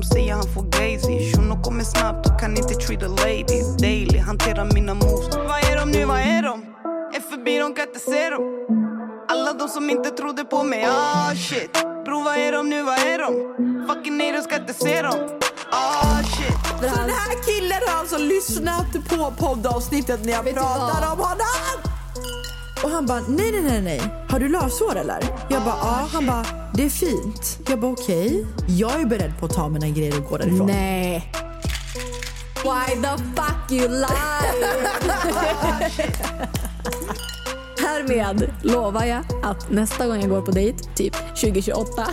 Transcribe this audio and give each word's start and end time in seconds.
de 0.00 0.06
säger 0.06 0.34
han 0.34 0.48
får 0.54 0.62
gazy. 0.62 1.32
Shuno 1.32 1.62
kommer 1.62 1.84
snabbt 1.84 2.26
och 2.26 2.40
kan 2.40 2.56
inte 2.56 2.74
treat 2.74 3.02
a 3.02 3.08
lady. 3.08 3.62
Daily, 3.78 4.18
hanterar 4.18 4.64
mina 4.74 4.94
moves. 4.94 5.36
Vad 5.36 5.58
är 5.70 5.76
de 5.76 5.90
nu, 5.90 6.04
vad 6.04 6.18
är 6.18 6.42
de? 6.42 6.62
Är 7.16 7.20
förbi, 7.20 7.58
de 7.58 7.74
kan 7.74 7.86
inte 7.86 8.00
se 8.00 8.30
dem. 8.30 8.42
Alla 9.28 9.52
de 9.52 9.68
som 9.68 9.90
inte 9.90 10.10
trodde 10.10 10.44
på 10.44 10.62
mig, 10.62 10.84
ah 10.84 11.34
shit. 11.34 11.72
Bro 12.04 12.22
vad 12.22 12.36
är 12.36 12.52
de 12.52 12.70
nu, 12.70 12.82
vad 12.82 12.98
är 12.98 13.18
de? 13.18 13.32
Fucking 13.88 14.20
haters 14.20 14.46
kan 14.46 14.60
inte 14.60 14.74
se 14.74 15.02
dem. 15.02 15.18
Ah 15.72 16.22
shit. 16.22 16.58
Så 16.80 16.96
den 17.00 17.10
här 17.10 17.32
killen 17.46 17.80
har 17.86 17.98
alltså 18.00 18.18
lyssnat 18.18 18.92
på 19.08 19.32
poddavsnittet 19.38 20.24
när 20.24 20.32
jag 20.32 20.54
pratar 20.54 21.12
om 21.12 21.18
honom. 21.18 21.89
Och 22.82 22.90
han 22.90 23.06
bara, 23.06 23.20
nej, 23.28 23.52
nej, 23.52 23.62
nej, 23.62 23.80
nej. 23.82 24.00
Har 24.28 24.40
du 24.40 24.48
lösår 24.48 24.96
eller? 24.96 25.18
Jag 25.48 25.62
bara, 25.62 25.76
ja. 25.80 26.08
Han 26.12 26.26
bara, 26.26 26.46
det 26.74 26.84
är 26.84 26.88
fint. 26.88 27.58
Jag 27.68 27.80
bara, 27.80 27.92
okej. 27.92 28.46
Jag 28.66 29.00
är 29.00 29.04
beredd 29.04 29.32
på 29.40 29.46
att 29.46 29.54
ta 29.54 29.68
mina 29.68 29.88
grejer 29.88 30.18
och 30.18 30.30
gå 30.30 30.36
därifrån. 30.36 30.66
Nej. 30.66 31.32
Why 32.64 33.02
the 33.02 33.22
fuck 33.36 33.72
you 33.72 33.88
lie? 33.88 34.06
Härmed 37.78 38.50
lovar 38.62 39.04
jag 39.04 39.24
att 39.42 39.70
nästa 39.70 40.06
gång 40.06 40.20
jag 40.20 40.30
går 40.30 40.42
på 40.42 40.50
dejt, 40.50 40.84
typ 40.94 41.16
2028, 41.28 42.06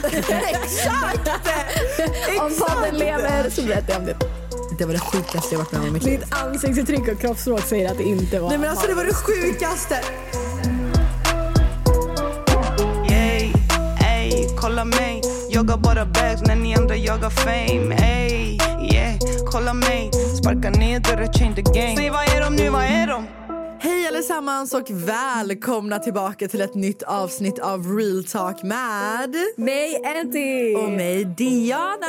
Exakt! 0.50 1.30
om 2.42 2.52
podden 2.60 2.96
lever 2.98 3.50
så 3.50 3.62
berättar 3.62 3.94
jag 3.94 4.00
om 4.00 4.06
det. 4.06 4.16
Det 4.80 4.86
var 4.86 4.94
det 4.94 5.00
sjukaste 5.00 5.56
jag 5.56 5.60
varit 5.60 5.72
med 5.72 5.82
om 5.82 5.88
i 5.88 5.92
mitt 5.92 6.04
liv. 6.04 6.20
Mitt 6.20 6.34
ansiktsuttryck 6.34 7.08
och 7.08 7.20
kroppsspråk 7.20 7.62
säger 7.62 7.92
att 7.92 7.98
det 7.98 8.04
inte 8.04 8.40
var 8.40 8.50
Nej 8.50 8.58
men 8.58 8.70
alltså 8.70 8.88
det 8.88 8.94
var 8.94 9.06
det 9.06 9.14
sjukaste. 9.14 10.00
Kolla 14.78 14.86
mig. 14.86 15.22
Jag 15.50 15.70
har 15.70 15.78
bara 15.78 16.06
bags 16.06 16.42
när 16.42 16.56
ni 16.56 16.76
andra 16.76 16.96
jagar 16.96 17.30
fame. 17.30 17.96
Ey, 17.96 18.58
yeah, 18.94 19.16
kolla 19.52 19.74
mig. 19.74 20.12
Sparka 20.42 20.70
ner 20.70 21.00
dörrar, 21.00 21.34
change 21.34 21.56
the 21.56 21.62
game. 21.62 21.96
Säg 21.96 22.10
vad 22.10 22.24
är 22.24 22.42
de 22.42 22.56
nu, 22.56 22.70
vad 22.70 22.84
är 22.84 23.08
de? 23.08 23.28
Hej 23.80 24.08
allesammans 24.08 24.74
och 24.74 24.90
välkomna 24.90 26.00
tillbaka 26.00 26.48
till 26.48 26.62
ett 26.62 26.76
nytt 26.76 27.04
avsnitt 27.04 27.60
av 27.60 27.98
Real 27.98 28.24
Talk 28.24 28.64
med 28.64 29.36
Mig 29.58 30.02
Anty! 30.06 30.76
och 30.76 30.90
mig 30.92 31.26
Diana. 31.26 32.08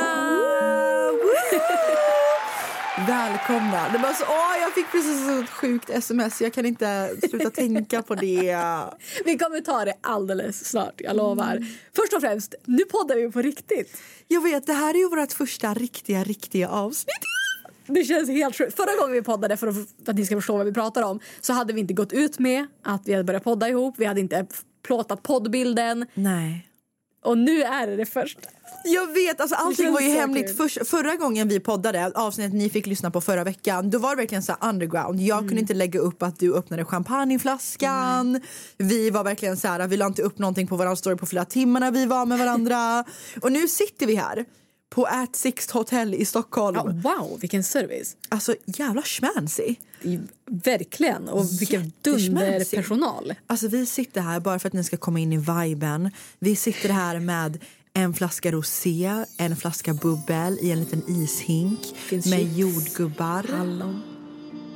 Välkomna. 3.07 3.89
Det 3.89 3.97
var 3.97 4.13
så, 4.13 4.23
åh, 4.23 4.61
jag 4.61 4.73
fick 4.73 4.91
precis 4.91 5.27
ett 5.29 5.49
sjukt 5.49 5.89
sms. 5.89 6.41
Jag 6.41 6.53
kan 6.53 6.65
inte 6.65 7.15
sluta 7.29 7.49
tänka 7.49 8.01
på 8.01 8.15
det. 8.15 8.55
Vi 9.25 9.37
kommer 9.37 9.61
ta 9.61 9.85
det 9.85 9.93
alldeles 10.01 10.65
snart, 10.69 10.93
jag 10.97 11.15
lovar. 11.15 11.65
Först 11.95 12.13
och 12.13 12.21
främst, 12.21 12.55
nu 12.65 12.85
poddar 12.85 13.15
vi 13.15 13.31
på 13.31 13.41
riktigt. 13.41 13.97
Jag 14.27 14.43
vet, 14.43 14.65
det 14.65 14.73
här 14.73 14.93
är 14.93 14.97
ju 14.97 15.09
vårt 15.09 15.31
första 15.31 15.73
riktiga, 15.73 16.23
riktiga 16.23 16.69
avsnitt. 16.69 17.15
Det 17.87 18.03
känns 18.03 18.29
helt 18.29 18.55
sjukt. 18.57 18.75
Förra 18.75 19.01
gången 19.01 19.13
vi 19.13 19.21
poddade, 19.21 19.57
för 19.57 19.67
att 20.07 20.15
ni 20.15 20.25
ska 20.25 20.35
förstå 20.35 20.57
vad 20.57 20.65
vi 20.65 20.73
pratar 20.73 21.03
om, 21.03 21.19
så 21.41 21.53
hade 21.53 21.73
vi 21.73 21.79
inte 21.79 21.93
gått 21.93 22.13
ut 22.13 22.39
med 22.39 22.67
att 22.83 23.01
vi 23.05 23.13
hade 23.13 23.23
börjat 23.23 23.43
podda 23.43 23.69
ihop. 23.69 23.95
Vi 23.97 24.05
hade 24.05 24.19
inte 24.19 24.47
plåtat 24.83 25.23
poddbilden. 25.23 26.05
Nej. 26.13 26.69
Och 27.23 27.37
nu 27.37 27.63
är 27.63 27.87
det 27.87 27.95
det 27.95 28.05
första. 28.05 28.49
Jag 28.83 29.13
vet, 29.13 29.41
alltså 29.41 29.55
allting 29.55 29.93
var 29.93 30.01
ju 30.01 30.09
hemligt. 30.09 30.57
Först, 30.57 30.87
förra 30.87 31.15
gången 31.15 31.47
vi 31.47 31.59
poddade, 31.59 32.11
avsnittet 32.15 32.53
ni 32.53 32.69
fick 32.69 32.85
lyssna 32.85 33.11
på 33.11 33.21
förra 33.21 33.43
veckan, 33.43 33.89
då 33.89 33.99
var 33.99 34.09
det 34.09 34.15
verkligen 34.21 34.43
så 34.43 34.55
underground. 34.61 35.21
Jag 35.21 35.37
Mm. 35.37 35.47
kunde 35.47 35.61
inte 35.61 35.73
lägga 35.73 35.99
upp 35.99 36.23
att 36.23 36.39
du 36.39 36.55
öppnade 36.55 36.85
champagneflaskan. 36.85 38.41
Vi 38.77 39.09
var 39.09 39.23
verkligen 39.23 39.57
så 39.57 39.67
här, 39.67 39.87
vi 39.87 39.97
la 39.97 40.05
inte 40.05 40.21
upp 40.21 40.39
någonting 40.39 40.67
på 40.67 40.75
våran 40.75 40.97
story 40.97 41.15
på 41.15 41.25
flera 41.25 41.45
timmar 41.45 41.79
när 41.79 41.91
vi 41.91 42.05
var 42.05 42.25
med 42.25 42.39
varandra. 42.39 43.03
Och 43.41 43.51
nu 43.51 43.67
sitter 43.67 44.05
vi 44.05 44.15
här 44.15 44.45
på 44.89 45.05
At 45.05 45.35
Sixt 45.35 45.71
Hotel 45.71 46.13
i 46.13 46.25
Stockholm. 46.25 46.75
Ja, 47.03 47.09
wow, 47.17 47.39
vilken 47.39 47.63
service. 47.63 48.17
Alltså 48.29 48.55
jävla 48.65 49.01
schmancy. 49.01 49.75
Verkligen. 50.51 51.29
Och 51.29 51.45
vilken 51.61 51.91
dunderpersonal. 52.01 53.33
Alltså 53.47 53.67
vi 53.67 53.85
sitter 53.85 54.21
här 54.21 54.39
bara 54.39 54.59
för 54.59 54.67
att 54.67 54.73
ni 54.73 54.83
ska 54.83 54.97
komma 54.97 55.19
in 55.19 55.33
i 55.33 55.37
viben. 55.37 56.11
Vi 56.39 56.55
sitter 56.55 56.89
här 56.89 57.19
med 57.19 57.59
en 57.93 58.13
flaska 58.13 58.51
rosé, 58.51 59.11
en 59.37 59.55
flaska 59.55 59.93
bubbel 59.93 60.57
i 60.61 60.71
en 60.71 60.79
liten 60.79 61.03
ishink 61.07 61.79
med 62.11 62.23
chips. 62.23 62.57
jordgubbar, 62.57 63.45
Hallon. 63.57 64.01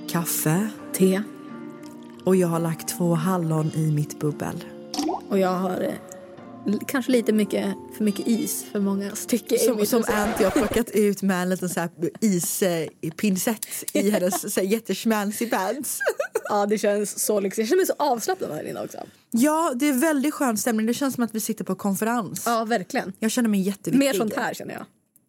kaffe 0.09 0.67
Te. 0.93 1.21
och 2.25 2.35
jag 2.35 2.47
har 2.47 2.59
lagt 2.59 2.87
två 2.97 3.13
hallon 3.15 3.71
i 3.75 3.91
mitt 3.91 4.19
bubbel. 4.19 4.63
Och 5.29 5.39
jag 5.39 5.49
har 5.57 5.81
eh, 5.81 6.77
kanske 6.87 7.11
lite 7.11 7.33
mycket 7.33 7.73
för 7.97 8.03
mycket 8.03 8.27
is 8.27 8.65
för 8.71 8.79
många 8.79 9.15
stycken. 9.15 9.55
i 9.57 9.59
Som, 9.59 9.75
mitt 9.77 9.89
som. 9.89 10.03
Anty 10.07 10.43
har 10.43 10.51
plockat 10.67 10.89
ut 10.89 11.21
med 11.21 11.41
en 11.41 11.49
liten 11.49 11.69
ispinsett 13.01 13.65
i 13.93 14.09
hennes 14.09 14.57
jätteschmancy 14.57 15.49
pants. 15.49 15.99
Ja, 16.49 16.65
det 16.65 16.77
känns 16.77 17.25
så 17.25 17.39
lyxigt. 17.39 17.59
Jag 17.59 17.67
känner 17.67 17.77
mig 17.79 17.85
så 17.87 17.93
avslappnad 17.97 18.51
här 18.51 18.63
inne 18.69 18.81
också. 18.83 18.97
Ja, 19.31 19.71
det 19.75 19.89
är 19.89 19.93
väldigt 19.93 20.33
skön 20.33 20.57
stämning. 20.57 20.85
Det 20.85 20.93
känns 20.93 21.15
som 21.15 21.23
att 21.23 21.35
vi 21.35 21.39
sitter 21.39 21.63
på 21.63 21.75
konferens. 21.75 22.43
Ja, 22.45 22.65
verkligen. 22.65 23.13
Jag 23.19 23.31
känner 23.31 23.49
mig 23.49 23.61
jätteviktig. 23.61 23.99
Mer 24.07 24.13
sånt 24.13 24.33
här 24.35 24.53
känner 24.53 24.73
jag. 24.73 24.85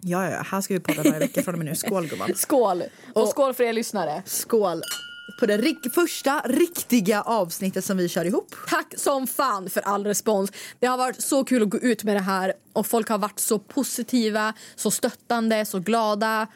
Ja, 0.06 0.30
ja, 0.30 0.42
här 0.42 0.60
ska 0.60 0.74
vi 0.74 0.80
podda 0.80 1.02
varje 1.02 1.18
vecka 1.18 1.42
från 1.42 1.54
och 1.54 1.58
med 1.58 1.66
nu. 1.66 1.74
Skål 1.74 2.06
gumman. 2.06 2.30
Skål! 2.36 2.82
Och 3.12 3.28
skål 3.28 3.54
för 3.54 3.64
er 3.64 3.72
lyssnare. 3.72 4.22
Skål 4.26 4.82
på 5.40 5.46
det 5.46 5.56
rik- 5.58 5.92
första 5.94 6.40
riktiga 6.44 7.22
avsnittet 7.22 7.84
som 7.84 7.96
vi 7.96 8.08
kör 8.08 8.24
ihop. 8.24 8.54
Tack 8.68 8.94
som 8.96 9.26
fan 9.26 9.70
för 9.70 9.80
all 9.80 10.06
respons. 10.06 10.50
Det 10.78 10.86
har 10.86 10.96
varit 10.98 11.20
så 11.22 11.44
kul 11.44 11.62
att 11.62 11.68
gå 11.70 11.78
ut 11.78 12.04
med 12.04 12.16
det 12.16 12.20
här 12.20 12.52
och 12.72 12.86
folk 12.86 13.08
har 13.08 13.18
varit 13.18 13.38
så 13.40 13.58
positiva, 13.58 14.52
så 14.76 14.90
stöttande, 14.90 15.64
så 15.64 15.78
glada. 15.78 16.46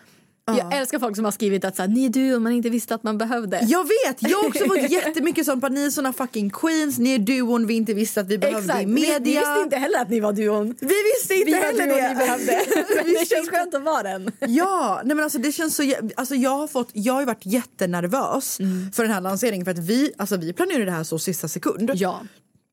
Jag 0.57 0.75
älskar 0.75 0.99
folk 0.99 1.17
som 1.17 1.25
har 1.25 1.33
skrivit 1.33 1.65
att 1.65 1.77
så 1.77 1.83
här, 1.83 1.89
ni 1.89 2.05
är 2.05 2.09
du 2.09 2.35
om 2.35 2.43
man 2.43 2.53
inte 2.53 2.71
visste 2.71 2.95
att 2.95 3.03
man 3.03 3.19
behövde. 3.19 3.61
Jag 3.69 3.85
vet, 3.85 4.17
jag 4.23 4.39
har 4.39 4.47
också 4.49 4.65
fått 4.65 4.91
jättemycket 4.91 5.47
sånt 5.47 5.65
ni 5.71 5.85
är 5.87 5.91
såna 5.91 6.13
fucking 6.13 6.51
queens, 6.51 6.99
ni 6.99 7.15
är 7.15 7.19
duon 7.19 7.67
vi 7.67 7.75
inte 7.75 7.95
visste 7.95 8.21
att 8.21 8.27
vi 8.27 8.39
behövde 8.39 8.59
Exakt. 8.61 8.83
i 8.83 8.85
Vi, 8.85 8.93
media. 8.93 9.19
vi 9.19 9.31
visste 9.35 9.61
inte 9.63 9.77
heller 9.77 9.99
att 10.03 10.11
ni 10.11 10.21
var 10.21 10.33
duon. 10.33 10.75
Vi 10.81 10.87
visste 11.15 11.35
inte 11.35 11.51
Vi 11.51 11.57
heller 11.57 11.87
det. 11.87 12.09
vi 12.09 12.15
behövde. 12.15 12.61
Vi 13.05 13.13
det 13.15 13.29
känns 13.29 13.49
skönt 13.51 13.75
att 13.75 13.83
vara 13.83 14.03
den. 14.03 14.31
Ja, 14.41 15.01
nej 15.05 15.17
men 15.17 15.25
alltså 15.25 15.39
det 15.39 15.53
känns 15.53 15.77
så 15.77 15.93
alltså 16.17 16.35
jag 16.35 16.51
har 16.59 16.67
fått 16.67 16.91
jag 16.93 17.13
har 17.15 17.25
varit 17.25 17.47
jättenervös 17.47 18.61
Mm. 18.61 18.93
för 18.93 19.03
den 19.03 19.13
här 19.13 19.21
lanseringen 19.21 19.65
för 19.65 19.73
att 19.73 19.79
vi 19.79 20.13
alltså 20.17 20.37
vi 20.37 20.53
planerade 20.53 20.85
det 20.85 20.91
här 20.91 21.05
så 21.05 21.19
sista 21.19 21.49
sekund. 21.49 21.91
Ja. 21.95 22.21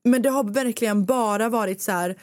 Men 0.04 0.22
det 0.22 0.28
har 0.30 0.44
verkligen 0.44 1.04
bara 1.04 1.48
varit 1.48 1.82
så 1.82 1.92
här 1.92 2.16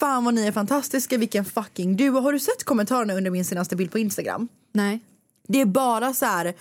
fan 0.00 0.24
vad 0.24 0.34
ni 0.34 0.46
är 0.46 0.52
fantastiska, 0.52 1.18
vilken 1.18 1.44
fucking 1.44 1.96
duo. 1.96 2.20
Har 2.20 2.32
du 2.32 2.38
sett 2.38 2.64
kommentarerna 2.64 3.14
under 3.14 3.30
min 3.30 3.44
senaste 3.44 3.76
bild 3.76 3.90
på 3.92 3.98
Instagram? 3.98 4.48
Nej. 4.72 5.00
Det 5.48 5.60
är 5.60 5.66
bara 5.66 6.14
så 6.14 6.26
här 6.26 6.54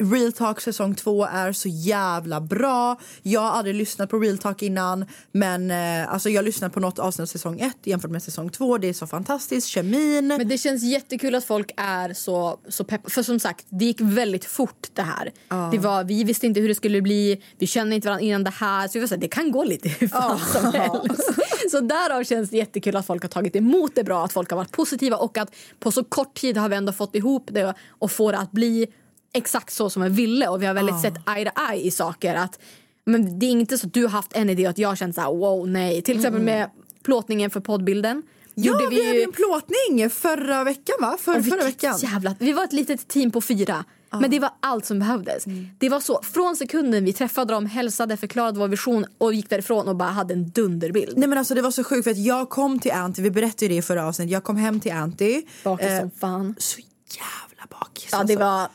Real 0.00 0.32
Talk 0.32 0.60
säsong 0.60 0.94
två 0.94 1.24
är 1.24 1.52
så 1.52 1.68
jävla 1.68 2.40
bra. 2.40 3.00
Jag 3.22 3.40
har 3.40 3.50
aldrig 3.50 3.74
lyssnat 3.74 4.10
på 4.10 4.18
Real 4.18 4.38
Talk 4.38 4.62
innan 4.62 5.06
men 5.32 5.70
eh, 5.70 6.12
alltså 6.12 6.30
jag 6.30 6.38
har 6.38 6.44
lyssnat 6.44 6.72
på 6.72 6.80
något 6.80 6.98
avsnitt 6.98 7.22
av 7.22 7.26
säsong 7.26 7.60
ett 7.60 7.76
jämfört 7.84 8.10
med 8.10 8.22
säsong 8.22 8.50
två. 8.50 8.78
Det 8.78 8.88
är 8.88 8.92
så 8.92 9.06
fantastiskt. 9.06 9.68
Kemin. 9.68 10.26
Men 10.26 10.48
det 10.48 10.58
känns 10.58 10.82
jättekul 10.82 11.34
att 11.34 11.44
folk 11.44 11.70
är 11.76 12.14
så, 12.14 12.60
så 12.68 12.84
pepp. 12.84 13.12
För 13.12 13.22
som 13.22 13.40
sagt, 13.40 13.66
det 13.68 13.84
gick 13.84 14.00
väldigt 14.00 14.44
fort 14.44 14.88
det 14.94 15.02
här. 15.02 15.32
Det 15.70 15.78
var, 15.78 16.04
vi 16.04 16.24
visste 16.24 16.46
inte 16.46 16.60
hur 16.60 16.68
det 16.68 16.74
skulle 16.74 17.02
bli, 17.02 17.42
vi 17.58 17.66
kände 17.66 17.94
inte 17.94 18.08
varandra 18.08 18.26
innan 18.26 18.44
det 18.44 18.50
här. 18.50 18.88
Så 18.88 18.92
vi 18.94 19.00
var 19.00 19.06
så 19.06 19.14
här, 19.14 19.20
det 19.20 19.28
kan 19.28 19.52
gå 19.52 19.64
lite 19.64 19.88
hur 19.88 20.08
fan 20.08 20.38
som 20.38 20.72
helst. 20.72 21.30
Så 21.70 21.80
därav 21.80 22.24
känns 22.24 22.50
det 22.50 22.56
jättekul 22.56 22.96
att 22.96 23.06
folk 23.06 23.22
har 23.22 23.28
tagit 23.28 23.56
emot 23.56 23.94
det 23.94 24.04
bra, 24.04 24.24
att 24.24 24.32
folk 24.32 24.50
har 24.50 24.56
varit 24.56 24.72
positiva 24.72 25.16
och 25.16 25.38
att 25.38 25.54
på 25.80 25.92
så 25.92 26.04
kort 26.04 26.34
tid 26.34 26.56
har 26.56 26.68
vi 26.68 26.76
ändå 26.76 26.92
fått 26.92 27.14
ihop 27.14 27.48
det 27.50 27.74
och 27.88 28.10
få 28.10 28.32
det 28.32 28.38
att 28.38 28.52
bli 28.52 28.86
exakt 29.32 29.72
så 29.72 29.90
som 29.90 30.02
vi 30.02 30.08
ville. 30.08 30.48
Och 30.48 30.62
vi 30.62 30.66
har 30.66 30.74
väldigt 30.74 31.00
sett 31.00 31.14
eye 31.36 31.44
to 31.44 31.60
eye 31.72 31.82
i 31.82 31.90
saker. 31.90 32.34
Att, 32.34 32.58
men 33.04 33.38
det 33.38 33.46
är 33.46 33.50
inte 33.50 33.78
så 33.78 33.86
att 33.86 33.94
du 33.94 34.02
har 34.02 34.10
haft 34.10 34.32
en 34.32 34.50
idé 34.50 34.64
och 34.64 34.70
att 34.70 34.78
jag 34.78 34.98
känt 34.98 35.14
så 35.14 35.20
här, 35.20 35.28
wow 35.28 35.68
nej. 35.68 36.02
Till 36.02 36.16
exempel 36.16 36.42
med 36.42 36.70
plåtningen 37.02 37.50
för 37.50 37.60
poddbilden. 37.60 38.22
Ja, 38.54 38.72
gjorde 38.72 38.86
vi, 38.94 39.06
hade 39.06 39.22
en 39.22 39.32
plåtning 39.32 40.10
förra 40.10 40.64
veckan 40.64 40.96
va? 41.00 41.16
För, 41.20 41.42
förra 41.42 41.64
veckan. 41.64 41.98
Jävla, 41.98 42.34
vi 42.38 42.52
var 42.52 42.64
ett 42.64 42.72
litet 42.72 43.08
team 43.08 43.30
på 43.30 43.40
fyra. 43.40 43.84
Men 44.20 44.30
det 44.30 44.38
var 44.38 44.50
allt 44.60 44.86
som 44.86 44.98
behövdes. 44.98 45.44
Det 45.78 45.88
var 45.88 46.00
så, 46.00 46.20
från 46.22 46.56
sekunden 46.56 47.04
vi 47.04 47.12
träffade 47.12 47.52
dem, 47.52 47.66
hälsade, 47.66 48.16
förklarade 48.16 48.58
vår 48.58 48.68
vision 48.68 49.06
och 49.18 49.34
gick 49.34 49.50
därifrån 49.50 49.88
och 49.88 49.96
bara 49.96 50.08
hade 50.08 50.34
en 50.34 50.50
dunderbild. 50.50 51.18
Nej 51.18 51.28
men 51.28 51.38
alltså 51.38 51.54
det 51.54 51.62
var 51.62 51.70
så 51.70 51.84
sjukt 51.84 52.04
för 52.04 52.10
att 52.10 52.18
jag 52.18 52.50
kom 52.50 52.78
till 52.78 52.92
Anty, 52.92 53.22
vi 53.22 53.30
berättade 53.30 53.64
ju 53.64 53.68
det 53.68 53.74
i 53.74 53.82
förra 53.82 54.06
avsnittet, 54.06 54.32
jag 54.32 54.44
kom 54.44 54.56
hem 54.56 54.80
till 54.80 54.92
Anty. 54.92 55.42
Bakis 55.64 55.86
eh, 55.86 56.00
som 56.00 56.10
fan. 56.10 56.54
Så 56.58 56.80
jävla 56.80 57.78
bakis 57.80 58.08
Ja, 58.12 58.18
alltså. 58.18 58.36
det 58.36 58.40
var... 58.40 58.68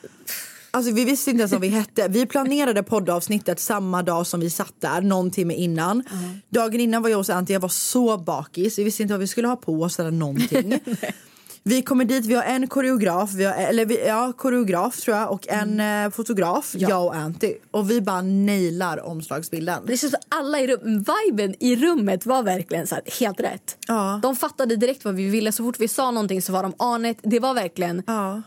Alltså 0.75 0.91
vi 0.91 1.05
visste 1.05 1.29
inte 1.29 1.41
ens 1.41 1.51
vad 1.51 1.61
vi 1.61 1.67
hette. 1.67 2.07
Vi 2.07 2.25
planerade 2.25 2.83
poddavsnittet 2.83 3.59
samma 3.59 4.03
dag 4.03 4.27
som 4.27 4.39
vi 4.39 4.49
satt 4.49 4.73
där, 4.79 5.01
någon 5.01 5.31
timme 5.31 5.53
innan. 5.53 6.03
Dagen 6.49 6.79
innan 6.79 7.01
var 7.01 7.09
jag 7.09 7.17
hos 7.17 7.29
Anty, 7.29 7.53
jag 7.53 7.59
var 7.59 7.69
så 7.69 8.17
bakis. 8.17 8.79
Vi 8.79 8.83
visste 8.83 9.01
inte 9.01 9.13
vad 9.13 9.19
vi 9.19 9.27
skulle 9.27 9.47
ha 9.47 9.55
på 9.55 9.81
oss 9.81 9.99
eller 9.99 10.11
någonting. 10.11 10.79
vi 11.63 11.81
kommer 11.81 12.05
dit, 12.05 12.25
vi 12.25 12.33
har 12.33 12.43
en 12.43 12.67
koreograf, 12.67 13.33
vi 13.33 13.45
har, 13.45 13.53
eller 13.53 13.85
vi, 13.85 14.07
ja, 14.07 14.33
koreograf 14.37 15.01
tror 15.01 15.17
jag 15.17 15.31
och 15.31 15.47
en 15.47 15.79
eh, 15.79 16.09
fotograf, 16.09 16.75
jag 16.77 17.05
och 17.05 17.15
Anty. 17.15 17.53
Och 17.71 17.91
vi 17.91 18.01
bara 18.01 18.21
nailar 18.21 19.05
omslagsbilden. 19.05 19.83
Det 19.85 19.97
känns 19.97 20.11
som 20.11 20.21
alla 20.29 20.59
i 20.59 20.67
rum, 20.67 21.05
viben 21.27 21.55
i 21.59 21.75
rummet 21.75 22.25
var 22.25 22.43
verkligen 22.43 22.87
så 22.87 22.95
här, 22.95 23.03
helt 23.19 23.39
rätt. 23.39 23.77
Ja. 23.87 24.19
De 24.23 24.35
fattade 24.35 24.75
direkt 24.75 25.05
vad 25.05 25.15
vi 25.15 25.29
ville. 25.29 25.51
Så 25.51 25.63
fort 25.63 25.79
vi 25.79 25.87
sa 25.87 26.11
någonting 26.11 26.41
så 26.41 26.53
var 26.53 26.63
de 26.63 26.73
on 26.77 27.05
it. 27.05 27.17
Det 27.21 27.39
var 27.39 27.53
verkligen... 27.53 28.03
Ja. 28.07 28.41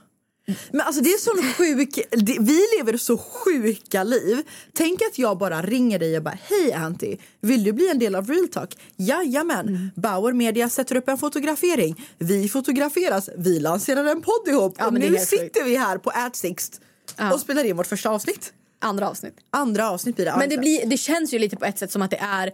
Men 0.71 0.81
alltså 0.81 1.03
det 1.03 1.09
är 1.11 1.19
sån 1.19 1.53
sjuk, 1.53 1.99
vi 2.41 2.61
lever 2.79 2.97
så 2.97 3.19
sjuka 3.19 4.03
liv. 4.05 4.43
Tänk 4.73 5.03
att 5.03 5.19
jag 5.19 5.39
bara 5.39 5.63
ringer 5.63 5.99
dig 5.99 6.17
och 6.17 6.23
bara 6.23 6.39
hej 6.49 6.73
Anty, 6.73 7.17
vill 7.41 7.65
du 7.65 7.73
bli 7.73 7.91
en 7.91 7.99
del 7.99 8.15
av 8.15 8.27
Real 8.29 8.49
Talk? 8.49 8.79
Jajamän, 8.97 9.69
Mm. 9.69 9.91
Bauer 9.97 10.33
Media 10.33 10.69
sätter 10.69 10.97
upp 10.97 11.09
en 11.09 11.19
fotografering. 11.19 12.07
Vi 12.19 12.49
fotograferas, 12.49 13.29
vi 13.39 13.61
lanserar 13.61 14.05
en 14.05 14.23
podd 14.23 14.49
ihop 14.49 14.75
Ja, 14.79 14.87
och 14.87 14.93
nu 14.93 15.17
sitter 15.19 15.65
vi 15.65 15.77
här 15.77 15.99
på 15.99 16.11
AdSixt 16.15 16.81
Ja. 17.17 17.33
och 17.35 17.41
spelar 17.41 17.65
in 17.65 17.77
vårt 17.77 17.87
första 17.87 18.11
avsnitt. 18.11 18.53
Andra 18.81 19.09
avsnitt. 19.09 19.35
Andra 19.51 19.91
avsnitt 19.91 20.17
blir 20.17 20.25
det. 20.25 20.35
Men 20.39 20.49
det, 20.49 20.59
blir, 20.59 20.87
det 20.87 20.97
känns 20.97 21.35
ju 21.35 21.39
lite 21.39 21.57
på 21.57 21.65
ett 21.65 21.79
sätt 21.79 21.93
som 21.93 22.03
att 22.03 22.11
det 22.11 22.17
är 22.21 22.53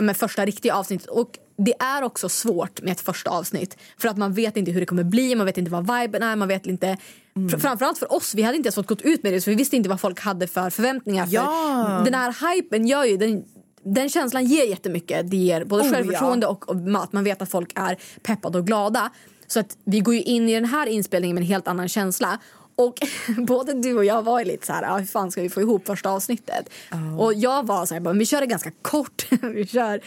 men 0.00 0.14
första 0.14 0.44
riktiga 0.46 0.74
avsnittet. 0.74 1.06
Och 1.08 1.38
det 1.58 1.74
är 1.80 2.02
också 2.02 2.28
svårt 2.28 2.82
med 2.82 2.92
ett 2.92 3.00
första 3.00 3.30
avsnitt. 3.30 3.76
För 3.98 4.08
att 4.08 4.16
man 4.16 4.32
vet 4.34 4.56
inte 4.56 4.70
hur 4.70 4.80
det 4.80 4.86
kommer 4.86 5.04
bli, 5.04 5.34
man 5.34 5.46
vet 5.46 5.58
inte 5.58 5.70
vad 5.70 6.00
viben 6.00 6.22
är, 6.22 6.36
man 6.36 6.48
vet 6.48 6.66
inte... 6.66 6.96
Fr- 7.34 7.58
Framförallt 7.58 7.98
för 7.98 8.12
oss, 8.12 8.34
vi 8.34 8.42
hade 8.42 8.56
inte 8.56 8.66
ens 8.66 8.74
fått 8.74 8.86
gått 8.86 9.02
ut 9.02 9.22
med 9.22 9.32
det 9.32 9.40
så 9.40 9.50
vi 9.50 9.56
visste 9.56 9.76
inte 9.76 9.88
vad 9.88 10.00
folk 10.00 10.20
hade 10.20 10.46
för 10.46 10.70
förväntningar. 10.70 11.26
För 11.26 11.34
Ja. 11.34 12.02
Den 12.04 12.14
här 12.14 12.54
hypen 12.54 12.86
gör 12.86 13.04
ju, 13.04 13.16
den, 13.16 13.44
den 13.84 14.08
känslan 14.08 14.44
ger 14.44 14.64
jättemycket. 14.64 15.30
Det 15.30 15.36
ger 15.36 15.64
både 15.64 15.82
Oh, 15.84 15.90
självförtroende 15.92 16.46
och, 16.46 16.68
och 16.68 16.76
att 17.02 17.12
man 17.12 17.24
vet 17.24 17.42
att 17.42 17.50
folk 17.50 17.72
är 17.74 17.96
peppade 18.22 18.58
och 18.58 18.66
glada. 18.66 19.10
Så 19.46 19.60
att 19.60 19.76
vi 19.84 20.00
går 20.00 20.14
ju 20.14 20.22
in 20.22 20.48
i 20.48 20.54
den 20.54 20.64
här 20.64 20.86
inspelningen 20.86 21.34
med 21.34 21.40
en 21.42 21.48
helt 21.48 21.68
annan 21.68 21.88
känsla. 21.88 22.38
Och 22.80 23.00
både 23.46 23.72
du 23.72 23.96
och 23.96 24.04
jag 24.04 24.22
var 24.22 24.44
lite 24.44 24.66
så 24.66 24.72
här, 24.72 24.82
ah, 24.82 24.98
hur 24.98 25.06
fan 25.06 25.30
ska 25.30 25.42
vi 25.42 25.48
få 25.48 25.60
ihop 25.60 25.86
första 25.86 26.10
avsnittet? 26.10 26.70
Och 27.18 27.34
jag 27.34 27.66
var 27.66 27.86
så 27.86 27.94
här, 27.94 28.00
bara, 28.00 28.14
vi 28.14 28.26
kör 28.26 28.40
det 28.40 28.46
ganska 28.46 28.70
kort. 28.82 29.26
vi, 29.42 29.66
kör, 29.66 30.00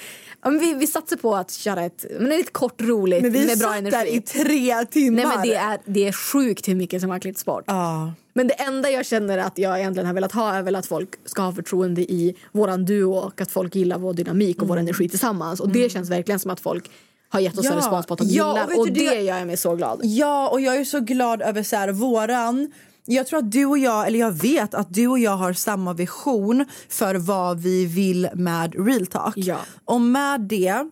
ja, 0.43 0.49
vi, 0.49 0.73
vi 0.73 0.87
satsar 0.87 1.17
på 1.17 1.35
att 1.35 1.51
köra 1.51 1.83
ett, 1.83 2.05
men 2.19 2.29
lite 2.29 2.51
kort, 2.51 2.81
roligt, 2.81 3.21
Men 3.21 3.31
vi 3.31 3.45
med 3.45 3.59
bra 3.59 3.75
energi. 3.75 3.97
där 3.97 4.05
i 4.05 4.21
tre 4.21 4.85
timmar. 4.85 5.15
Nej 5.15 5.25
men 5.25 5.47
det 5.47 5.55
är, 5.55 5.79
det 5.85 6.07
är 6.07 6.11
sjukt 6.11 6.67
hur 6.67 6.75
mycket 6.75 7.01
som 7.01 7.09
har 7.09 7.19
klippts 7.19 7.45
bort. 7.45 7.63
Ja. 7.67 8.13
Men 8.33 8.47
det 8.47 8.53
enda 8.53 8.89
jag 8.89 9.05
känner 9.05 9.37
att 9.37 9.57
jag 9.57 9.79
egentligen 9.79 10.07
har 10.07 10.13
velat 10.13 10.31
ha 10.31 10.53
är 10.53 10.61
väl 10.61 10.75
att 10.75 10.85
folk 10.85 11.09
ska 11.25 11.41
ha 11.41 11.53
förtroende 11.53 12.01
i 12.01 12.35
våran 12.51 12.85
duo 12.85 13.13
och 13.13 13.41
att 13.41 13.51
folk 13.51 13.75
gillar 13.75 13.97
vår 13.97 14.13
dynamik 14.13 14.61
och 14.61 14.67
vår 14.67 14.77
energi 14.77 15.09
tillsammans. 15.09 15.59
Och 15.59 15.69
det 15.69 15.91
känns 15.91 16.09
verkligen 16.09 16.39
som 16.39 16.51
att 16.51 16.59
folk 16.59 16.89
har 17.33 17.39
gett 17.39 17.57
oss 17.57 17.65
Ja. 17.65 17.71
en 17.71 17.77
respons 17.77 18.05
på 18.05 18.13
att 18.13 18.19
de 18.19 18.25
Ja, 18.27 18.51
och 18.51 18.57
gillar. 18.71 18.79
Och 18.79 18.87
du, 18.87 18.91
det 18.91 19.21
gör 19.21 19.45
mig 19.45 19.57
så 19.57 19.75
glad. 19.75 19.99
Ja, 20.03 20.49
och 20.49 20.61
jag 20.61 20.75
är 20.75 20.85
så 20.85 20.99
glad 20.99 21.41
över 21.41 21.63
så 21.63 21.75
här, 21.75 21.91
våran... 21.91 22.71
Jag 23.05 23.27
tror 23.27 23.39
att 23.39 23.51
du 23.51 23.65
och 23.65 23.77
jag, 23.77 24.07
eller 24.07 24.19
jag 24.19 24.31
vet 24.31 24.73
att 24.73 24.93
du 24.93 25.07
och 25.07 25.19
jag 25.19 25.31
har 25.37 25.53
samma 25.53 25.93
vision 25.93 26.65
för 26.89 27.15
vad 27.15 27.59
vi 27.59 27.85
vill 27.85 28.29
med 28.33 28.87
Real 28.87 29.05
Talk. 29.07 29.33
Ja. 29.37 29.57
Och 29.85 30.01
med 30.01 30.41
det 30.41 30.89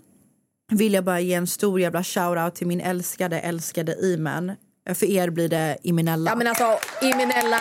vill 0.71 0.93
jag 0.93 1.03
bara 1.03 1.19
ge 1.19 1.33
en 1.33 1.47
stor 1.47 1.79
jävla 1.79 2.03
shoutout 2.03 2.55
till 2.55 2.67
min 2.67 2.81
älskade, 2.81 3.39
älskade 3.39 3.95
Iman. 4.05 4.51
För 4.95 5.05
er 5.05 5.29
blir 5.29 5.49
det 5.49 5.77
Iminella. 5.83 6.31
Ja 6.31 6.35
men 6.35 6.47
alltså 6.47 6.77
Iminella. 7.01 7.59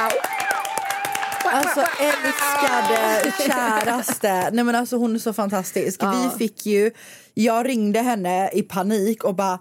Alltså 1.53 1.81
älskade, 1.81 3.33
käraste. 3.47 4.51
Nej 4.53 4.65
men 4.65 4.75
alltså 4.75 4.97
hon 4.97 5.15
är 5.15 5.19
så 5.19 5.33
fantastisk. 5.33 6.01
Vi 6.03 6.39
fick 6.39 6.67
ju, 6.67 6.91
jag 7.35 7.69
ringde 7.69 8.01
henne 8.01 8.51
i 8.53 8.63
panik 8.63 9.25
och 9.25 9.35
bara 9.35 9.59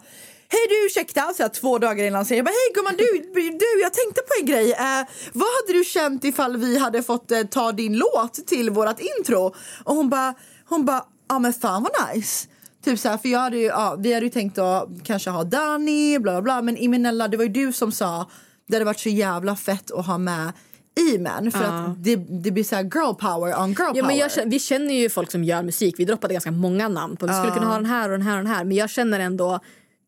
Hej 0.51 0.67
du 0.69 0.85
ursäkta, 0.85 1.33
så 1.35 1.41
jag 1.41 1.53
två 1.53 1.77
dagar 1.77 2.05
innan. 2.05 2.25
Jag 2.29 2.45
bara 2.45 2.51
hej 2.51 2.73
gumman 2.73 2.95
du, 2.97 3.05
du 3.33 3.81
jag 3.81 3.93
tänkte 3.93 4.21
på 4.21 4.33
en 4.39 4.45
grej. 4.45 4.71
Eh, 4.71 5.07
vad 5.33 5.47
hade 5.47 5.79
du 5.79 5.83
känt 5.83 6.23
ifall 6.23 6.57
vi 6.57 6.77
hade 6.77 7.03
fått 7.03 7.31
eh, 7.31 7.43
ta 7.43 7.71
din 7.71 7.97
låt 7.97 8.47
till 8.47 8.69
vårat 8.69 8.99
intro? 8.99 9.55
Och 9.83 9.95
hon 9.95 10.09
bara, 10.09 10.33
hon 10.69 10.85
bara, 10.85 11.03
ja 11.29 11.39
men 11.39 11.53
fan 11.53 11.83
vad 11.83 12.15
nice. 12.15 12.47
Typ 12.85 12.99
så 12.99 13.09
här, 13.09 13.17
för 13.17 13.29
jag 13.29 13.39
hade 13.39 13.57
ju, 13.57 13.65
ja, 13.65 13.95
vi 13.99 14.13
hade 14.13 14.25
ju 14.25 14.31
tänkt 14.31 14.57
att 14.57 14.89
kanske 15.03 15.29
ha 15.29 15.43
Danny, 15.43 16.19
bla 16.19 16.31
bla 16.31 16.41
bla. 16.41 16.61
Men 16.61 16.77
Imenella, 16.77 17.27
det 17.27 17.37
var 17.37 17.43
ju 17.43 17.51
du 17.51 17.73
som 17.73 17.91
sa 17.91 18.29
det 18.69 18.75
hade 18.75 18.85
varit 18.85 18.99
så 18.99 19.09
jävla 19.09 19.55
fett 19.55 19.91
att 19.91 20.05
ha 20.05 20.17
med 20.17 20.51
Iman 20.99 21.51
för 21.51 21.63
att 21.63 22.03
det, 22.03 22.15
det 22.15 22.51
blir 22.51 22.63
så 22.63 22.75
girl 22.75 23.13
power 23.13 23.59
on 23.63 23.69
girl 23.69 23.75
Ja, 23.79 23.85
power. 23.93 24.03
men 24.07 24.17
jag, 24.17 24.29
vi 24.45 24.59
känner 24.59 24.93
ju 24.93 25.09
folk 25.09 25.31
som 25.31 25.43
gör 25.43 25.63
musik. 25.63 25.95
Vi 25.97 26.05
droppade 26.05 26.33
ganska 26.33 26.51
många 26.51 26.87
namn 26.87 27.15
på 27.17 27.27
Vi 27.27 27.33
skulle 27.33 27.51
kunna 27.53 27.65
ha 27.67 27.75
den 27.75 27.85
här 27.85 28.09
och 28.09 28.17
den 28.17 28.27
här 28.27 28.37
och 28.37 28.43
den 28.43 28.53
här. 28.53 28.63
Men 28.63 28.77
jag 28.77 28.89
känner 28.89 29.19
ändå 29.19 29.59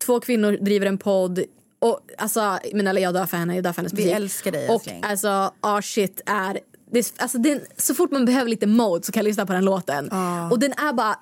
två 0.04 0.20
kvinnor 0.20 0.52
driver 0.60 0.86
en 0.86 0.98
podd. 0.98 1.40
Och 1.80 2.00
alltså, 2.18 2.58
men 2.72 2.86
eller 2.86 3.02
jag 3.02 3.14
dör 3.14 3.26
för 3.26 3.36
henne, 3.36 3.54
jag 3.54 3.64
dör 3.64 3.72
för 3.72 3.76
hennes 3.82 3.92
Vi 3.92 3.96
musik. 3.96 4.16
älskar 4.16 4.52
dig, 4.52 4.68
Och 4.68 4.74
älskling. 4.74 5.00
alltså, 5.04 5.52
ah 5.60 5.82
shit 5.82 6.20
är... 6.26 6.58
Det, 6.92 7.12
alltså, 7.16 7.38
den, 7.38 7.60
så 7.76 7.94
fort 7.94 8.10
man 8.10 8.24
behöver 8.24 8.50
lite 8.50 8.66
mode 8.66 9.04
så 9.04 9.12
kan 9.12 9.20
jag 9.20 9.24
lyssna 9.24 9.46
på 9.46 9.52
den 9.52 9.64
låten. 9.64 10.10
Och 10.50 10.58
den 10.58 10.72
är 10.72 10.92
bara... 10.92 11.16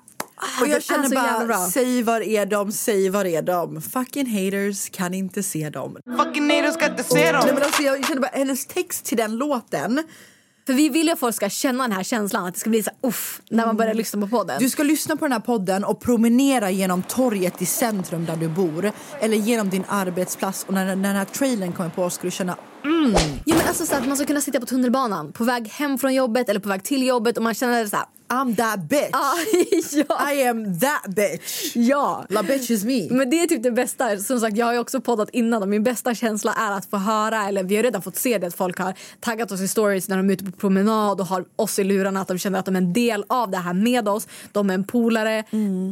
och 0.61 0.67
jag 0.67 0.77
är 0.77 0.81
känner 0.81 1.47
bara, 1.47 1.57
säg 1.57 2.03
var 2.03 2.21
är 2.21 2.45
de, 2.45 2.71
säg 2.71 3.09
var 3.09 3.25
är 3.25 3.41
de. 3.41 3.81
Fucking 3.81 4.27
haters 4.27 4.89
kan 4.89 5.13
inte 5.13 5.43
se 5.43 5.69
dem. 5.69 5.97
Fucking 6.17 6.49
haters 6.49 6.75
got 6.77 6.97
to 6.97 7.03
say 7.03 7.31
Nej, 7.31 7.41
them. 7.41 7.55
men 7.55 7.63
alltså, 7.63 7.81
jag 7.81 8.05
känner 8.07 8.21
bara, 8.21 8.31
hennes 8.33 8.65
text 8.65 9.05
till 9.05 9.17
den 9.17 9.37
låten. 9.37 10.03
För 10.65 10.73
vi 10.73 10.89
vill 10.89 11.07
ju 11.07 11.13
att 11.13 11.19
folk 11.19 11.35
ska 11.35 11.49
känna 11.49 11.83
den 11.83 11.91
här 11.91 12.03
känslan. 12.03 12.45
Att 12.45 12.53
det 12.53 12.59
ska 12.59 12.69
bli 12.69 12.83
så 12.83 12.91
uff, 13.03 13.41
när 13.49 13.65
man 13.65 13.77
börjar 13.77 13.93
lyssna 13.93 14.21
på 14.21 14.27
podden. 14.27 14.59
Du 14.59 14.69
ska 14.69 14.83
lyssna 14.83 15.15
på 15.15 15.25
den 15.25 15.31
här 15.31 15.39
podden 15.39 15.83
och 15.83 16.01
promenera 16.01 16.71
genom 16.71 17.03
torget 17.03 17.61
i 17.61 17.65
centrum 17.65 18.25
där 18.25 18.35
du 18.35 18.47
bor. 18.47 18.91
Eller 19.19 19.37
genom 19.37 19.69
din 19.69 19.83
arbetsplats. 19.87 20.65
Och 20.67 20.73
när, 20.73 20.85
när 20.85 20.95
den 20.95 21.15
här 21.15 21.25
trailern 21.25 21.71
kommer 21.73 21.89
på 21.89 22.09
ska 22.09 22.27
du 22.27 22.31
känna 22.31 22.57
Ja, 23.45 23.55
men 23.55 23.67
alltså, 23.67 23.85
så 23.85 23.95
att 23.95 24.07
man 24.07 24.17
ska 24.17 24.25
kunna 24.25 24.41
sitta 24.41 24.59
på 24.59 24.65
tunnelbanan 24.65 25.31
på 25.31 25.43
väg 25.43 25.67
hem 25.67 25.97
från 25.97 26.13
jobbet 26.13 26.49
eller 26.49 26.59
på 26.59 26.69
väg 26.69 26.83
till 26.83 27.07
jobbet 27.07 27.37
och 27.37 27.43
man 27.43 27.53
känner 27.53 27.85
så 27.85 27.95
här... 27.95 28.05
I'm 28.31 28.55
that 28.55 28.79
bitch. 28.79 29.09
Ah, 29.13 29.35
ja. 30.09 30.31
I 30.33 30.47
am 30.47 30.79
that 30.79 31.15
bitch. 31.15 31.75
ja. 31.75 32.25
La 32.29 32.43
bitch 32.43 32.71
is 32.71 32.83
me. 32.83 33.07
Men 33.09 33.29
det 33.29 33.39
är 33.39 33.47
typ 33.47 33.63
det 33.63 33.71
bästa. 33.71 34.17
Som 34.17 34.39
sagt, 34.39 34.57
jag 34.57 34.65
har 34.65 34.77
också 34.77 35.01
poddat 35.01 35.29
innan 35.29 35.61
och 35.61 35.69
min 35.69 35.83
bästa 35.83 36.15
känsla 36.15 36.53
är 36.53 36.71
att 36.71 36.85
få 36.85 36.97
höra, 36.97 37.47
eller 37.47 37.63
vi 37.63 37.75
har 37.75 37.83
redan 37.83 38.01
fått 38.01 38.15
se 38.15 38.37
det, 38.37 38.47
att 38.47 38.55
folk 38.55 38.79
har 38.79 38.93
taggat 39.19 39.51
oss 39.51 39.61
i 39.61 39.67
stories 39.67 40.07
när 40.07 40.17
de 40.17 40.29
är 40.29 40.33
ute 40.33 40.45
på 40.45 40.51
promenad 40.51 41.19
och 41.19 41.25
har 41.27 41.45
oss 41.55 41.79
i 41.79 41.83
lurarna, 41.83 42.21
att 42.21 42.27
de 42.27 42.37
känner 42.37 42.59
att 42.59 42.65
de 42.65 42.75
är 42.75 42.81
en 42.81 42.93
del 42.93 43.25
av 43.27 43.51
det 43.51 43.57
här 43.57 43.73
med 43.73 44.07
oss. 44.09 44.27
De 44.51 44.69
är 44.69 44.73
en 44.73 44.83
polare, 44.83 45.43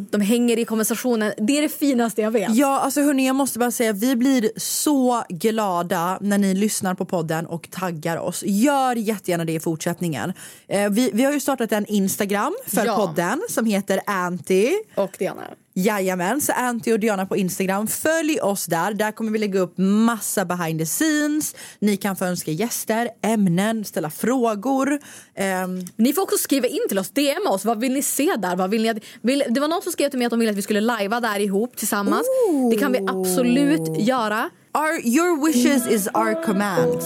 de 0.10 0.22
hänger 0.22 0.60
i 0.60 0.66
konversationen. 0.66 1.34
Det 1.38 1.58
är 1.58 1.62
det 1.62 1.70
finaste 1.70 2.22
jag 2.22 2.32
vet. 2.32 2.56
Ja, 2.56 2.80
alltså 2.80 3.02
hörni, 3.02 3.28
jag 3.28 3.36
måste 3.36 3.60
bara 3.60 3.72
säga 3.72 3.94
vi 3.94 4.16
blir 4.16 4.52
så 4.58 5.24
glada 5.30 6.18
när 6.22 6.38
ni 6.38 6.54
lyssnar 6.54 6.94
på 6.94 7.06
podden 7.06 7.46
och 7.46 7.70
taggar 7.72 8.18
oss. 8.18 8.44
Gör 8.46 8.96
jättegärna 8.96 9.46
det 9.46 9.54
i 9.54 9.60
fortsättningen. 9.60 10.34
Eh, 10.68 10.90
vi, 10.90 11.10
vi 11.14 11.24
har 11.24 11.32
ju 11.34 11.40
startat 11.40 11.72
en 11.72 11.86
Instagram 11.86 12.29
för 12.68 12.86
Ja. 12.86 12.96
podden 12.96 13.42
som 13.50 13.66
heter 13.66 14.00
Anty. 14.06 14.72
Och 14.96 15.16
Diana. 15.20 15.42
Jajamän, 15.74 16.42
så 16.42 16.52
Anty 16.52 16.94
och 16.94 17.00
Diana 17.00 17.26
på 17.26 17.38
Instagram. 17.38 17.88
Följ 17.88 18.40
oss 18.42 18.66
där. 18.66 18.94
Där 18.94 19.12
kommer 19.12 19.32
vi 19.32 19.40
lägga 19.40 19.60
upp 19.60 19.74
massa 19.78 20.46
behind 20.46 20.80
the 20.80 20.86
scenes. 20.86 21.56
Ni 21.80 21.98
kan 21.98 22.16
få 22.16 22.26
önska 22.26 22.52
gäster, 22.52 23.10
ämnen, 23.22 23.86
ställa 23.86 24.10
frågor. 24.10 25.00
Ehm, 25.36 25.82
Ni 25.96 26.14
får 26.14 26.22
också 26.22 26.38
skriva 26.38 26.68
in 26.68 26.80
till 26.90 27.00
oss, 27.00 27.10
DM 27.10 27.48
oss. 27.50 27.66
Vad 27.66 27.80
vill 27.80 27.94
ni 27.94 28.02
se 28.02 28.36
där? 28.38 28.56
Vad 28.56 28.70
vill 28.70 28.82
ni 28.82 28.90
att, 28.90 28.98
vill, 29.22 29.44
det 29.50 29.60
var 29.60 29.68
någon 29.68 29.82
som 29.82 29.92
skrev 29.92 30.10
till 30.10 30.20
mig 30.20 30.26
att 30.26 30.32
de 30.32 30.40
ville 30.40 30.52
att 30.52 30.58
vi 30.58 30.62
skulle 30.62 30.82
lajva 30.82 31.20
där 31.20 31.40
ihop 31.40 31.78
tillsammans. 31.78 32.24
Det 32.72 32.78
kan 32.78 32.92
vi 32.92 33.00
absolut 33.08 33.98
göra. 34.08 34.50
our, 34.74 35.08
your 35.08 35.46
wishes 35.46 35.88
is 35.88 36.08
our 36.08 36.44
command. 36.44 37.02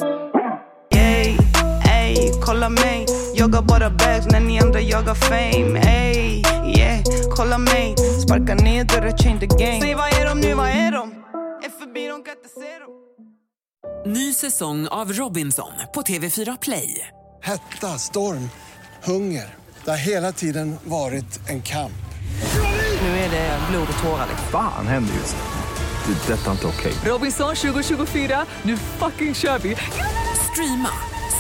Ey, 0.96 1.38
ey, 1.92 2.32
kolla 2.46 2.70
mig 2.70 3.06
Jagar 3.36 3.62
bara 3.62 3.90
bags 3.90 4.26
när 4.32 4.40
ni 4.40 4.60
andra 4.60 4.82
jagar 4.82 5.16
fame 5.16 5.80
Ey, 5.80 6.44
yeah, 6.78 7.04
kolla 7.36 7.58
mig 7.58 7.96
Sparka 8.26 8.56
ner 8.56 8.84
dörrar, 8.84 9.18
change 9.18 9.40
the 9.40 9.46
game 9.46 9.82
Säg 9.82 9.96
vad 9.96 10.14
är 10.14 10.26
de 10.26 10.40
nu, 10.40 10.54
vad 10.54 10.70
är 10.70 10.92
de? 10.92 11.12
Är 11.64 11.80
förbi, 11.80 12.08
de 12.08 12.24
kan 12.24 12.36
inte 12.38 12.50
se 12.50 12.80
dem 12.80 12.94
Ny 14.06 14.34
säsong 14.34 14.88
av 14.88 15.14
Robinson 15.14 15.72
på 15.94 16.02
TV4 16.02 16.58
Play. 16.62 17.08
Hetta, 17.42 17.88
storm, 17.88 18.50
hunger. 19.04 19.56
Det 19.86 19.90
har 19.90 19.98
hela 19.98 20.32
tiden 20.32 20.76
varit 20.84 21.50
en 21.50 21.62
kamp. 21.62 21.92
Nu 23.02 23.08
är 23.08 23.32
det 23.32 23.60
blod 23.72 23.88
och 23.96 24.04
tårar 24.04 24.28
liksom. 24.30 24.48
Fan 24.52 24.88
händer 24.88 25.14
just 25.14 25.36
nu. 25.36 26.14
Det. 26.14 26.34
är 26.34 26.38
Detta 26.38 26.48
är 26.48 26.52
inte 26.52 26.68
okej. 26.68 26.94
Robinson 27.06 27.56
2024, 27.56 28.46
nu 28.64 28.78
fucking 28.78 29.34
kör 29.34 29.60
vi! 29.60 29.76
Streama 30.52 30.90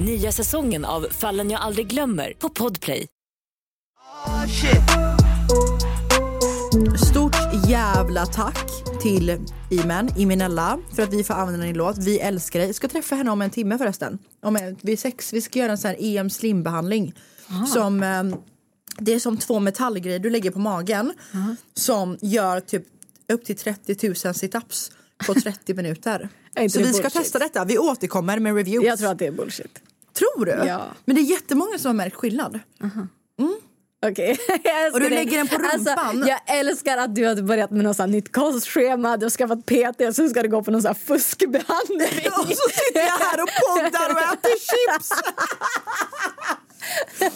Nya 0.00 0.32
säsongen 0.32 0.84
av 0.84 1.06
Fallen 1.10 1.50
jag 1.50 1.60
aldrig 1.60 1.86
glömmer 1.86 2.32
på 2.38 2.48
Podplay. 2.48 3.06
Stort 7.10 7.36
jävla 7.68 8.26
tack 8.26 8.70
till 9.02 9.38
Imen, 9.70 10.10
Iminella, 10.16 10.78
för 10.94 11.02
att 11.02 11.12
vi 11.12 11.24
får 11.24 11.34
använda 11.34 11.66
din 11.66 11.76
låt. 11.76 11.98
Vi 11.98 12.20
älskar 12.20 12.58
dig. 12.58 12.68
Jag 12.68 12.76
ska 12.76 12.88
träffa 12.88 13.14
henne 13.14 13.30
om 13.30 13.42
en 13.42 13.50
timme 13.50 13.78
förresten. 13.78 14.18
Om 14.42 14.56
en, 14.56 14.76
vid 14.82 14.98
sex. 14.98 15.32
Vi 15.32 15.40
ska 15.40 15.58
göra 15.58 15.72
en 15.72 15.78
sån 15.78 15.88
här 15.88 15.96
EM 16.00 16.30
slim-behandling. 16.30 17.14
Som, 17.72 18.02
eh, 18.02 18.22
det 18.98 19.14
är 19.14 19.18
som 19.18 19.36
två 19.36 19.60
metallgrejer 19.60 20.18
du 20.18 20.30
lägger 20.30 20.50
på 20.50 20.58
magen 20.58 21.12
som 21.74 22.18
gör 22.20 22.60
typ 22.60 22.84
upp 23.32 23.44
till 23.44 23.56
30 23.56 24.08
000 24.24 24.34
situps 24.34 24.92
på 25.26 25.34
30 25.34 25.74
minuter. 25.74 26.28
Så 26.70 26.78
vi 26.78 26.92
ska 26.92 27.10
testa 27.10 27.38
detta. 27.38 27.64
Vi 27.64 27.78
återkommer 27.78 28.38
med 28.38 28.56
reviews. 28.56 28.84
Jag 28.86 28.98
tror 28.98 29.10
att 29.10 29.18
det 29.18 29.26
är 29.26 29.32
bullshit. 29.32 29.78
Tror 30.12 30.44
du? 30.46 30.52
Ja. 30.52 30.86
Men 31.04 31.16
det 31.16 31.22
är 31.22 31.24
jättemånga 31.24 31.78
som 31.78 31.88
har 31.88 31.94
märkt 31.94 32.16
skillnad. 32.16 32.60
Okej. 34.06 34.38
Jag 34.64 34.84
älskar 34.84 34.92
Och 34.92 35.00
du 35.00 35.08
det. 35.08 35.14
lägger 35.14 35.36
den 35.38 35.48
på 35.48 35.54
rumpan. 35.54 35.70
Alltså, 35.72 36.28
jag 36.28 36.40
älskar 36.58 36.98
att 36.98 37.14
du 37.14 37.24
har 37.26 37.42
börjat 37.42 37.70
med 37.70 37.84
något 37.84 38.08
nytt 38.08 38.32
kostschema, 38.32 39.16
du 39.16 39.24
har 39.24 39.30
skaffat 39.30 39.66
PT 39.66 40.00
och 40.08 40.14
så 40.14 40.28
ska 40.28 40.42
du 40.42 40.48
gå 40.48 40.62
på 40.62 40.70
någon 40.70 40.94
fuskbehandling. 40.94 42.28
Och 42.38 42.46
så 42.46 42.68
sitter 42.70 43.00
jag 43.00 43.18
här 43.18 43.42
och 43.42 43.48
poddar 43.66 44.10
och 44.14 44.20
äter 44.34 44.50
chips. 44.50 45.10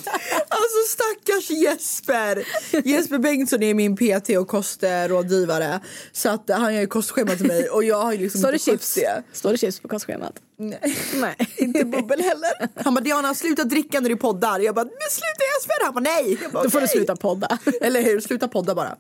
Alltså 0.51 0.79
stackars 0.89 1.51
Jesper. 1.51 2.45
Jesper 2.85 3.19
Bengtsson 3.19 3.63
är 3.63 3.75
min 3.75 3.97
PT 3.97 4.29
och 4.39 4.49
kostrådgivare. 4.49 5.81
Så 6.13 6.29
att 6.29 6.51
han 6.51 6.75
gör 6.75 6.81
ju 6.81 6.87
kostschema 6.87 7.35
till 7.37 7.47
mig 7.47 7.69
och 7.69 7.85
jag 7.85 8.03
har 8.03 8.13
ju 8.13 8.19
liksom 8.19 8.41
Står 8.41 8.53
det 8.53 8.59
chips? 8.59 8.95
det. 8.95 9.23
Står 9.33 9.53
det 9.53 9.59
chips 9.59 9.81
på 9.81 9.89
kostschemat? 9.89 10.33
Nej. 10.59 10.97
Nej. 11.15 11.37
Inte 11.57 11.85
bubbel 11.85 12.21
heller. 12.23 12.69
Han 12.85 12.95
bara 12.95 13.01
Diana 13.01 13.35
sluta 13.35 13.65
dricka 13.65 14.01
när 14.01 14.09
du 14.09 14.17
poddar. 14.17 14.61
Jag 14.61 14.75
bara 14.75 14.85
men 14.85 14.93
sluta 15.11 15.45
Jesper. 15.57 15.85
Han 15.85 15.95
bara 15.95 16.01
nej. 16.01 16.39
Jag 16.43 16.53
bara, 16.53 16.63
Då 16.65 16.71
får 16.71 16.81
du 16.81 16.85
"Okej." 16.87 16.97
sluta 16.97 17.17
podda. 17.17 17.59
Eller 17.81 18.03
hur? 18.03 18.21
Sluta 18.21 18.49
podda 18.49 18.75
bara. 18.75 18.97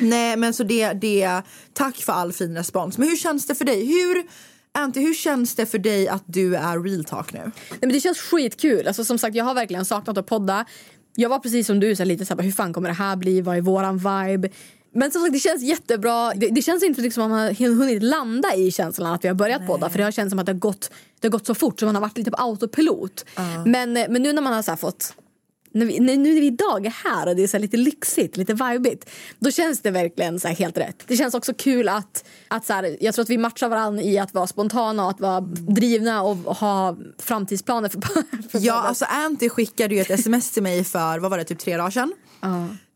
Nej 0.00 0.36
men 0.36 0.54
så 0.54 0.62
det, 0.62 0.92
det, 0.92 1.42
tack 1.74 1.96
för 1.96 2.12
all 2.12 2.32
fin 2.32 2.56
respons. 2.56 2.98
Men 2.98 3.08
hur 3.08 3.16
känns 3.16 3.46
det 3.46 3.54
för 3.54 3.64
dig? 3.64 3.84
Hur, 3.86 4.26
Ante, 4.74 5.00
hur 5.00 5.14
känns 5.14 5.54
det 5.54 5.66
för 5.66 5.78
dig 5.78 6.08
att 6.08 6.24
du 6.26 6.56
är 6.56 6.82
real 6.82 7.04
talk 7.04 7.32
nu? 7.32 7.40
Nej, 7.40 7.78
men 7.80 7.88
det 7.88 8.00
känns 8.00 8.18
skitkul. 8.18 8.86
Alltså, 8.86 9.04
som 9.04 9.18
sagt, 9.18 9.36
jag 9.36 9.44
har 9.44 9.54
verkligen 9.54 9.84
saknat 9.84 10.18
att 10.18 10.26
podda. 10.26 10.64
Jag 11.14 11.28
var 11.28 11.38
precis 11.38 11.66
som 11.66 11.80
du, 11.80 11.96
så 11.96 12.02
här, 12.02 12.06
lite 12.06 12.26
så 12.26 12.34
här, 12.34 12.42
hur 12.42 12.52
fan 12.52 12.72
kommer 12.72 12.88
det 12.88 12.94
här 12.94 13.16
bli? 13.16 13.40
Vad 13.40 13.56
är 13.56 13.60
våran 13.60 13.98
vibe? 13.98 14.48
Men 14.94 15.10
som 15.10 15.22
sagt, 15.22 15.32
det 15.32 15.38
känns 15.38 15.62
jättebra. 15.62 16.32
Det, 16.34 16.48
det 16.48 16.62
känns 16.62 16.82
inte 16.82 17.00
liksom 17.00 17.22
att 17.22 17.30
man 17.30 17.38
har 17.40 17.76
hunnit 17.76 18.02
landa 18.02 18.54
i 18.54 18.70
känslan 18.70 19.12
att 19.12 19.24
vi 19.24 19.28
har 19.28 19.34
börjat 19.34 19.66
podda. 19.66 19.90
För 19.90 19.98
det 19.98 20.04
har 20.04 20.10
känts 20.10 20.30
som 20.30 20.38
att 20.38 20.46
det 20.46 20.52
har 20.52 20.58
gått, 20.58 20.90
det 21.20 21.28
har 21.28 21.32
gått 21.32 21.46
så 21.46 21.54
fort 21.54 21.80
så 21.80 21.86
man 21.86 21.94
har 21.94 22.02
varit 22.02 22.18
lite 22.18 22.30
på 22.30 22.36
autopilot. 22.36 23.24
Men, 23.66 23.96
eh, 23.96 24.06
men 24.08 24.22
nu 24.22 24.32
när 24.32 24.42
man 24.42 24.52
har 24.52 24.62
så 24.62 24.76
fått 24.76 25.14
när 25.74 25.86
vi, 25.86 26.00
nu 26.00 26.16
när 26.16 26.30
vi 26.30 26.46
idag 26.46 26.86
är 26.86 26.90
här 26.90 27.28
och 27.28 27.36
det 27.36 27.42
är 27.42 27.46
så 27.46 27.56
här 27.56 27.62
lite 27.62 27.76
lyxigt, 27.76 28.36
lite 28.36 28.54
vibigt. 28.54 29.10
Då 29.38 29.50
känns 29.50 29.80
det 29.80 29.90
verkligen 29.90 30.40
så 30.40 30.48
här 30.48 30.54
helt 30.54 30.78
rätt. 30.78 31.02
Det 31.06 31.16
känns 31.16 31.34
också 31.34 31.54
kul 31.54 31.88
att, 31.88 32.24
att 32.48 32.66
så 32.66 32.72
här, 32.72 32.96
jag 33.00 33.14
tror 33.14 33.22
att 33.22 33.30
vi 33.30 33.38
matchar 33.38 33.68
varandra 33.68 34.02
i 34.02 34.18
att 34.18 34.34
vara 34.34 34.46
spontana 34.46 35.04
och 35.04 35.10
att 35.10 35.20
vara 35.20 35.40
drivna 35.40 36.22
och 36.22 36.36
ha 36.36 36.96
framtidsplaner 37.18 37.88
för, 37.88 38.00
för 38.48 38.58
Ja, 38.58 38.72
podden. 38.72 38.88
alltså 38.88 39.04
Anty 39.04 39.48
skickade 39.48 39.94
ju 39.94 40.00
ett 40.00 40.10
sms 40.10 40.50
till 40.50 40.62
mig 40.62 40.84
för, 40.84 41.18
vad 41.18 41.30
var 41.30 41.38
det, 41.38 41.44
typ 41.44 41.58
tre 41.58 41.76
dagar 41.76 41.90
sedan? 41.90 42.12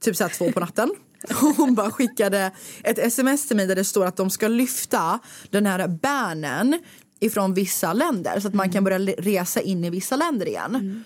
Typ 0.04 0.16
såhär 0.16 0.30
två 0.30 0.52
på 0.52 0.60
natten. 0.60 0.90
Hon 1.56 1.74
bara 1.74 1.90
skickade 1.90 2.50
ett 2.84 2.98
sms 2.98 3.48
till 3.48 3.56
mig 3.56 3.66
där 3.66 3.74
det 3.76 3.84
står 3.84 4.06
att 4.06 4.16
de 4.16 4.30
ska 4.30 4.48
lyfta 4.48 5.18
den 5.50 5.66
här 5.66 5.88
bannen 5.88 6.78
ifrån 7.20 7.54
vissa 7.54 7.92
länder 7.92 8.40
så 8.40 8.48
att 8.48 8.54
man 8.54 8.72
kan 8.72 8.84
börja 8.84 8.98
le- 8.98 9.14
resa 9.18 9.60
in 9.60 9.84
i 9.84 9.90
vissa 9.90 10.16
länder 10.16 10.46
igen. 10.48 10.74
Mm, 10.74 11.04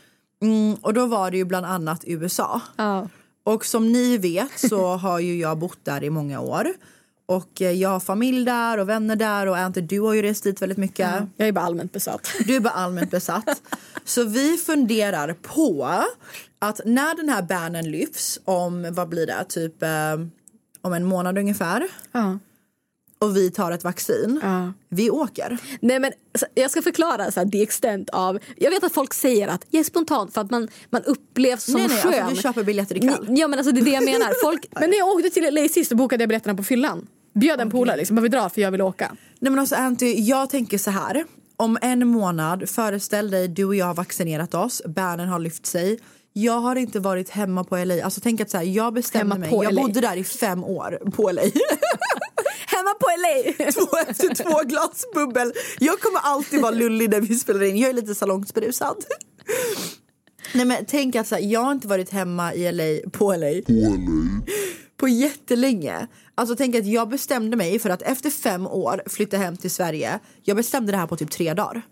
och 0.80 0.94
då 0.94 1.06
var 1.06 1.30
det 1.30 1.36
ju 1.36 1.44
bland 1.44 1.66
annat 1.66 2.02
USA. 2.06 2.60
Ja. 2.76 3.08
Och 3.44 3.64
som 3.64 3.92
ni 3.92 4.18
vet 4.18 4.60
så 4.60 4.96
har 4.96 5.18
ju 5.18 5.38
jag 5.38 5.58
bott 5.58 5.78
där 5.84 6.04
i 6.04 6.10
många 6.10 6.40
år. 6.40 6.68
Och 7.26 7.62
eh, 7.62 7.70
jag 7.70 7.88
har 7.88 8.00
familj 8.00 8.44
där 8.44 8.78
och 8.78 8.88
vänner 8.88 9.16
där 9.16 9.46
och 9.46 9.58
Anty 9.58 9.80
du 9.80 10.00
har 10.00 10.14
ju 10.14 10.22
rest 10.22 10.44
dit 10.44 10.62
väldigt 10.62 10.78
mycket. 10.78 11.10
Jag 11.36 11.48
är 11.48 11.52
bara 11.52 11.64
allmänt 11.64 11.92
besatt. 11.92 12.28
Du 12.46 12.56
är 12.56 12.60
bara 12.60 12.74
allmänt 12.74 13.10
besatt. 13.10 13.62
Så 14.04 14.24
vi 14.24 14.56
funderar 14.56 15.32
på 15.32 16.02
att 16.58 16.80
när 16.84 17.16
den 17.16 17.28
här 17.28 17.42
bannen 17.42 17.90
lyfts 17.90 18.40
om, 18.44 18.94
vad 18.94 19.08
blir 19.08 19.26
det, 19.26 19.44
typ 19.48 19.82
eh, 19.82 20.14
om 20.82 20.92
en 20.92 21.04
månad 21.04 21.38
ungefär. 21.38 21.88
Ja. 22.12 22.38
Och 23.20 23.36
vi 23.36 23.50
tar 23.50 23.72
ett 23.72 23.84
vaccin. 23.84 24.40
Ja. 24.42 24.72
Vi 24.88 25.10
åker. 25.10 25.58
Nej, 25.80 25.98
men, 26.00 26.12
jag 26.54 26.70
ska 26.70 26.82
förklara 26.82 27.30
så 27.30 27.40
här, 27.40 27.46
the 27.48 27.62
extent 27.62 28.10
av... 28.10 28.38
Jag 28.56 28.70
vet 28.70 28.84
att 28.84 28.92
folk 28.92 29.14
säger 29.14 29.48
att 29.48 29.66
jag 29.70 29.80
är 29.80 29.84
spontan 29.84 30.30
för 30.30 30.40
att 30.40 30.50
man, 30.50 30.68
man 30.90 31.02
upplevs 31.04 31.64
som 31.64 31.74
nej, 31.74 31.88
nej, 31.88 31.98
skön. 32.02 32.12
alltså, 32.14 32.34
vi 32.34 32.42
köper 32.42 32.64
biljetter 32.64 32.96
ikväll. 32.96 33.26
Ja 33.28 33.48
men 33.48 33.58
alltså 33.58 33.72
det 33.72 33.80
är 33.80 33.84
det 33.84 33.90
jag 33.90 34.04
menar. 34.04 34.42
Folk, 34.44 34.66
men 34.80 34.90
när 34.90 34.98
jag 34.98 35.08
åkte 35.08 35.30
till 35.30 35.54
LA 35.54 35.68
sist 35.68 35.92
bokade 35.92 36.22
jag 36.22 36.28
biljetterna 36.28 36.54
på 36.54 36.62
fyllan. 36.62 37.06
Bjöd 37.34 37.60
en 37.60 37.70
polare 37.70 37.96
liksom, 37.96 38.16
bara 38.16 38.22
vi 38.22 38.28
drar 38.28 38.48
för 38.48 38.60
jag 38.60 38.70
vill 38.70 38.82
åka. 38.82 39.16
Nej 39.38 39.50
men 39.50 39.58
alltså 39.58 39.74
Anty, 39.74 40.14
jag 40.20 40.50
tänker 40.50 40.78
så 40.78 40.90
här. 40.90 41.24
Om 41.56 41.78
en 41.82 42.08
månad, 42.08 42.68
föreställ 42.68 43.30
dig 43.30 43.48
du 43.48 43.64
och 43.64 43.74
jag 43.74 43.86
har 43.86 43.94
vaccinerat 43.94 44.54
oss, 44.54 44.82
bannen 44.86 45.28
har 45.28 45.38
lyft 45.38 45.66
sig. 45.66 45.98
Jag 46.32 46.60
har 46.60 46.76
inte 46.76 47.00
varit 47.00 47.30
hemma 47.30 47.64
på 47.64 47.76
LA. 47.84 48.04
Alltså 48.04 48.20
tänk 48.20 48.40
att 48.40 48.50
så 48.50 48.56
här, 48.56 48.64
jag 48.64 48.94
bestämde 48.94 49.34
Hemma 49.34 49.40
mig. 49.40 49.50
på 49.50 49.64
Jag 49.64 49.74
LA. 49.74 49.82
bodde 49.82 50.00
där 50.00 50.16
i 50.16 50.24
fem 50.24 50.64
år 50.64 51.10
på 51.10 51.30
LA. 51.30 51.42
LA! 53.20 53.52
två 53.72 53.96
efter 54.08 54.34
två 54.34 54.60
glas 54.64 55.06
bubbel. 55.14 55.52
Jag 55.78 56.00
kommer 56.00 56.20
alltid 56.20 56.60
vara 56.60 56.70
lullig 56.70 57.10
när 57.10 57.20
vi 57.20 57.34
spelar 57.34 57.62
in. 57.62 57.76
Jag 57.76 57.90
är 57.90 57.94
lite 57.94 58.14
salongsberusad. 58.14 58.96
Nej 60.54 60.64
men 60.64 60.84
tänk 60.86 61.16
att 61.16 61.26
så 61.26 61.34
här, 61.34 61.42
jag 61.42 61.60
har 61.60 61.72
inte 61.72 61.88
varit 61.88 62.10
hemma 62.10 62.54
i 62.54 62.72
LA, 62.72 63.10
på 63.10 63.32
LA. 63.32 63.62
På 63.66 63.72
LA. 63.72 64.42
På 64.96 65.08
jättelänge. 65.08 66.06
Alltså 66.34 66.56
tänk 66.56 66.74
att 66.74 66.86
jag 66.86 67.08
bestämde 67.08 67.56
mig 67.56 67.78
för 67.78 67.90
att 67.90 68.02
efter 68.02 68.30
fem 68.30 68.66
år 68.66 69.02
flytta 69.06 69.36
hem 69.36 69.56
till 69.56 69.70
Sverige. 69.70 70.18
Jag 70.42 70.56
bestämde 70.56 70.92
det 70.92 70.98
här 70.98 71.06
på 71.06 71.16
typ 71.16 71.30
tre 71.30 71.54
dagar. 71.54 71.82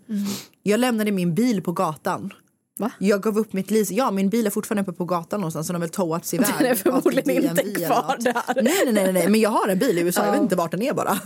Jag 0.63 0.79
lämnade 0.79 1.11
min 1.11 1.35
bil 1.35 1.61
på 1.61 1.71
gatan. 1.71 2.33
Va? 2.79 2.91
Jag 2.99 3.21
gav 3.21 3.37
upp 3.37 3.53
mitt 3.53 3.71
lease. 3.71 3.93
Ja, 3.93 4.11
min 4.11 4.29
bil 4.29 4.45
är 4.45 4.49
fortfarande 4.49 4.81
uppe 4.81 4.97
på 4.97 5.05
gatan 5.05 5.39
någonstans. 5.39 5.67
Så 5.67 5.73
den 5.73 5.81
har 5.81 5.87
väl 5.87 5.93
towats 5.95 6.33
iväg. 6.33 6.47
Den 6.59 6.67
är 6.67 6.75
typ 6.75 6.83
förmodligen 6.83 7.43
inte 7.43 7.63
kvar 7.85 8.15
där. 8.19 8.33
Nej, 8.63 8.73
nej, 8.85 8.93
nej, 8.93 9.13
nej, 9.13 9.27
men 9.29 9.39
jag 9.39 9.49
har 9.49 9.67
en 9.67 9.79
bil 9.79 9.97
i 9.97 10.01
USA. 10.01 10.21
Jag 10.21 10.27
Ja. 10.27 10.31
vet 10.31 10.41
inte 10.41 10.55
vart 10.55 10.71
den 10.71 10.81
är 10.81 10.93
bara. 10.93 11.19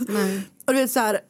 Och 0.66 0.72
du 0.74 0.80
vet 0.80 0.90
så 0.90 1.00
här. 1.00 1.20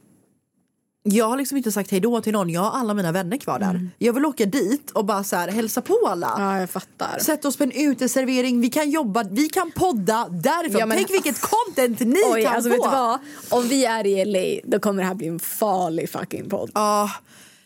Jag 1.06 1.28
har 1.28 1.36
liksom 1.36 1.56
inte 1.56 1.72
sagt 1.72 1.90
hej 1.90 2.00
då 2.00 2.20
till 2.20 2.32
någon. 2.32 2.50
Jag 2.50 2.60
har 2.60 2.80
alla 2.80 2.94
mina 2.94 3.12
vänner 3.12 3.36
kvar 3.36 3.58
där. 3.58 3.88
Jag 3.98 4.12
vill 4.12 4.24
åka 4.26 4.46
dit 4.46 4.90
och 4.90 5.04
bara 5.04 5.24
så 5.24 5.36
här 5.36 5.48
hälsa 5.48 5.80
på 5.80 5.98
alla. 6.08 6.34
Ja 6.38 6.60
jag 6.60 6.70
fattar. 6.70 7.18
Sätta 7.18 7.48
oss 7.48 7.56
på 7.56 7.64
en 7.64 7.72
uteservering, 7.72 8.60
vi 8.60 8.68
kan 8.70 8.90
jobba, 8.90 9.24
vi 9.30 9.48
kan 9.48 9.70
podda 9.70 10.28
därifrån. 10.30 10.80
Ja, 10.80 10.86
men- 10.86 10.96
Tänk 10.96 11.10
vilket 11.10 11.40
content 11.40 12.00
ni 12.00 12.16
Oj, 12.32 12.42
kan 12.44 12.54
alltså 12.56 12.70
få! 12.70 13.18
Om 13.56 13.68
vi 13.68 13.84
är 13.84 14.06
i 14.06 14.24
LA 14.24 14.60
då 14.70 14.78
kommer 14.80 15.02
det 15.02 15.08
här 15.08 15.14
bli 15.14 15.26
en 15.26 15.38
farlig 15.38 16.10
fucking 16.10 16.48
podd. 16.48 16.70
Ja, 16.74 17.10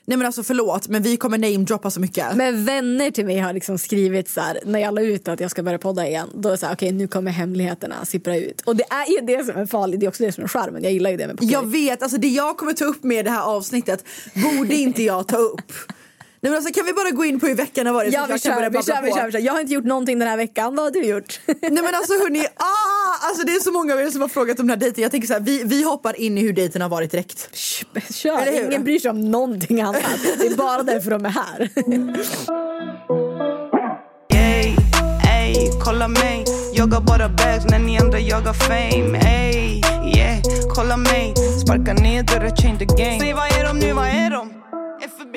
nej 0.08 0.16
men 0.16 0.26
alltså 0.26 0.42
förlåt 0.42 0.88
men 0.88 1.02
vi 1.02 1.16
kommer 1.16 1.38
namedroppa 1.38 1.90
så 1.90 2.00
mycket. 2.00 2.36
Men 2.36 2.64
vänner 2.64 3.10
till 3.10 3.26
mig 3.26 3.38
har 3.38 3.52
liksom 3.52 3.78
skrivit 3.78 4.28
så 4.28 4.40
här, 4.40 4.60
när 4.64 4.78
jag 4.78 4.94
la 4.94 5.02
ut 5.02 5.28
att 5.28 5.40
jag 5.40 5.50
ska 5.50 5.62
börja 5.62 5.78
podda 5.78 6.06
igen. 6.06 6.28
Då 6.34 6.48
är 6.48 6.52
det 6.52 6.58
så 6.58 6.66
här, 6.66 6.74
okej 6.74 6.92
nu 6.92 7.08
kommer 7.08 7.30
hemligheterna 7.30 8.04
sippra 8.04 8.36
ut. 8.36 8.60
Och 8.60 8.76
det 8.76 8.84
är 8.84 9.06
ju 9.06 9.26
det 9.26 9.44
som 9.44 9.56
är 9.56 9.66
farligt, 9.66 10.00
det 10.00 10.06
är 10.06 10.08
också 10.08 10.22
det 10.22 10.32
som 10.32 10.44
är 10.44 10.48
charmen. 10.48 10.82
Jag 10.82 10.92
gillar 10.92 11.10
ju 11.10 11.16
det 11.16 11.26
med 11.26 11.38
podd. 11.38 11.50
Jag 11.50 11.66
vet, 11.66 12.02
alltså 12.02 12.18
det 12.18 12.28
jag 12.28 12.56
kommer 12.56 12.72
ta 12.72 12.84
upp 12.84 13.04
med 13.04 13.24
det 13.24 13.30
här 13.30 13.42
avsnittet 13.42 14.04
borde 14.34 14.74
inte 14.74 15.02
jag 15.02 15.28
ta 15.28 15.36
upp. 15.36 15.72
Nej 16.40 16.50
men 16.50 16.54
alltså 16.54 16.72
kan 16.74 16.86
vi 16.86 16.92
bara 16.92 17.10
gå 17.10 17.24
in 17.24 17.40
på 17.40 17.46
hur 17.46 17.54
veckan 17.54 17.86
har 17.86 17.94
varit? 17.94 18.12
så 18.12 18.18
Ja 18.18 18.26
vi 18.32 18.38
kör, 18.38 18.70
vi 18.70 18.82
kör, 18.82 19.02
vi 19.02 19.12
kör, 19.12 19.26
vi 19.26 19.32
kör. 19.32 19.40
Jag 19.40 19.52
har 19.52 19.60
inte 19.60 19.74
gjort 19.74 19.84
någonting 19.84 20.18
den 20.18 20.28
här 20.28 20.36
veckan. 20.36 20.76
Vad 20.76 20.84
har 20.84 20.90
du 20.90 21.04
gjort? 21.04 21.40
Nej 21.46 21.70
men 21.70 21.94
alltså 21.94 22.12
hörni, 22.12 22.46
ah, 22.56 23.26
alltså 23.28 23.46
det 23.46 23.52
är 23.52 23.60
så 23.60 23.72
många 23.72 23.92
av 23.92 24.00
er 24.00 24.10
som 24.10 24.20
har 24.20 24.28
frågat 24.28 24.60
om 24.60 24.66
den 24.66 24.70
här 24.70 24.80
dejten. 24.80 25.02
Jag 25.02 25.10
tänker 25.10 25.28
så 25.28 25.32
här, 25.32 25.40
vi, 25.40 25.62
vi 25.64 25.82
hoppar 25.82 26.20
in 26.20 26.38
i 26.38 26.40
hur 26.40 26.52
dejten 26.52 26.82
har 26.82 26.88
varit 26.88 27.10
direkt. 27.10 27.56
Kör, 28.14 28.66
ingen 28.66 28.84
bryr 28.84 28.98
sig 28.98 29.10
om 29.10 29.30
någonting 29.30 29.80
annat. 29.80 30.02
Det 30.38 30.46
är 30.46 30.56
bara 30.56 30.82
därför 30.82 31.10
de 31.10 31.24
är 31.24 31.30
här. 31.30 31.70
Ey, 34.34 34.76
ey, 35.30 35.70
kolla 35.84 36.08
mig 36.08 36.44
Jagar 36.74 37.00
bara 37.00 37.28
bags 37.28 37.64
när 37.70 37.78
ni 37.78 37.98
andra 37.98 38.20
jagar 38.20 38.52
fame 38.52 39.18
Ey, 39.18 39.80
yeah, 40.16 40.38
kolla 40.74 40.96
mig 40.96 41.34
Sparka 41.64 41.92
ner 41.92 42.22
dörrar, 42.22 42.56
change 42.56 42.78
the 42.78 42.84
game 42.84 43.20
Säg 43.20 43.32
vad 43.32 43.46
är 43.46 43.64
de 43.64 43.78
nu, 43.78 43.92
vad 43.92 44.06
är 44.06 44.30
de? 44.30 44.67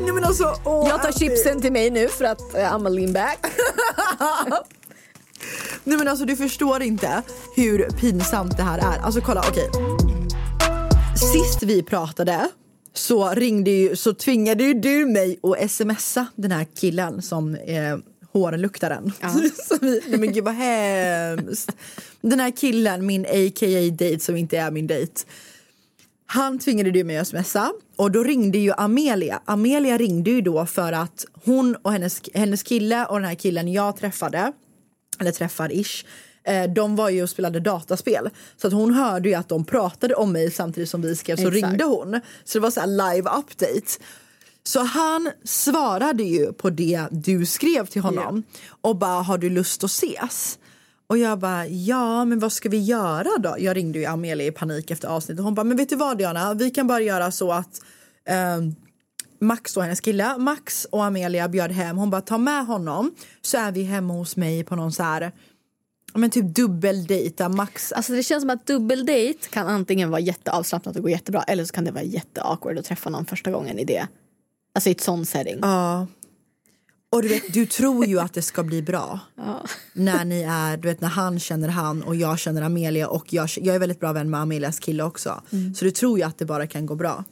Nej, 0.00 0.12
men 0.12 0.24
alltså, 0.24 0.54
åh, 0.64 0.88
Jag 0.88 1.02
tar 1.02 1.12
chipsen 1.12 1.60
till 1.60 1.72
mig 1.72 1.90
nu 1.90 2.08
för 2.08 2.24
att 2.24 2.40
uh, 2.40 2.60
I'm 2.60 2.86
a 2.86 2.88
lean 2.88 3.12
back. 3.12 3.38
Nej 5.84 5.98
men 5.98 6.08
alltså 6.08 6.24
du 6.24 6.36
förstår 6.36 6.82
inte 6.82 7.22
hur 7.56 7.90
pinsamt 7.90 8.56
det 8.56 8.62
här 8.62 8.78
är. 8.78 8.98
Alltså 8.98 9.20
kolla, 9.20 9.44
okej. 9.48 9.70
Sist 11.32 11.62
vi 11.62 11.82
pratade 11.82 12.48
så 12.94 13.30
ringde 13.30 13.70
ju, 13.70 13.96
så 13.96 14.14
tvingade 14.14 14.64
ju 14.64 14.74
du 14.74 15.06
mig 15.06 15.38
att 15.42 15.70
smsa 15.70 16.26
den 16.34 16.50
här 16.52 16.66
killen 16.80 17.22
som 17.22 17.54
eh, 17.54 17.96
håren 18.38 18.60
luktar 18.60 18.90
den. 18.90 19.12
Så 19.68 19.78
vi, 19.80 20.00
nej 20.08 20.18
men 20.18 20.32
gud 20.32 20.44
vad 20.44 20.54
hemskt. 20.54 21.76
Den 22.20 22.40
här 22.40 22.50
killen, 22.50 23.06
min 23.06 23.26
a.k.a. 23.26 23.90
date 23.90 24.18
som 24.20 24.36
inte 24.36 24.58
är 24.58 24.70
min 24.70 24.86
dejt. 24.86 25.22
Han 26.26 26.58
tvingade 26.58 26.90
du 26.90 27.04
mig 27.04 27.18
att 27.18 27.28
smsa 27.28 27.72
och 27.96 28.10
då 28.10 28.22
ringde 28.22 28.58
ju 28.58 28.72
Amelia. 28.76 29.40
Amelia 29.44 29.98
ringde 29.98 30.30
ju 30.30 30.40
då 30.40 30.66
för 30.66 30.92
att 30.92 31.26
hon 31.44 31.76
och 31.76 31.92
hennes, 31.92 32.22
hennes 32.34 32.62
kille 32.62 33.06
och 33.06 33.14
den 33.14 33.28
här 33.28 33.34
killen 33.34 33.72
jag 33.72 33.96
träffade, 33.96 34.52
eller 35.20 35.32
träffar 35.32 35.72
ish, 35.72 36.04
eh, 36.44 36.70
de 36.70 36.96
var 36.96 37.08
ju 37.08 37.22
och 37.22 37.30
spelade 37.30 37.60
dataspel. 37.60 38.30
Så 38.56 38.66
att 38.66 38.72
hon 38.72 38.94
hörde 38.94 39.28
ju 39.28 39.34
att 39.34 39.48
de 39.48 39.64
pratade 39.64 40.14
om 40.14 40.32
mig 40.32 40.50
samtidigt 40.50 40.90
som 40.90 41.02
vi 41.02 41.16
skrev 41.16 41.36
så 41.36 41.48
Exakt. 41.48 41.54
ringde 41.54 41.84
hon. 41.84 42.20
Så 42.44 42.58
det 42.58 42.62
var 42.62 42.70
så 42.70 42.80
här 42.80 43.14
live 43.14 43.30
update. 43.30 44.04
Så 44.68 44.82
han 44.82 45.30
svarade 45.44 46.22
ju 46.22 46.52
på 46.52 46.70
det 46.70 47.06
du 47.10 47.46
skrev 47.46 47.86
till 47.86 48.02
honom 48.02 48.42
och 48.80 48.96
bara 48.96 49.22
har 49.22 49.38
du 49.38 49.50
lust 49.50 49.84
att 49.84 49.90
ses? 49.90 50.58
Och 51.06 51.18
jag 51.18 51.38
bara 51.38 51.66
ja 51.66 52.24
men 52.24 52.38
vad 52.38 52.52
ska 52.52 52.68
vi 52.68 52.78
göra 52.78 53.28
då? 53.38 53.56
Jag 53.58 53.76
ringde 53.76 53.98
ju 53.98 54.04
Amelia 54.04 54.46
i 54.46 54.50
panik 54.50 54.90
efter 54.90 55.08
avsnittet 55.08 55.38
och 55.38 55.44
hon 55.44 55.54
bara 55.54 55.64
men 55.64 55.76
vet 55.76 55.88
du 55.88 55.96
vad 55.96 56.18
Diana 56.18 56.54
vi 56.54 56.70
kan 56.70 56.86
bara 56.86 57.00
göra 57.00 57.30
så 57.30 57.52
att 57.52 57.80
ehm, 58.28 58.74
Max 59.40 59.76
och 59.76 59.82
hennes 59.82 60.00
kille, 60.00 60.38
Max 60.38 60.84
och 60.84 61.04
Amelia 61.04 61.48
bjöd 61.48 61.72
hem, 61.72 61.96
hon 61.96 62.10
bara 62.10 62.20
ta 62.20 62.38
med 62.38 62.66
honom 62.66 63.14
så 63.42 63.58
är 63.58 63.72
vi 63.72 63.82
hemma 63.82 64.14
hos 64.14 64.36
mig 64.36 64.64
på 64.64 64.76
någon 64.76 64.92
så 64.92 65.02
här 65.02 65.32
men 66.14 66.30
typ 66.30 66.44
dubbeldejt 66.44 67.34
där 67.36 67.48
Max 67.48 67.92
Alltså 67.92 68.12
det 68.12 68.22
känns 68.22 68.42
som 68.42 68.50
att 68.50 68.66
dubbeldate 68.66 69.48
kan 69.50 69.66
antingen 69.66 70.10
vara 70.10 70.20
jätteavslappnat 70.20 70.96
och 70.96 71.02
gå 71.02 71.08
jättebra 71.08 71.42
eller 71.42 71.64
så 71.64 71.72
kan 71.72 71.84
det 71.84 71.90
vara 71.90 72.04
jätteawkward 72.04 72.78
att 72.78 72.84
träffa 72.84 73.10
någon 73.10 73.26
första 73.26 73.50
gången 73.50 73.78
i 73.78 73.84
det. 73.84 74.08
Alltså 74.74 74.88
i 74.88 74.92
ett 74.92 75.00
sån 75.00 75.26
setting. 75.26 75.58
Ja. 75.62 76.06
Och 77.12 77.22
du 77.22 77.28
vet, 77.28 77.52
du 77.52 77.66
tror 77.66 78.06
ju 78.06 78.20
att 78.20 78.34
det 78.34 78.42
ska 78.42 78.62
bli 78.62 78.82
bra. 78.82 79.20
När 79.92 80.24
ni 80.24 80.42
är, 80.42 80.76
du 80.76 80.88
vet 80.88 81.00
när 81.00 81.08
han 81.08 81.40
känner 81.40 81.68
han 81.68 82.02
och 82.02 82.16
jag 82.16 82.38
känner 82.38 82.62
Amelia 82.62 83.08
och 83.08 83.32
jag, 83.32 83.48
jag 83.56 83.74
är 83.74 83.78
väldigt 83.78 84.00
bra 84.00 84.12
vän 84.12 84.30
med 84.30 84.40
Amelias 84.40 84.78
kille 84.78 85.02
också. 85.02 85.42
Så 85.76 85.84
du 85.84 85.90
tror 85.90 86.18
ju 86.18 86.24
att 86.24 86.38
det 86.38 86.44
bara 86.44 86.66
kan 86.66 86.86
gå 86.86 86.94
bra. 86.94 87.24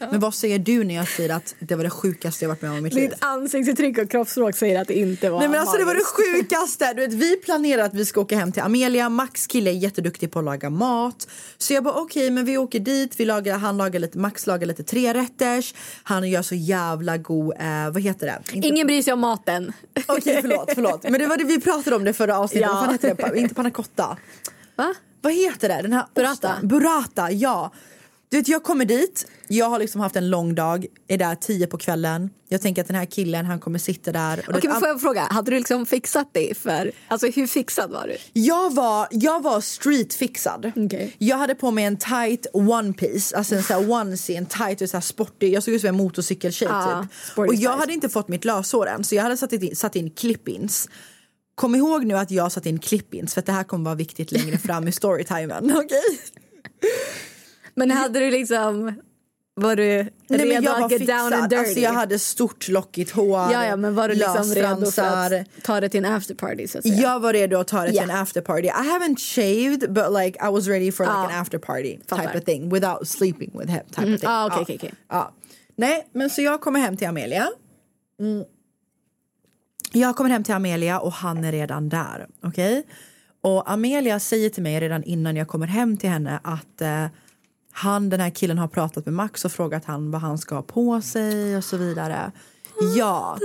Men 0.00 0.20
vad 0.20 0.34
säger 0.34 0.58
du 0.58 0.84
när 0.84 0.94
jag 0.94 1.08
säger 1.08 1.30
att 1.34 1.54
det 1.58 1.74
var 1.74 1.84
det 1.84 1.90
sjukaste 1.90 2.44
jag 2.44 2.48
varit 2.48 2.62
med 2.62 2.70
om 2.70 2.76
i 2.76 2.80
mitt 2.80 2.94
liv? 2.94 3.10
Ditt 3.10 3.24
ansiktsuttryck 3.24 3.98
och 3.98 4.10
kroppsspråk 4.10 4.56
säger 4.56 4.80
att 4.80 4.88
det 4.88 4.98
inte 4.98 5.30
var 5.30 5.38
Nej 5.40 5.48
men 5.48 5.60
alltså 5.60 5.76
det 5.76 5.84
var 5.84 5.94
det 5.94 6.04
sjukaste! 6.04 6.92
Du 6.94 7.00
vet, 7.06 7.12
vi 7.12 7.36
planerar 7.36 7.82
att 7.82 7.94
vi 7.94 8.06
ska 8.06 8.20
åka 8.20 8.36
hem 8.36 8.52
till 8.52 8.62
Amelia, 8.62 9.08
Max 9.08 9.46
kille 9.46 9.70
är 9.70 9.74
jätteduktig 9.74 10.30
på 10.32 10.38
att 10.38 10.44
laga 10.44 10.70
mat. 10.70 11.28
Så 11.58 11.72
jag 11.74 11.84
bara 11.84 11.94
okej 11.94 12.30
men 12.30 12.44
vi 12.44 12.58
åker 12.58 12.80
dit, 12.80 13.20
vi 13.20 13.24
lagar, 13.24 13.58
han 13.58 13.76
lagar 13.76 14.00
lite, 14.00 14.18
Max 14.18 14.46
lagar 14.46 14.66
lite 14.66 14.82
trerätters, 14.82 15.74
han 16.02 16.28
gör 16.30 16.42
så 16.42 16.54
jävla 16.54 17.16
god, 17.16 17.54
eh, 17.60 17.90
vad 17.92 18.02
heter 18.02 18.26
det? 18.26 18.38
Inte- 18.56 18.68
Ingen 18.68 18.86
bryr 18.86 19.02
sig 19.02 19.12
om 19.12 19.20
maten. 19.20 19.72
Okej 20.06 20.38
förlåt, 20.40 20.70
förlåt. 20.74 21.02
Men 21.02 21.12
det 21.20 21.26
var 21.26 21.36
det 21.36 21.44
vi 21.44 21.60
pratade 21.60 21.96
om 21.96 22.04
det 22.04 22.12
förra 22.12 22.38
avsnittet, 22.38 22.68
Ja. 22.68 22.74
vad 22.74 22.84
fan 22.84 22.92
heter 22.92 23.30
det? 23.32 23.38
Inte 23.38 23.54
panna 23.54 23.70
cotta. 23.70 24.16
Va? 24.76 24.94
Vad 25.22 25.32
heter 25.32 25.68
det? 25.68 25.82
Den 25.82 25.92
här 25.92 26.04
Burrata. 26.14 26.54
Burrata, 26.62 27.30
ja. 27.30 27.72
Du 28.30 28.36
vet, 28.36 28.48
jag 28.48 28.62
kommer 28.62 28.84
dit, 28.84 29.26
jag 29.48 29.66
har 29.70 29.78
liksom 29.78 30.00
haft 30.00 30.16
en 30.16 30.30
lång 30.30 30.54
dag, 30.54 30.86
är 31.08 31.18
där 31.18 31.34
tio 31.34 31.66
på 31.66 31.78
kvällen. 31.78 32.30
Jag 32.48 32.62
tänker 32.62 32.82
att 32.82 32.88
den 32.88 32.96
här 32.96 33.04
killen 33.04 33.46
han 33.46 33.60
kommer 33.60 33.78
sitta 33.78 34.12
där. 34.12 34.44
Och 34.48 34.54
Okej 34.56 34.70
men 34.70 34.80
får 34.80 34.88
jag 34.88 35.00
fråga, 35.00 35.22
hade 35.22 35.50
du 35.50 35.56
liksom 35.58 35.86
fixat 35.86 36.34
dig 36.34 36.54
för, 36.54 36.92
alltså 37.08 37.26
hur 37.26 37.46
fixad 37.46 37.90
var 37.90 38.06
du? 38.06 38.40
Jag 38.40 38.74
var, 38.74 39.08
jag 39.10 39.42
var 39.42 39.60
streetfixad. 39.60 40.72
Okej. 40.76 41.14
Jag 41.18 41.36
hade 41.36 41.54
på 41.54 41.70
mig 41.70 41.84
en 41.84 41.96
tight 41.96 42.46
one 42.52 42.92
piece, 42.92 43.36
alltså 43.36 43.54
en 43.54 43.62
sån 43.62 43.76
här 43.76 43.90
onesie, 43.90 44.38
en 44.38 44.46
tight 44.46 44.80
och 44.80 44.90
så 44.90 44.96
här 44.96 45.02
sportig. 45.02 45.52
Jag 45.52 45.62
såg 45.62 45.74
ut 45.74 45.80
som 45.80 45.88
en 45.88 45.96
motorcykeltjej 45.96 46.68
Ja, 46.70 47.06
typ. 47.28 47.38
Och 47.38 47.46
jag 47.46 47.56
spice. 47.56 47.68
hade 47.70 47.92
inte 47.92 48.08
fått 48.08 48.28
mitt 48.28 48.44
löshår 48.44 48.86
än 48.88 49.04
så 49.04 49.14
jag 49.14 49.22
hade 49.22 49.36
satt 49.36 49.52
in, 49.52 49.76
satt 49.76 49.96
in 49.96 50.10
clip-ins. 50.10 50.88
Kom 51.54 51.74
ihåg 51.74 52.04
nu 52.04 52.14
att 52.14 52.30
jag 52.30 52.52
satt 52.52 52.66
in 52.66 52.78
clip-ins 52.78 53.34
för 53.34 53.40
att 53.40 53.46
det 53.46 53.52
här 53.52 53.64
kommer 53.64 53.84
vara 53.84 53.94
viktigt 53.94 54.32
längre 54.32 54.58
fram 54.58 54.88
i 54.88 54.92
storytimen. 54.92 55.72
Okej? 55.76 56.20
Men 57.88 57.96
hade 57.96 58.18
du 58.20 58.30
liksom, 58.30 58.94
var 59.54 59.76
du 59.76 59.86
Nej, 59.86 60.10
men 60.28 60.38
redo 60.38 60.62
jag 60.62 60.82
att 60.82 60.90
get 60.90 61.06
down 61.06 61.18
and 61.20 61.32
fixad. 61.34 61.50
dirty? 61.50 61.56
Alltså 61.66 61.80
jag 61.80 61.92
hade 61.92 62.18
stort 62.18 62.68
lockigt 62.68 63.10
hår, 63.10 63.52
ja, 63.52 63.66
ja, 63.66 63.76
men 63.76 63.94
var 63.94 64.08
du 64.08 64.14
liksom 64.14 64.44
redo 64.54 64.90
för 64.90 65.02
att 65.02 65.46
ta 65.62 65.80
det 65.80 65.88
till 65.88 66.04
en 66.04 66.12
afterparty? 66.12 66.66
Jag 66.84 67.20
var 67.20 67.32
redo 67.32 67.56
att 67.58 67.68
ta 67.68 67.80
det 67.82 67.86
till 67.88 67.96
Ja. 67.96 68.02
en 68.02 68.10
after 68.10 68.40
party. 68.40 68.66
I 68.66 68.70
haven't 68.70 69.16
shaved 69.18 69.92
but 69.92 70.12
like 70.24 70.38
I 70.48 70.50
was 70.52 70.66
ready 70.66 70.92
for 70.92 71.04
like 71.04 71.12
Ja. 71.14 71.28
an 71.30 71.40
after 71.40 71.58
party 71.58 71.98
Fattar. 72.08 72.26
type 72.26 72.38
of 72.38 72.44
thing 72.44 72.68
without 72.72 73.08
sleeping 73.08 73.50
with 73.58 73.70
him 73.70 73.84
type 73.90 74.02
Mm, 74.02 74.14
of 74.14 74.20
thing. 74.20 74.30
ah, 74.30 74.46
okej, 74.46 74.56
Ja. 74.58 74.62
okej, 74.62 74.76
okej. 74.76 74.92
Ja. 75.08 75.32
Nej, 75.76 76.08
men 76.12 76.30
så 76.30 76.42
jag 76.42 76.60
kommer 76.60 76.80
hem 76.80 76.96
till 76.96 77.08
Amelia. 77.08 77.48
Mm. 78.20 78.44
Jag 79.92 80.16
kommer 80.16 80.30
hem 80.30 80.44
till 80.44 80.54
Amelia 80.54 81.00
och 81.00 81.12
han 81.12 81.44
är 81.44 81.52
redan 81.52 81.88
där. 81.88 82.26
Okej? 82.42 82.82
Och 83.42 83.70
Amelia 83.70 84.20
säger 84.20 84.50
till 84.50 84.62
mig 84.62 84.80
redan 84.80 85.02
innan 85.04 85.36
jag 85.36 85.48
kommer 85.48 85.66
hem 85.66 85.96
till 85.96 86.10
henne 86.10 86.40
att 86.44 86.80
eh, 86.80 87.06
han, 87.72 88.08
den 88.08 88.20
här 88.20 88.30
killen 88.30 88.58
har 88.58 88.68
pratat 88.68 89.06
med 89.06 89.14
Max 89.14 89.44
och 89.44 89.52
frågat 89.52 89.84
han 89.84 90.10
vad 90.10 90.20
han 90.20 90.38
ska 90.38 90.54
ha 90.54 90.62
på 90.62 91.00
sig 91.00 91.56
och 91.56 91.64
så 91.64 91.76
vidare. 91.76 92.32
Ja, 92.96 93.38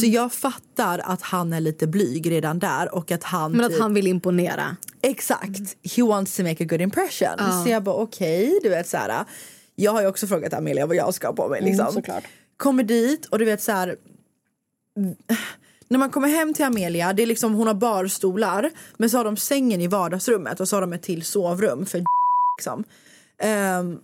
så 0.00 0.06
jag 0.06 0.32
fattar 0.32 0.98
att 0.98 1.22
han 1.22 1.52
är 1.52 1.60
lite 1.60 1.86
blyg 1.86 2.30
redan 2.30 2.58
där 2.58 2.94
och 2.94 3.10
att 3.10 3.24
han 3.24 3.52
Men 3.52 3.64
att 3.64 3.70
typ- 3.70 3.80
han 3.80 3.94
vill 3.94 4.06
imponera. 4.06 4.76
Exakt. 5.02 5.76
He 5.96 6.02
wants 6.02 6.36
to 6.36 6.42
make 6.42 6.64
a 6.64 6.66
good 6.70 6.80
impression. 6.80 7.62
Så 7.64 7.70
jag 7.70 7.82
bara 7.82 7.94
okej, 7.94 8.60
du 8.62 8.68
vet 8.68 8.88
så 8.88 8.96
här. 8.96 9.24
Jag 9.74 9.92
har 9.92 10.00
ju 10.02 10.06
också 10.06 10.26
frågat 10.26 10.54
Amelia 10.54 10.86
vad 10.86 10.96
jag 10.96 11.14
ska 11.14 11.26
ha 11.26 11.34
på 11.34 11.48
mig. 11.48 11.62
Liksom. 11.62 11.92
såklart. 11.92 12.24
Kommer 12.56 12.82
dit 12.82 13.26
och 13.26 13.38
du 13.38 13.44
vet 13.44 13.62
så 13.62 13.72
här. 13.72 13.96
När 15.88 15.98
man 15.98 16.10
kommer 16.10 16.28
hem 16.28 16.54
till 16.54 16.64
Amelia, 16.64 17.12
det 17.12 17.22
är 17.22 17.26
liksom, 17.26 17.54
hon 17.54 17.66
har 17.66 17.74
barstolar 17.74 18.70
men 18.96 19.10
så 19.10 19.16
har 19.16 19.24
de 19.24 19.36
sängen 19.36 19.80
i 19.80 19.86
vardagsrummet 19.86 20.60
och 20.60 20.68
så 20.68 20.76
har 20.76 20.80
de 20.80 20.92
ett 20.92 21.02
till 21.02 21.24
sovrum 21.24 21.86
för 21.86 22.04
liksom. 22.58 22.84
Um, 23.80 24.00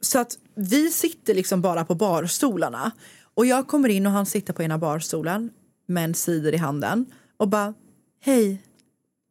så 0.00 0.18
att 0.18 0.38
vi 0.54 0.90
sitter 0.90 1.34
liksom 1.34 1.60
bara 1.62 1.84
på 1.84 1.94
barstolarna 1.94 2.92
och 3.34 3.46
jag 3.46 3.68
kommer 3.68 3.88
in 3.88 4.06
och 4.06 4.12
han 4.12 4.26
sitter 4.26 4.52
på 4.52 4.62
ena 4.62 4.78
barstolen 4.78 5.50
med 5.86 6.04
en 6.04 6.14
cider 6.14 6.54
i 6.54 6.56
handen 6.56 7.06
och 7.36 7.48
bara 7.48 7.74
hej 8.20 8.62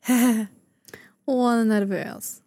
Åh, 1.26 1.50
han 1.50 1.60
är 1.60 1.66
nervös. 1.66 2.43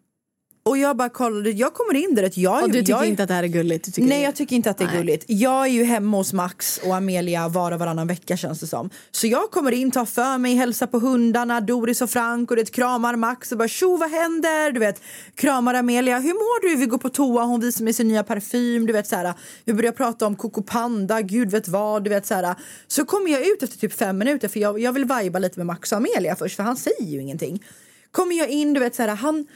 Och 0.67 0.79
jag 0.79 0.97
bara 0.97 1.09
kollade, 1.09 1.51
jag 1.51 1.75
kommer 1.75 1.95
in 1.95 2.15
där. 2.15 2.23
att 2.23 2.37
Jag, 2.37 2.63
Och 2.63 2.69
du 2.71 2.79
tycker 2.81 2.93
jag, 2.93 3.07
inte 3.07 3.23
att 3.23 3.29
det 3.29 3.35
här 3.35 3.43
är 3.43 3.47
gulligt? 3.49 3.99
Nej 3.99 4.09
det- 4.09 4.21
jag 4.25 4.37
tycker 4.37 4.57
inte 4.57 4.71
att 4.71 4.79
det 4.79 4.85
är 4.85 4.89
Nej. 4.89 4.97
gulligt. 4.97 5.25
Jag 5.29 5.63
är 5.67 5.71
ju 5.71 5.85
hemma 5.85 6.17
hos 6.17 6.33
Max 6.33 6.81
och 6.85 6.97
Amelia 6.97 7.49
var 7.49 7.73
och 7.73 7.79
varannan 7.79 8.07
vecka 8.07 8.37
känns 8.37 8.61
det 8.61 8.67
som. 8.67 8.91
Så 9.11 9.27
jag 9.27 9.51
kommer 9.51 9.73
in, 9.73 9.91
tar 9.91 10.05
för 10.05 10.39
mig, 10.39 10.55
hälsar 10.55 10.87
på 10.87 10.99
hundarna, 10.99 11.61
Doris 11.61 12.03
och 12.03 12.11
Frank 12.11 12.51
och 12.51 12.57
det 12.57 12.71
kramar 12.73 13.17
Max 13.17 13.53
och 13.53 13.59
bara 13.59 13.69
tjo 13.69 13.97
vad 13.97 14.11
händer? 14.11 14.73
Du 14.73 14.81
vet, 14.81 15.03
kramar 15.35 15.75
Amelia, 15.75 16.19
hur 16.19 16.33
mår 16.35 16.69
du? 16.71 16.77
Vi 16.77 16.87
går 16.87 16.99
på 16.99 17.09
toa, 17.09 17.45
hon 17.45 17.61
visar 17.61 17.85
mig 17.85 17.93
sin 17.93 18.09
nya 18.09 18.23
parfym, 18.25 18.87
du 18.87 18.93
vet 18.93 19.07
så 19.07 19.17
här. 19.17 19.35
Vi 19.65 19.73
börjar 19.75 19.93
prata 19.93 20.27
om 20.27 20.37
Coco 20.37 20.63
Panda, 20.63 21.21
gud 21.23 21.51
vet 21.51 21.69
vad, 21.69 22.05
du 22.05 22.11
vet 22.11 22.27
så 22.27 22.35
här. 22.35 22.55
Så 22.87 23.05
kommer 23.05 23.31
jag 23.31 23.47
ut 23.47 23.63
efter 23.63 23.79
typ 23.79 23.93
fem 23.93 24.19
minuter 24.19 24.49
för 24.49 24.61
jag, 24.61 24.79
jag 24.81 24.93
vill 24.93 25.05
viba 25.23 25.39
lite 25.39 25.59
med 25.59 25.67
Max 25.67 25.93
och 25.93 25.99
Amelia 25.99 26.37
först 26.37 26.57
för 26.57 26.63
han 26.63 26.77
säger 26.77 27.05
ju 27.07 27.21
ingenting. 27.23 27.63
Kommer 28.11 28.37
jag 28.39 28.49
in, 28.49 28.73
du 28.73 28.81
vet 28.81 28.95
så 28.95 29.03
här, 29.03 29.09
han 29.17 29.47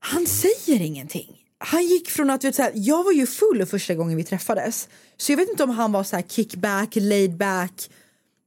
han 0.00 0.26
säger 0.26 0.80
ingenting. 0.80 1.36
Han 1.58 1.84
gick 1.84 2.10
från 2.10 2.30
att, 2.30 2.44
vet, 2.44 2.54
så 2.54 2.62
här, 2.62 2.72
jag 2.74 3.04
var 3.04 3.12
ju 3.12 3.26
full 3.26 3.66
första 3.66 3.94
gången 3.94 4.16
vi 4.16 4.24
träffades. 4.24 4.88
Så 5.16 5.32
jag 5.32 5.36
vet 5.36 5.48
inte 5.48 5.62
om 5.64 5.70
han 5.70 5.92
var 5.92 6.04
så 6.04 6.16
här 6.16 6.22
kickback, 6.22 6.96
laid 6.96 7.36
back 7.36 7.90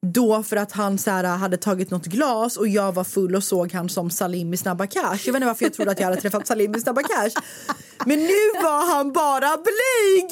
då 0.03 0.43
för 0.43 0.55
att 0.55 0.71
han 0.71 0.97
så 0.97 1.11
här, 1.11 1.23
hade 1.23 1.57
tagit 1.57 1.91
något 1.91 2.05
glas 2.05 2.57
och 2.57 2.67
jag 2.67 2.91
var 2.91 3.03
full 3.03 3.35
och 3.35 3.43
såg 3.43 3.73
han 3.73 3.89
som 3.89 4.09
Salim 4.09 4.53
i 4.53 4.57
Snabba 4.57 4.87
Cash. 4.87 5.19
Jag 5.25 5.33
vet 5.33 5.35
inte 5.35 5.45
varför 5.45 5.65
jag 5.65 5.73
trodde 5.73 5.91
att 5.91 5.99
jag 5.99 6.07
hade 6.07 6.21
träffat 6.21 6.47
Salim 6.47 6.75
i 6.75 6.79
Snabba 6.79 7.01
Cash. 7.01 7.41
Men 8.05 8.19
nu 8.19 8.61
var 8.63 8.95
han 8.95 9.13
bara 9.13 9.57
blyg! 9.57 10.29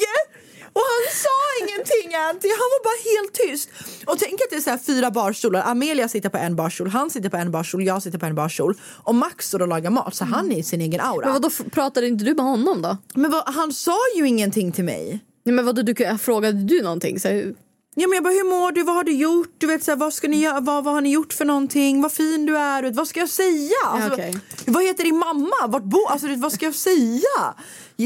Och 0.72 0.82
han 0.92 1.04
sa 1.24 1.36
ingenting 1.60 2.14
Anty, 2.14 2.48
han 2.48 2.68
var 2.74 2.84
bara 2.84 3.00
helt 3.14 3.32
tyst. 3.34 3.68
Och 4.06 4.18
tänk 4.18 4.32
att 4.34 4.50
det 4.50 4.56
är 4.56 4.60
så 4.60 4.70
här 4.70 4.78
fyra 4.78 5.10
barstolar, 5.10 5.62
Amelia 5.66 6.08
sitter 6.08 6.28
på 6.28 6.38
en 6.38 6.56
barstol, 6.56 6.88
han 6.88 7.10
sitter 7.10 7.28
på 7.28 7.36
en 7.36 7.50
barstol, 7.50 7.82
jag 7.84 8.02
sitter 8.02 8.18
på 8.18 8.26
en 8.26 8.34
barstol 8.34 8.74
och 9.04 9.14
Max 9.14 9.48
står 9.48 9.62
och 9.62 9.68
lagar 9.68 9.90
mat 9.90 10.14
så 10.14 10.24
han 10.24 10.52
är 10.52 10.56
i 10.58 10.62
sin 10.62 10.80
egen 10.80 11.00
aura. 11.00 11.32
Men 11.32 11.44
f- 11.46 11.60
pratade 11.72 12.06
inte 12.08 12.24
du 12.24 12.34
med 12.34 12.44
honom 12.44 12.82
då? 12.82 12.96
Men 13.14 13.30
vad, 13.30 13.42
han 13.54 13.72
sa 13.72 13.96
ju 14.16 14.28
ingenting 14.28 14.72
till 14.72 14.84
mig. 14.84 15.20
Nej, 15.44 15.54
men 15.54 15.66
vadå, 15.66 15.82
du, 15.82 16.18
frågade 16.18 16.58
du 16.64 16.82
någonting? 16.82 17.20
Så, 17.20 17.28
här, 17.28 17.54
Ja, 17.94 18.08
men 18.08 18.14
jag 18.16 18.24
bara, 18.24 18.32
hur 18.34 18.44
mår 18.50 18.72
du? 18.72 18.82
Vad 18.82 18.94
har 18.96 19.04
du 19.04 19.12
gjort? 19.12 19.54
Du 19.58 19.66
vet, 19.66 19.84
så 19.84 19.90
här, 19.90 19.98
vad, 19.98 20.14
ska 20.14 20.28
ni 20.28 20.36
göra? 20.40 20.60
Vad, 20.60 20.84
vad 20.84 20.94
har 20.94 21.00
ni 21.00 21.12
gjort 21.12 21.32
för 21.32 21.44
någonting? 21.44 22.02
Vad 22.02 22.12
fin 22.12 22.46
du 22.46 22.56
är. 22.58 22.82
Vet, 22.82 22.96
vad 22.96 23.08
ska 23.08 23.20
jag 23.20 23.28
säga? 23.28 23.70
Alltså, 23.86 24.12
okej. 24.12 24.36
Vad 24.66 24.84
heter 24.84 25.04
din 25.04 25.18
mamma? 25.18 25.66
Vart 25.68 25.82
bo? 25.82 26.06
Alltså, 26.08 26.26
vet, 26.26 26.38
vad 26.40 26.52
ska 26.52 26.64
jag 26.64 26.74
säga? 26.74 27.54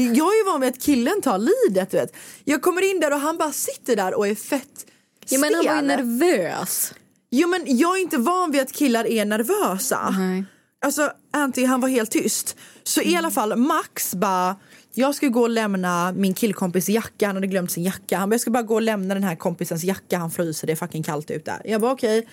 Jag 0.03 0.33
är 0.33 0.37
ju 0.37 0.51
van 0.51 0.61
vid 0.61 0.69
att 0.69 0.81
killen 0.81 1.21
tar 1.21 1.37
lidet. 1.37 1.91
Du 1.91 1.97
vet. 1.97 2.15
Jag 2.43 2.61
kommer 2.61 2.91
in 2.91 2.99
där 2.99 3.13
och 3.13 3.19
han 3.19 3.37
bara 3.37 3.51
sitter 3.51 3.95
där 3.95 4.13
och 4.13 4.27
är 4.27 4.35
fett 4.35 4.85
ja, 5.29 5.39
men 5.39 5.53
han 5.53 5.65
var 5.65 5.75
ju 5.75 5.81
nervös. 5.81 6.93
Jo, 7.29 7.47
men 7.47 7.77
jag 7.77 7.97
är 7.97 8.01
inte 8.01 8.17
van 8.17 8.51
vid 8.51 8.61
att 8.61 8.71
killar 8.71 9.07
är 9.07 9.25
nervösa. 9.25 10.09
Nej. 10.09 10.43
Alltså 10.85 11.11
Anty 11.31 11.65
han 11.65 11.81
var 11.81 11.89
helt 11.89 12.11
tyst. 12.11 12.57
Så 12.83 13.01
i 13.01 13.15
alla 13.15 13.31
fall 13.31 13.55
Max 13.55 14.15
bara 14.15 14.55
jag 14.93 15.15
ska 15.15 15.27
gå 15.27 15.41
och 15.41 15.49
lämna 15.49 16.11
min 16.11 16.33
killkompis 16.33 16.89
jacka, 16.89 17.27
han 17.27 17.35
hade 17.35 17.47
glömt 17.47 17.71
sin 17.71 17.83
jacka. 17.83 18.17
Han 18.17 18.29
bara, 18.29 18.33
jag 18.33 18.41
ska 18.41 18.51
bara 18.51 18.63
gå 18.63 18.73
och 18.75 18.81
lämna 18.81 19.13
den 19.13 19.23
här 19.23 19.35
kompisens 19.35 19.83
jacka, 19.83 20.17
han 20.17 20.31
fryser, 20.31 20.67
det 20.67 20.73
är 20.73 20.77
fucking 20.77 21.03
kallt 21.03 21.31
ute. 21.31 21.61
Jag 21.65 21.81
bara 21.81 21.91
okej. 21.91 22.27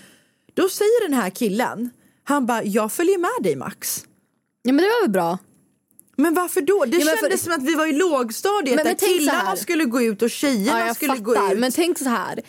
Då 0.54 0.68
säger 0.68 1.08
den 1.08 1.18
här 1.18 1.30
killen, 1.30 1.90
han 2.24 2.46
bara 2.46 2.64
jag 2.64 2.92
följer 2.92 3.18
med 3.18 3.42
dig 3.42 3.56
Max. 3.56 4.04
Ja 4.62 4.72
men 4.72 4.76
det 4.76 4.88
var 4.88 5.02
väl 5.02 5.10
bra. 5.10 5.38
Men 6.16 6.34
varför 6.34 6.60
då? 6.60 6.84
Det 6.84 6.96
Ja, 6.96 7.04
men 7.04 7.14
för- 7.16 7.20
kändes 7.20 7.42
som 7.42 7.52
att 7.52 7.62
vi 7.62 7.74
var 7.74 7.86
i 7.86 7.92
lågstadiet 7.92 8.76
Men- 8.76 8.84
där 8.84 8.90
men 8.90 8.98
så 8.98 9.06
killarna 9.06 9.56
skulle 9.56 9.84
gå 9.84 10.02
ut 10.02 10.22
och 10.22 10.30
tjejerna 10.30 10.86
Ja, 10.86 10.94
skulle 10.94 11.16
gå 11.16 11.34
fattar. 11.34 11.52
ut. 11.52 11.58
Men 11.58 11.72
tänk 11.72 11.98
så 11.98 12.08
här. 12.08 12.40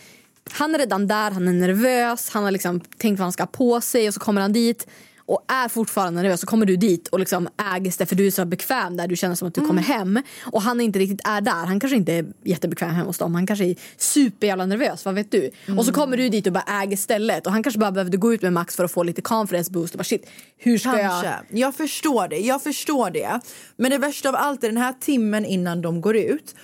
Han 0.52 0.76
är 0.76 0.80
redan 0.80 1.08
där, 1.08 1.32
han 1.32 1.48
är 1.48 1.54
nervös, 1.54 2.30
han 2.30 2.44
har 2.44 2.52
liksom 2.52 2.80
tänkt 2.80 3.20
vad 3.20 3.26
han 3.26 3.32
ska 3.32 3.44
ha 3.44 3.48
på 3.48 3.82
sig 3.82 4.08
och 4.08 4.14
så 4.14 4.20
kommer 4.20 4.42
han 4.42 4.54
dit 4.54 4.88
och 5.26 5.46
är 5.48 5.68
fortfarande 5.68 6.22
nervös 6.22 6.42
så 6.42 6.48
kommer 6.48 6.66
du 6.66 6.76
dit 6.76 7.08
och 7.08 7.20
liksom 7.20 7.50
äges 7.76 7.98
det 7.98 8.06
för 8.06 8.16
du 8.16 8.28
är 8.28 8.32
så 8.32 8.46
bekväm 8.46 8.98
där 8.98 9.08
du 9.08 9.16
känner 9.16 9.36
som 9.36 9.48
att 9.48 9.54
du 9.54 9.68
kommer 9.68 9.82
hem 9.82 10.22
och 10.42 10.62
han 10.62 10.82
inte 10.82 11.00
riktigt 11.00 11.28
är 11.28 11.42
där. 11.42 11.66
Han 11.66 11.80
kanske 11.80 11.98
inte 11.98 12.14
är 12.14 12.26
jättebekväm 12.44 12.90
hemma 12.90 13.08
hos 13.08 13.18
dem. 13.18 13.36
Han 13.36 13.48
kanske 13.48 13.66
är 13.66 13.76
superjävla 13.98 14.66
nervös, 14.66 15.06
vad 15.06 15.16
vet 15.16 15.32
du? 15.32 15.52
Och 15.78 15.86
så 15.86 15.94
kommer 15.94 16.18
du 16.18 16.30
dit 16.30 16.48
och 16.48 16.54
bara 16.54 16.82
äger 16.84 16.98
stället 16.98 17.46
och 17.46 17.54
han 17.54 17.64
kanske 17.64 17.80
bara 17.80 17.92
behövde 17.92 18.18
gå 18.18 18.34
ut 18.34 18.42
med 18.42 18.54
Max 18.54 18.76
för 18.76 18.84
att 18.84 18.92
få 18.92 19.04
lite 19.04 19.22
confidence 19.22 19.72
boost 19.72 19.94
och 19.94 19.98
bara 19.98 20.04
shit, 20.04 20.30
hur 20.58 20.78
ska 20.78 20.92
Kanske. 20.92 21.28
jag? 21.28 21.60
Jag 21.60 21.76
förstår 21.76 22.28
det, 22.28 22.38
jag 22.38 22.64
förstår 22.64 23.10
det. 23.10 23.40
Men 23.78 23.92
det 23.92 23.98
värsta 23.98 24.30
av 24.30 24.36
allt 24.36 24.64
är 24.64 24.68
den 24.68 24.78
här 24.78 24.94
timmen 25.00 25.46
innan 25.46 25.82
de 25.82 26.02
går 26.02 26.16
ut 26.16 26.56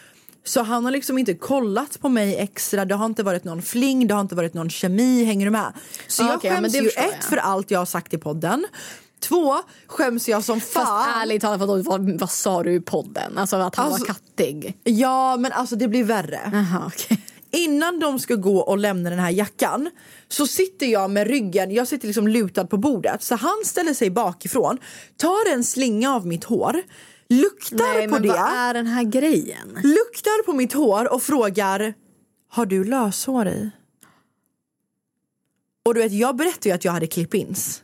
så 0.44 0.62
han 0.64 0.86
har 0.86 0.92
liksom 0.92 1.18
inte 1.18 1.34
kollat 1.34 2.00
på 2.02 2.10
mig 2.10 2.36
extra, 2.38 2.86
det 2.86 2.96
har 2.96 3.06
inte 3.06 3.24
varit 3.24 3.44
någon 3.44 3.62
fling, 3.62 4.08
det 4.08 4.14
har 4.14 4.22
inte 4.22 4.36
varit 4.36 4.54
någon 4.54 4.70
kemi, 4.70 5.24
hänger 5.24 5.46
du 5.46 5.52
med? 5.52 5.74
Så 6.08 6.24
Ja, 6.24 6.40
jag 6.44 6.52
men 6.54 6.62
skäms 6.62 6.74
det 6.74 6.80
ju 6.80 6.88
ett 6.90 6.96
jag. 7.20 7.24
för 7.24 7.38
allt 7.38 7.72
jag 7.72 7.80
har 7.80 7.86
sagt 7.86 8.14
i 8.14 8.18
podden. 8.18 8.66
Två, 9.20 9.56
skäms 9.88 10.28
jag 10.30 10.44
som 10.44 10.62
fan. 10.62 10.86
Fast 10.86 11.08
ärligt 11.22 11.42
talat, 11.42 11.60
vad, 11.68 11.84
vad, 11.86 12.20
vad 12.20 12.30
sa 12.32 12.64
du 12.64 12.74
i 12.74 12.80
podden? 12.82 13.38
Alltså 13.38 13.56
att 13.56 13.76
han 13.76 13.86
Alltså- 13.86 14.00
var 14.00 14.08
kattig? 14.08 14.78
Ja 14.84 15.38
men 15.38 15.52
alltså 15.52 15.76
det 15.76 15.88
blir 15.88 16.04
värre. 16.04 16.40
Jaha, 16.54 16.84
okej. 16.88 17.22
Innan 17.54 18.00
de 18.00 18.20
ska 18.20 18.36
gå 18.36 18.58
och 18.60 18.78
lämna 18.78 19.10
den 19.10 19.20
här 19.20 19.30
jackan 19.30 19.90
så 20.30 20.48
sitter 20.48 20.86
jag 20.86 21.12
med 21.12 21.28
ryggen, 21.28 21.72
jag 21.72 21.88
sitter 21.88 22.08
liksom 22.08 22.28
lutad 22.28 22.66
på 22.68 22.78
bordet 22.78 23.24
så 23.24 23.36
han 23.36 23.62
ställer 23.66 23.94
sig 23.94 24.10
bakifrån, 24.10 24.78
tar 25.18 25.54
en 25.54 25.64
slinga 25.64 26.16
av 26.16 26.28
mitt 26.28 26.44
hår, 26.44 26.82
luktar 27.32 27.78
Nej, 27.78 28.08
på 28.08 28.14
men 28.14 28.22
det. 28.22 28.28
vad 28.28 28.38
är 28.40 28.74
den 28.74 28.88
här 28.88 29.04
grejen? 29.04 29.70
luktar 29.84 30.44
på 30.44 30.54
mitt 30.54 30.74
hår 30.74 31.14
och 31.14 31.24
frågar 31.24 31.94
Har 32.50 32.66
du 32.66 32.84
löshår 32.84 33.48
i? 33.48 33.70
Och 35.86 35.94
du 35.94 36.02
vet, 36.02 36.12
jag 36.12 36.36
berättade 36.36 36.70
ju 36.70 36.76
att 36.76 36.86
jag 36.86 36.92
hade 36.92 37.08
clip-ins. 37.08 37.82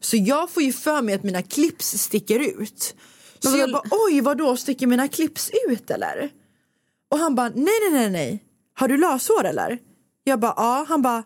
Så 0.00 0.16
jag 0.16 0.50
får 0.50 0.62
ju 0.62 0.72
för 0.72 1.02
mig 1.02 1.14
att 1.14 1.22
mina 1.22 1.42
clips 1.42 1.98
sticker 1.98 2.38
ut. 2.62 2.94
Så 3.38 3.50
Men 3.50 3.60
jag 3.60 3.72
vad- 3.72 3.82
bara, 3.88 3.98
oj 4.06 4.20
vadå, 4.20 4.56
sticker 4.56 4.86
mina 4.86 5.08
clips 5.08 5.50
ut 5.68 5.90
eller? 5.90 6.30
Och 7.08 7.18
han 7.18 7.34
bara, 7.34 7.48
nej 7.48 7.74
nej 7.82 7.90
nej 7.92 8.10
nej, 8.10 8.44
har 8.74 8.88
du 8.88 8.96
löshår 8.96 9.44
eller? 9.44 9.78
Jag 10.24 10.40
bara, 10.40 10.54
ja. 10.56 10.84
Han 10.88 11.02
bara, 11.02 11.22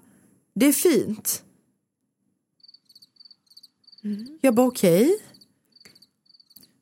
det 0.55 0.67
är 0.67 0.73
fint. 0.73 1.43
Jag 4.41 4.55
bara, 4.55 4.67
okej. 4.67 5.19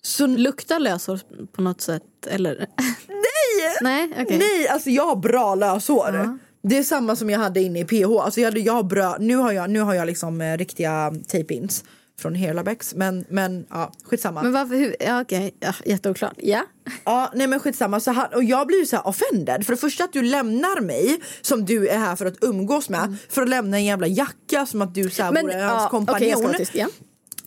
Så 0.08 0.26
Luktar 0.26 0.78
löshår 0.78 1.20
på 1.52 1.62
något 1.62 1.80
sätt? 1.80 2.02
Eller? 2.26 2.56
nej! 3.08 3.76
Nej, 3.80 4.10
okej. 4.22 4.38
Nej, 4.38 4.68
alltså 4.68 4.90
jag 4.90 5.06
har 5.06 5.16
bra 5.16 5.54
löshår. 5.54 6.38
Det 6.62 6.78
är 6.78 6.82
samma 6.82 7.16
som 7.16 7.30
jag 7.30 7.38
hade 7.38 7.60
inne 7.60 7.80
i 7.80 7.84
PH. 7.84 8.20
Alltså 8.20 8.40
jag, 8.40 8.46
hade, 8.46 8.60
jag 8.60 8.72
har 8.72 8.82
bra, 8.82 9.16
nu 9.20 9.36
har 9.36 9.52
jag, 9.52 9.70
nu 9.70 9.80
har 9.80 9.94
jag 9.94 10.06
liksom 10.06 10.40
eh, 10.40 10.56
riktiga 10.56 11.12
tape-ins 11.28 11.84
från 12.20 12.36
Hairlabex. 12.36 12.94
Men, 12.94 13.24
men 13.28 13.66
ja, 13.70 13.92
skitsamma. 14.04 14.42
Men 14.42 14.52
varför? 14.52 14.74
Hur? 14.74 14.96
Ja, 15.00 15.20
okej. 15.20 15.54
Ja, 15.60 15.74
jätteoklart. 15.84 16.34
Ja. 16.36 16.64
Ja, 17.04 17.32
nej 17.34 17.46
men 17.46 17.60
skitsamma. 17.60 18.00
Så 18.00 18.10
han, 18.10 18.26
och 18.34 18.44
jag 18.44 18.66
blir 18.66 18.78
ju 18.78 18.86
så 18.86 18.96
här 18.96 19.06
offended. 19.06 19.66
För 19.66 19.72
det 19.72 19.76
första 19.76 20.04
att 20.04 20.12
du 20.12 20.22
lämnar 20.22 20.80
mig, 20.80 21.20
som 21.40 21.64
du 21.64 21.88
är 21.88 21.98
här 21.98 22.16
för 22.16 22.26
att 22.26 22.44
umgås 22.44 22.88
med, 22.88 23.16
för 23.28 23.42
att 23.42 23.48
lämna 23.48 23.76
en 23.76 23.84
jävla 23.84 24.06
jacka 24.06 24.66
som 24.66 24.82
att 24.82 24.94
du 24.94 25.10
så 25.10 25.22
här 25.22 25.32
Men, 25.32 25.46
vore 25.46 25.58
ja, 25.58 25.68
hans 25.68 25.90
kompanjon. 25.90 26.28
jag 26.28 26.38
ska 26.38 26.46
vara 26.48 26.58
tyst. 26.58 26.74
Ja. 26.74 26.86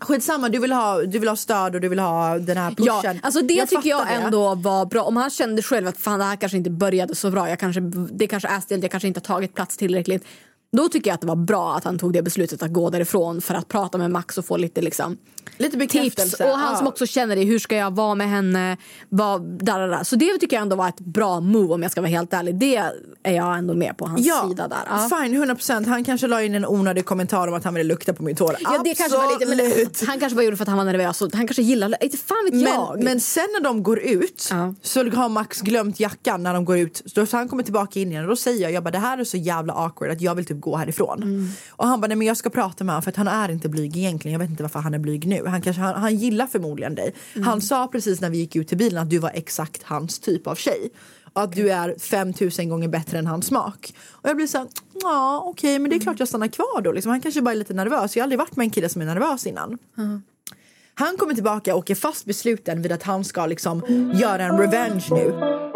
Skitsamma, 0.01 0.49
du 0.49 0.59
vill, 0.59 0.71
ha, 0.71 1.01
du 1.01 1.19
vill 1.19 1.29
ha 1.29 1.35
stöd 1.35 1.75
och 1.75 1.81
du 1.81 1.89
vill 1.89 1.99
ha 1.99 2.37
den 2.37 2.57
här 2.57 2.71
pushen. 2.71 3.15
Ja, 3.15 3.19
alltså 3.23 3.41
det 3.41 3.65
tycker 3.65 3.89
jag 3.89 3.99
fattar 3.99 4.15
det. 4.15 4.21
ändå 4.21 4.55
var 4.55 4.85
bra. 4.85 5.03
Om 5.03 5.17
han 5.17 5.29
kände 5.29 5.61
själv 5.61 5.87
att 5.87 5.97
fan 5.97 6.19
det 6.19 6.25
här 6.25 6.35
kanske 6.35 6.57
inte 6.57 6.69
började 6.69 7.15
så 7.15 7.31
bra, 7.31 7.49
jag 7.49 7.59
kanske, 7.59 7.81
det 8.11 8.27
kanske 8.27 8.49
är 8.49 8.59
stelt, 8.59 8.83
jag 8.83 8.91
kanske 8.91 9.07
inte 9.07 9.17
har 9.17 9.35
tagit 9.35 9.55
plats 9.55 9.77
tillräckligt. 9.77 10.23
Då 10.77 10.89
tycker 10.89 11.09
jag 11.09 11.15
att 11.15 11.21
det 11.21 11.27
var 11.27 11.35
bra 11.35 11.75
att 11.75 11.83
han 11.83 11.99
tog 11.99 12.13
det 12.13 12.21
beslutet 12.21 12.63
att 12.63 12.73
gå 12.73 12.89
därifrån 12.89 13.41
för 13.41 13.53
att 13.53 13.67
prata 13.67 13.97
med 13.97 14.11
Max 14.11 14.37
och 14.37 14.45
få 14.45 14.57
lite 14.57 14.81
liksom 14.81 15.17
Lite 15.57 15.77
tips. 15.77 15.93
bekräftelse. 15.93 16.43
Och 16.51 16.57
han 16.57 16.71
ja. 16.71 16.77
som 16.77 16.87
också 16.87 17.05
känner 17.05 17.35
det, 17.35 17.41
hur 17.43 17.59
ska 17.59 17.75
jag 17.75 17.95
vara 17.95 18.15
med 18.15 18.29
henne? 18.29 18.77
Vad, 19.09 19.41
där, 19.65 19.79
där, 19.79 19.87
där. 19.87 20.03
Så 20.03 20.15
det 20.15 20.37
tycker 20.37 20.55
jag 20.55 20.61
ändå 20.61 20.75
var 20.75 20.87
ett 20.89 20.99
bra 20.99 21.39
move 21.39 21.73
om 21.73 21.81
jag 21.81 21.91
ska 21.91 22.01
vara 22.01 22.09
helt 22.09 22.33
ärlig. 22.33 22.55
Det 22.55 22.75
är 23.23 23.31
jag 23.33 23.57
ändå 23.57 23.73
med 23.73 23.97
på 23.97 24.05
hans 24.05 24.25
Ja, 24.25 24.45
sida 24.49 24.67
där. 24.67 24.77
Ja. 24.89 25.09
fine 25.23 25.43
100% 25.43 25.87
Han 25.87 26.03
kanske 26.03 26.27
la 26.27 26.41
in 26.43 26.55
en 26.55 26.65
onödig 26.65 27.05
kommentar 27.05 27.47
om 27.47 27.53
att 27.53 27.63
han 27.63 27.73
ville 27.73 27.87
lukta 27.87 28.13
på 28.13 28.23
mitt 28.23 28.39
hår. 28.39 28.55
Ja, 28.59 28.81
det 28.83 28.95
kanske 28.95 29.17
var 29.17 29.39
lite, 29.39 29.55
men 29.55 29.87
han 30.07 30.19
kanske 30.19 30.35
bara 30.35 30.43
gjorde 30.45 30.57
för 30.57 30.63
att 30.63 30.67
han 30.69 30.77
var 30.77 30.85
nervös. 30.85 31.21
Och 31.21 31.29
han 31.35 31.47
kanske 31.47 31.61
gillar 31.63 32.03
inte 32.03 32.17
fan 32.17 32.37
vet 32.51 32.61
jag. 32.61 32.95
Men, 32.95 33.03
men 33.03 33.19
sen 33.19 33.47
när 33.53 33.61
de 33.63 33.83
går 33.83 33.99
ut 33.99 34.47
Ja. 34.51 34.73
så 34.81 35.09
har 35.09 35.29
Max 35.29 35.61
glömt 35.61 35.99
jackan 35.99 36.43
när 36.43 36.53
de 36.53 36.65
går 36.65 36.77
ut. 36.77 37.01
Så 37.05 37.25
han 37.31 37.49
kommer 37.49 37.63
tillbaka 37.63 37.99
in 37.99 38.11
igen 38.11 38.23
och 38.23 38.29
då 38.29 38.35
säger 38.35 38.61
jag, 38.61 38.71
jag 38.71 38.83
bara, 38.83 38.91
det 38.91 38.97
här 38.99 39.17
är 39.17 39.23
så 39.23 39.37
jävla 39.37 39.73
awkward 39.73 40.11
att 40.11 40.21
jag 40.21 40.35
vill 40.35 40.45
typ 40.45 40.60
gå 40.61 40.75
härifrån. 40.75 41.23
Mm. 41.23 41.47
Och 41.69 41.87
han 41.87 42.01
bara, 42.01 42.07
nej 42.07 42.17
men 42.17 42.27
jag 42.27 42.37
ska 42.37 42.49
prata 42.49 42.83
med 42.83 42.93
honom 42.93 43.01
för 43.01 43.09
att 43.09 43.15
han 43.15 43.27
är 43.27 43.51
inte 43.51 43.69
blyg 43.69 43.97
egentligen. 43.97 44.33
Jag 44.33 44.39
vet 44.39 44.49
inte 44.49 44.63
varför 44.63 44.79
han 44.79 44.93
är 44.93 44.99
blyg 44.99 45.27
nu. 45.27 45.45
Han, 45.45 45.61
kanske, 45.61 45.81
han, 45.81 46.01
han 46.01 46.15
gillar 46.15 46.47
förmodligen 46.47 46.95
dig. 46.95 47.15
Mm. 47.33 47.47
Han 47.47 47.61
sa 47.61 47.87
precis 47.87 48.21
när 48.21 48.29
vi 48.29 48.37
gick 48.37 48.55
ut 48.55 48.67
till 48.67 48.77
bilen 48.77 49.03
att 49.03 49.09
du 49.09 49.17
var 49.17 49.31
exakt 49.33 49.83
hans 49.83 50.19
typ 50.19 50.47
av 50.47 50.55
tjej. 50.55 50.89
Och 51.33 51.41
att 51.41 51.55
du 51.55 51.71
är 51.71 51.95
5000 51.99 52.69
gånger 52.69 52.87
bättre 52.87 53.19
än 53.19 53.27
hans 53.27 53.45
smak. 53.45 53.93
Och 54.11 54.29
jag 54.29 54.35
blir 54.35 54.47
så 54.47 54.57
här, 54.57 54.67
ja 55.01 55.43
okej 55.45 55.79
men 55.79 55.89
det 55.89 55.95
är 55.95 55.99
klart 55.99 56.19
jag 56.19 56.27
stannar 56.27 56.47
kvar 56.47 56.81
då. 56.81 56.91
Liksom. 56.91 57.09
Han 57.09 57.21
kanske 57.21 57.41
bara 57.41 57.51
är 57.51 57.55
lite 57.55 57.73
nervös. 57.73 58.15
Jag 58.15 58.21
har 58.21 58.25
aldrig 58.25 58.39
varit 58.39 58.55
med 58.55 58.63
en 58.63 58.69
kille 58.69 58.89
som 58.89 59.01
är 59.01 59.05
nervös 59.05 59.47
innan. 59.47 59.77
Han 60.93 61.17
kommer 61.17 61.33
tillbaka 61.33 61.75
och 61.75 61.91
är 61.91 61.95
fast 61.95 62.25
besluten 62.25 62.81
vid 62.81 62.91
att 62.91 63.03
han 63.03 63.23
ska 63.23 63.45
liksom 63.45 63.81
göra 64.13 64.43
en 64.43 64.57
revenge 64.57 65.07
nu. 65.11 65.70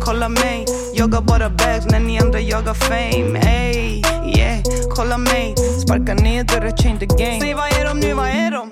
Kolla 0.00 0.28
mig 0.28 0.66
Jagar 0.94 1.20
bara 1.20 1.50
bags 1.50 1.86
när 1.86 2.00
ni 2.00 2.18
andra 2.20 2.40
jagar 2.40 2.74
fame 2.74 3.38
Ey, 3.38 4.02
yeah, 4.36 4.62
kolla 4.96 5.18
mig 5.18 5.54
Sparka 5.86 6.14
ner 6.14 6.44
dörrar, 6.44 6.76
change 6.76 6.98
the 6.98 7.06
game 7.06 7.40
Säg 7.40 7.54
vad 7.54 7.66
är 7.66 7.84
de 7.84 8.00
nu, 8.00 8.14
vad 8.14 8.28
är 8.28 8.50
de? 8.50 8.70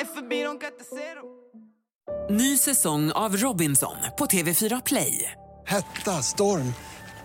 är 0.00 0.14
förbi, 0.14 0.42
de 0.42 0.58
kan 0.58 0.72
inte 0.72 0.84
se 0.84 1.14
dem 1.14 1.36
Ny 2.30 2.56
säsong 2.56 3.12
av 3.12 3.36
Robinson 3.36 3.96
på 4.18 4.26
TV4 4.26 4.82
Play. 4.86 5.32
Hetta, 5.66 6.22
storm, 6.22 6.74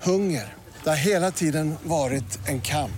hunger. 0.04 0.54
Det 0.84 0.90
har 0.90 0.98
hela 0.98 1.32
tiden 1.32 1.76
varit 1.84 2.48
en 2.48 2.62
kamp. 2.62 2.92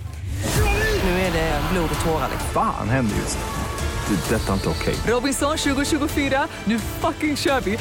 Nu 1.04 1.10
är 1.10 1.32
det 1.32 1.60
blod 1.72 1.90
och 1.98 2.04
tårar. 2.04 2.28
Fan 2.52 2.88
händer 2.88 3.16
just 3.16 3.38
nu. 3.38 4.16
Det. 4.16 4.34
är 4.34 4.38
Detta 4.38 4.48
är 4.48 4.54
inte 4.54 4.68
okej. 4.68 4.94
Robinson 5.06 5.56
2024, 5.58 6.48
nu 6.64 6.78
fucking 6.78 7.36
kör 7.36 7.60
vi! 7.60 7.78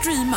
Streama 0.00 0.36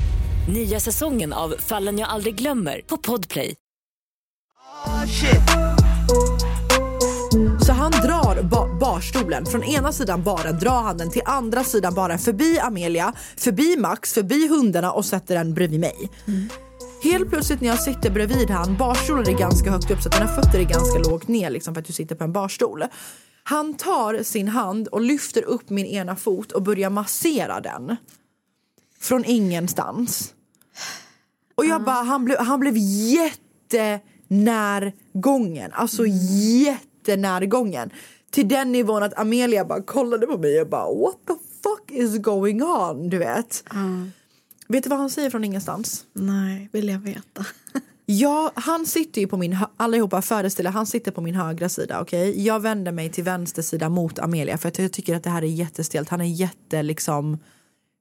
Nya 0.47 0.79
säsongen 0.79 1.33
av 1.33 1.55
Fallen 1.59 1.97
jag 1.97 2.09
aldrig 2.09 2.35
glömmer 2.35 2.81
på 2.87 2.97
Podplay. 2.97 3.55
Så 7.65 7.71
han 7.71 7.91
drar 7.91 8.43
ba 8.43 8.79
barstolen 8.79 9.45
från 9.45 9.63
ena 9.63 9.91
sidan 9.91 10.23
baren, 10.23 10.59
drar 10.59 10.81
han 10.81 10.97
den 10.97 11.11
till 11.11 11.21
andra 11.25 11.63
sidan 11.63 11.93
baren 11.93 12.19
förbi 12.19 12.59
Amelia, 12.59 13.13
förbi 13.37 13.77
Max, 13.77 14.13
förbi 14.13 14.47
hundarna 14.47 14.91
och 14.91 15.05
sätter 15.05 15.35
den 15.35 15.53
bredvid 15.53 15.79
mig. 15.79 16.09
Helt 17.03 17.29
plötsligt 17.29 17.61
när 17.61 17.67
jag 17.67 17.79
sitter 17.79 18.11
bredvid 18.11 18.49
han, 18.49 18.77
barstolen 18.77 19.27
är 19.27 19.39
ganska 19.39 19.71
högt 19.71 19.91
upp 19.91 20.01
så 20.01 20.09
att 20.09 20.15
dina 20.15 20.27
fötter 20.27 20.59
är 20.59 20.63
ganska 20.63 20.99
lågt 20.99 21.27
ner 21.27 21.49
liksom 21.49 21.73
för 21.73 21.81
att 21.81 21.87
du 21.87 21.93
sitter 21.93 22.15
på 22.15 22.23
en 22.23 22.33
barstol. 22.33 22.83
Han 23.43 23.77
tar 23.77 24.23
sin 24.23 24.47
hand 24.47 24.87
och 24.87 25.01
lyfter 25.01 25.43
upp 25.43 25.69
min 25.69 25.85
ena 25.85 26.15
fot 26.15 26.51
och 26.51 26.63
börjar 26.63 26.89
massera 26.89 27.59
den. 27.61 27.97
Från 29.01 29.25
ingenstans. 29.25 30.33
Och 31.55 31.65
jag 31.65 31.83
bara, 31.83 32.03
han 32.03 32.25
blev, 32.25 32.37
han 32.37 32.59
blev 32.59 32.73
jättenärgången. 32.77 35.71
Alltså 35.73 36.03
jättenärgången. 36.05 37.89
Till 38.31 38.47
den 38.47 38.71
nivån 38.71 39.03
att 39.03 39.19
Amelia 39.19 39.65
bara 39.65 39.81
kollade 39.81 40.27
på 40.27 40.37
mig 40.37 40.61
och 40.61 40.69
bara 40.69 40.93
what 40.93 41.17
the 41.27 41.33
fuck 41.63 41.91
is 41.91 42.17
going 42.17 42.63
on? 42.63 43.09
Du 43.09 43.17
vet. 43.17 43.63
Vet 44.67 44.83
du 44.83 44.89
vad 44.89 44.99
han 44.99 45.09
säger 45.09 45.29
från 45.29 45.43
ingenstans? 45.43 46.05
Nej, 46.13 46.69
vill 46.71 46.89
jag 46.89 46.99
veta. 46.99 47.45
Ja, 48.05 48.51
han 48.55 48.85
sitter 48.85 49.21
ju 49.21 49.27
på 49.27 49.37
min, 49.37 49.57
allihopa 49.77 50.21
föreställer, 50.21 50.71
han 50.71 50.85
sitter 50.85 51.11
på 51.11 51.21
min 51.21 51.35
högra 51.35 51.69
sida, 51.69 52.01
okej? 52.01 52.45
Jag 52.45 52.59
vänder 52.59 52.91
mig 52.91 53.09
till 53.09 53.23
vänster 53.23 53.61
sida 53.61 53.89
mot 53.89 54.19
Amelia 54.19 54.57
för 54.57 54.67
att 54.67 54.79
jag 54.79 54.91
tycker 54.91 55.15
att 55.15 55.23
det 55.23 55.29
här 55.29 55.41
är 55.41 55.47
jättestelt. 55.47 56.09
Han 56.09 56.21
är 56.21 56.25
jätte 56.25 56.83
liksom 56.83 57.37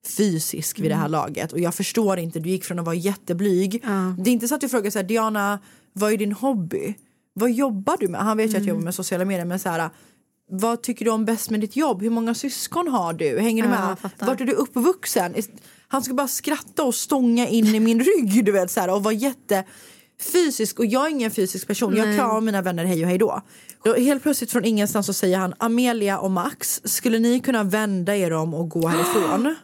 fysisk 0.07 0.79
vid 0.79 0.91
det 0.91 0.95
här 0.95 1.09
laget 1.09 1.53
och 1.53 1.61
jag 1.61 1.75
förstår 1.75 2.19
inte, 2.19 2.41
du 2.41 2.49
gick 2.49 2.65
från 2.65 2.79
att 2.79 2.85
vara 2.85 2.95
jätteblyg. 2.95 3.83
Det 4.19 4.31
är 4.31 4.33
inte 4.33 4.49
så 4.49 4.55
att 4.55 4.61
du 4.61 4.69
frågar 4.69 4.91
så 4.91 4.99
här, 4.99 5.07
Diana, 5.07 5.59
vad 5.93 6.13
är 6.13 6.17
din 6.17 6.33
hobby? 6.33 6.95
Vad 7.33 7.51
jobbar 7.51 7.97
du 8.01 8.09
med? 8.09 8.21
Han 8.21 8.37
vet 8.37 8.47
ju 8.47 8.57
att 8.57 8.63
jag 8.63 8.69
jobbar 8.69 8.83
med 8.85 8.95
sociala 8.95 9.25
medier 9.25 9.45
men 9.45 9.59
så 9.59 9.69
här, 9.69 9.91
vad 10.51 10.83
tycker 10.83 11.05
du 11.05 11.11
om 11.11 11.25
bäst 11.25 11.51
med 11.51 11.61
ditt 11.61 11.77
jobb? 11.77 12.03
Hur 12.03 12.11
många 12.11 12.35
syskon 12.35 12.89
har 12.89 13.13
du? 13.13 13.39
Hänger 13.39 13.63
du 13.63 13.69
Ja, 13.69 13.81
med? 13.81 13.91
jag 13.91 13.99
fattar. 13.99 14.27
Vart 14.27 14.41
är 14.41 14.45
du 14.45 14.53
uppvuxen? 14.53 15.35
Han 15.89 16.03
ska 16.03 16.15
bara 16.15 16.29
skratta 16.29 16.85
och 16.85 16.95
stånga 16.95 17.49
in 17.49 17.67
i 17.67 17.81
min 17.81 18.01
rygg 18.01 18.45
du 18.45 18.53
vet 18.53 18.71
så 18.71 18.81
här, 18.81 18.91
och 18.95 19.03
vara 19.05 19.15
jätte 19.15 19.65
fysisk 20.33 20.79
och 20.79 20.87
jag 20.87 21.07
är 21.07 21.11
ingen 21.11 21.31
fysisk 21.31 21.67
person. 21.67 21.97
Jag 21.97 22.09
Nej. 22.09 22.17
kramar 22.17 22.41
mina 22.41 22.63
vänner 22.63 22.85
hej 22.85 23.03
och 23.03 23.09
hej 23.09 23.19
då. 23.19 23.41
Och 23.79 23.97
helt 23.97 24.23
plötsligt 24.23 24.51
från 24.51 24.65
ingenstans 24.65 25.07
så 25.07 25.13
säger 25.13 25.39
han 25.39 25.55
Amelia 25.59 26.19
och 26.19 26.31
Max, 26.31 26.81
skulle 26.85 27.19
ni 27.19 27.41
kunna 27.41 27.63
vända 27.63 28.17
er 28.17 28.33
om 28.33 28.55
och 28.55 28.69
gå 28.69 28.89
härifrån? 28.89 29.55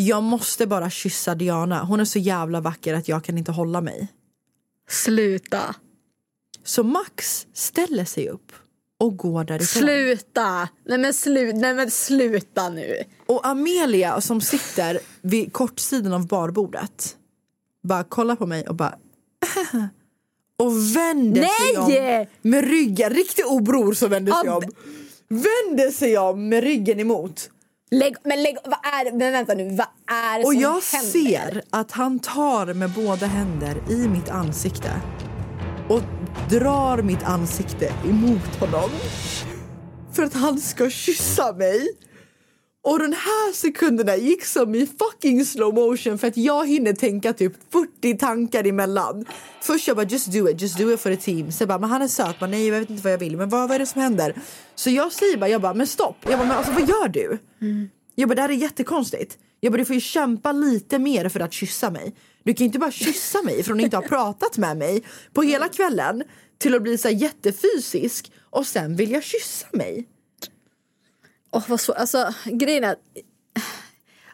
Jag 0.00 0.22
måste 0.22 0.66
bara 0.66 0.90
kyssa 0.90 1.34
Diana. 1.34 1.82
Hon 1.84 2.00
är 2.00 2.04
så 2.04 2.18
jävla 2.18 2.60
vacker 2.60 2.94
att 2.94 3.08
jag 3.08 3.24
kan 3.24 3.38
inte 3.38 3.52
hålla 3.52 3.80
mig. 3.80 4.08
Sluta. 4.88 5.74
Så 6.64 6.82
Max 6.82 7.46
ställer 7.52 8.04
sig 8.04 8.28
upp 8.28 8.52
och 8.98 9.16
går 9.16 9.44
därifrån. 9.44 9.82
Sluta! 9.82 10.68
Nej 10.86 10.98
men, 10.98 11.14
slu 11.14 11.52
Nej, 11.52 11.74
men 11.74 11.90
sluta 11.90 12.68
nu. 12.68 13.02
Och 13.26 13.46
Amelia 13.46 14.20
som 14.20 14.40
sitter 14.40 14.98
vid 15.20 15.52
kortsidan 15.52 16.12
av 16.12 16.26
barbordet 16.26 17.16
bara 17.82 18.04
kollar 18.04 18.36
på 18.36 18.46
mig 18.46 18.68
och 18.68 18.74
bara 18.74 18.98
och 20.56 20.96
vänder 20.96 21.42
sig 21.42 21.88
Nej! 21.88 22.20
om 22.20 22.50
med 22.50 22.64
ryggen, 22.64 23.10
riktig 23.10 23.46
obror 23.46 23.92
som 23.92 24.10
vänder 24.10 24.32
sig 24.42 24.50
om. 24.50 24.62
Vänder 25.28 25.90
sig 25.90 26.18
om 26.18 26.48
med 26.48 26.64
ryggen 26.64 27.00
emot. 27.00 27.50
Lägg, 27.90 28.16
men 28.24 28.42
lägg, 28.42 28.56
vad 28.64 28.78
är? 28.94 29.12
Men 29.12 29.32
vänta 29.32 29.54
nu, 29.54 29.64
vad 29.76 29.86
är 30.16 30.38
det 30.38 30.44
Och 30.44 30.52
som 30.52 30.60
jag 30.60 30.80
händer? 30.92 31.10
ser 31.12 31.62
att 31.70 31.92
han 31.92 32.18
tar 32.18 32.74
med 32.74 32.90
båda 32.90 33.26
händer 33.26 33.76
i 33.90 34.08
mitt 34.08 34.28
ansikte 34.28 34.90
och 35.88 36.00
drar 36.50 37.02
mitt 37.02 37.22
ansikte 37.22 37.92
emot 38.04 38.56
honom 38.60 38.90
för 40.12 40.22
att 40.22 40.34
han 40.34 40.58
ska 40.60 40.90
kyssa 40.90 41.52
mig. 41.52 41.88
Och 42.88 42.98
den 42.98 43.12
här 43.12 43.52
sekunderna 43.52 44.16
gick 44.16 44.44
som 44.44 44.74
i 44.74 44.86
fucking 44.86 45.44
slow 45.44 45.74
motion 45.74 46.18
för 46.18 46.28
att 46.28 46.36
jag 46.36 46.68
hinner 46.68 46.92
tänka 46.92 47.32
typ 47.32 47.52
40 47.72 48.18
tankar 48.18 48.66
emellan. 48.66 49.24
Först 49.60 49.88
jag 49.88 49.96
bara 49.96 50.06
just 50.06 50.32
do 50.32 50.48
it, 50.48 50.60
just 50.60 50.78
do 50.78 50.92
it 50.92 51.00
for 51.00 51.10
the 51.10 51.16
team. 51.16 51.52
Så 51.52 51.62
jag 51.62 51.68
bara 51.68 51.78
men 51.78 51.90
han 51.90 52.02
är 52.02 52.08
söt, 52.08 52.40
men 52.40 52.50
nej 52.50 52.68
jag 52.68 52.80
vet 52.80 52.90
inte 52.90 53.02
vad 53.02 53.12
jag 53.12 53.18
vill, 53.18 53.36
men 53.36 53.48
vad, 53.48 53.68
vad 53.68 53.74
är 53.74 53.78
det 53.78 53.86
som 53.86 54.00
händer? 54.00 54.34
Så 54.74 54.90
jag 54.90 55.12
säger 55.12 55.36
bara, 55.36 55.48
jag 55.48 55.60
bara 55.60 55.74
men 55.74 55.86
stopp, 55.86 56.16
jag 56.22 56.38
bara 56.38 56.48
men 56.48 56.56
alltså 56.56 56.72
vad 56.72 56.88
gör 56.88 57.08
du? 57.08 57.38
Jag 58.14 58.28
bara 58.28 58.34
det 58.34 58.42
här 58.42 58.48
är 58.48 58.52
jättekonstigt. 58.52 59.38
Jag 59.60 59.72
bara 59.72 59.78
du 59.78 59.84
får 59.84 59.94
ju 59.94 60.00
kämpa 60.00 60.52
lite 60.52 60.98
mer 60.98 61.28
för 61.28 61.40
att 61.40 61.52
kyssa 61.52 61.90
mig. 61.90 62.14
Du 62.42 62.54
kan 62.54 62.64
ju 62.64 62.66
inte 62.66 62.78
bara 62.78 62.90
kyssa 62.90 63.42
mig 63.42 63.62
från 63.62 63.76
att 63.78 63.84
inte 63.84 63.96
ha 63.96 64.02
pratat 64.02 64.56
med 64.56 64.76
mig 64.76 65.02
på 65.32 65.42
hela 65.42 65.68
kvällen 65.68 66.22
till 66.58 66.74
att 66.74 66.82
bli 66.82 66.98
så 66.98 67.08
här 67.08 67.14
jättefysisk 67.14 68.32
och 68.50 68.66
sen 68.66 68.96
vill 68.96 69.10
jag 69.10 69.24
kyssa 69.24 69.66
mig. 69.72 70.06
Oh, 71.52 71.64
vad 71.68 71.80
så, 71.80 71.92
alltså, 71.92 72.34
grejen 72.44 72.84
är... 72.84 72.96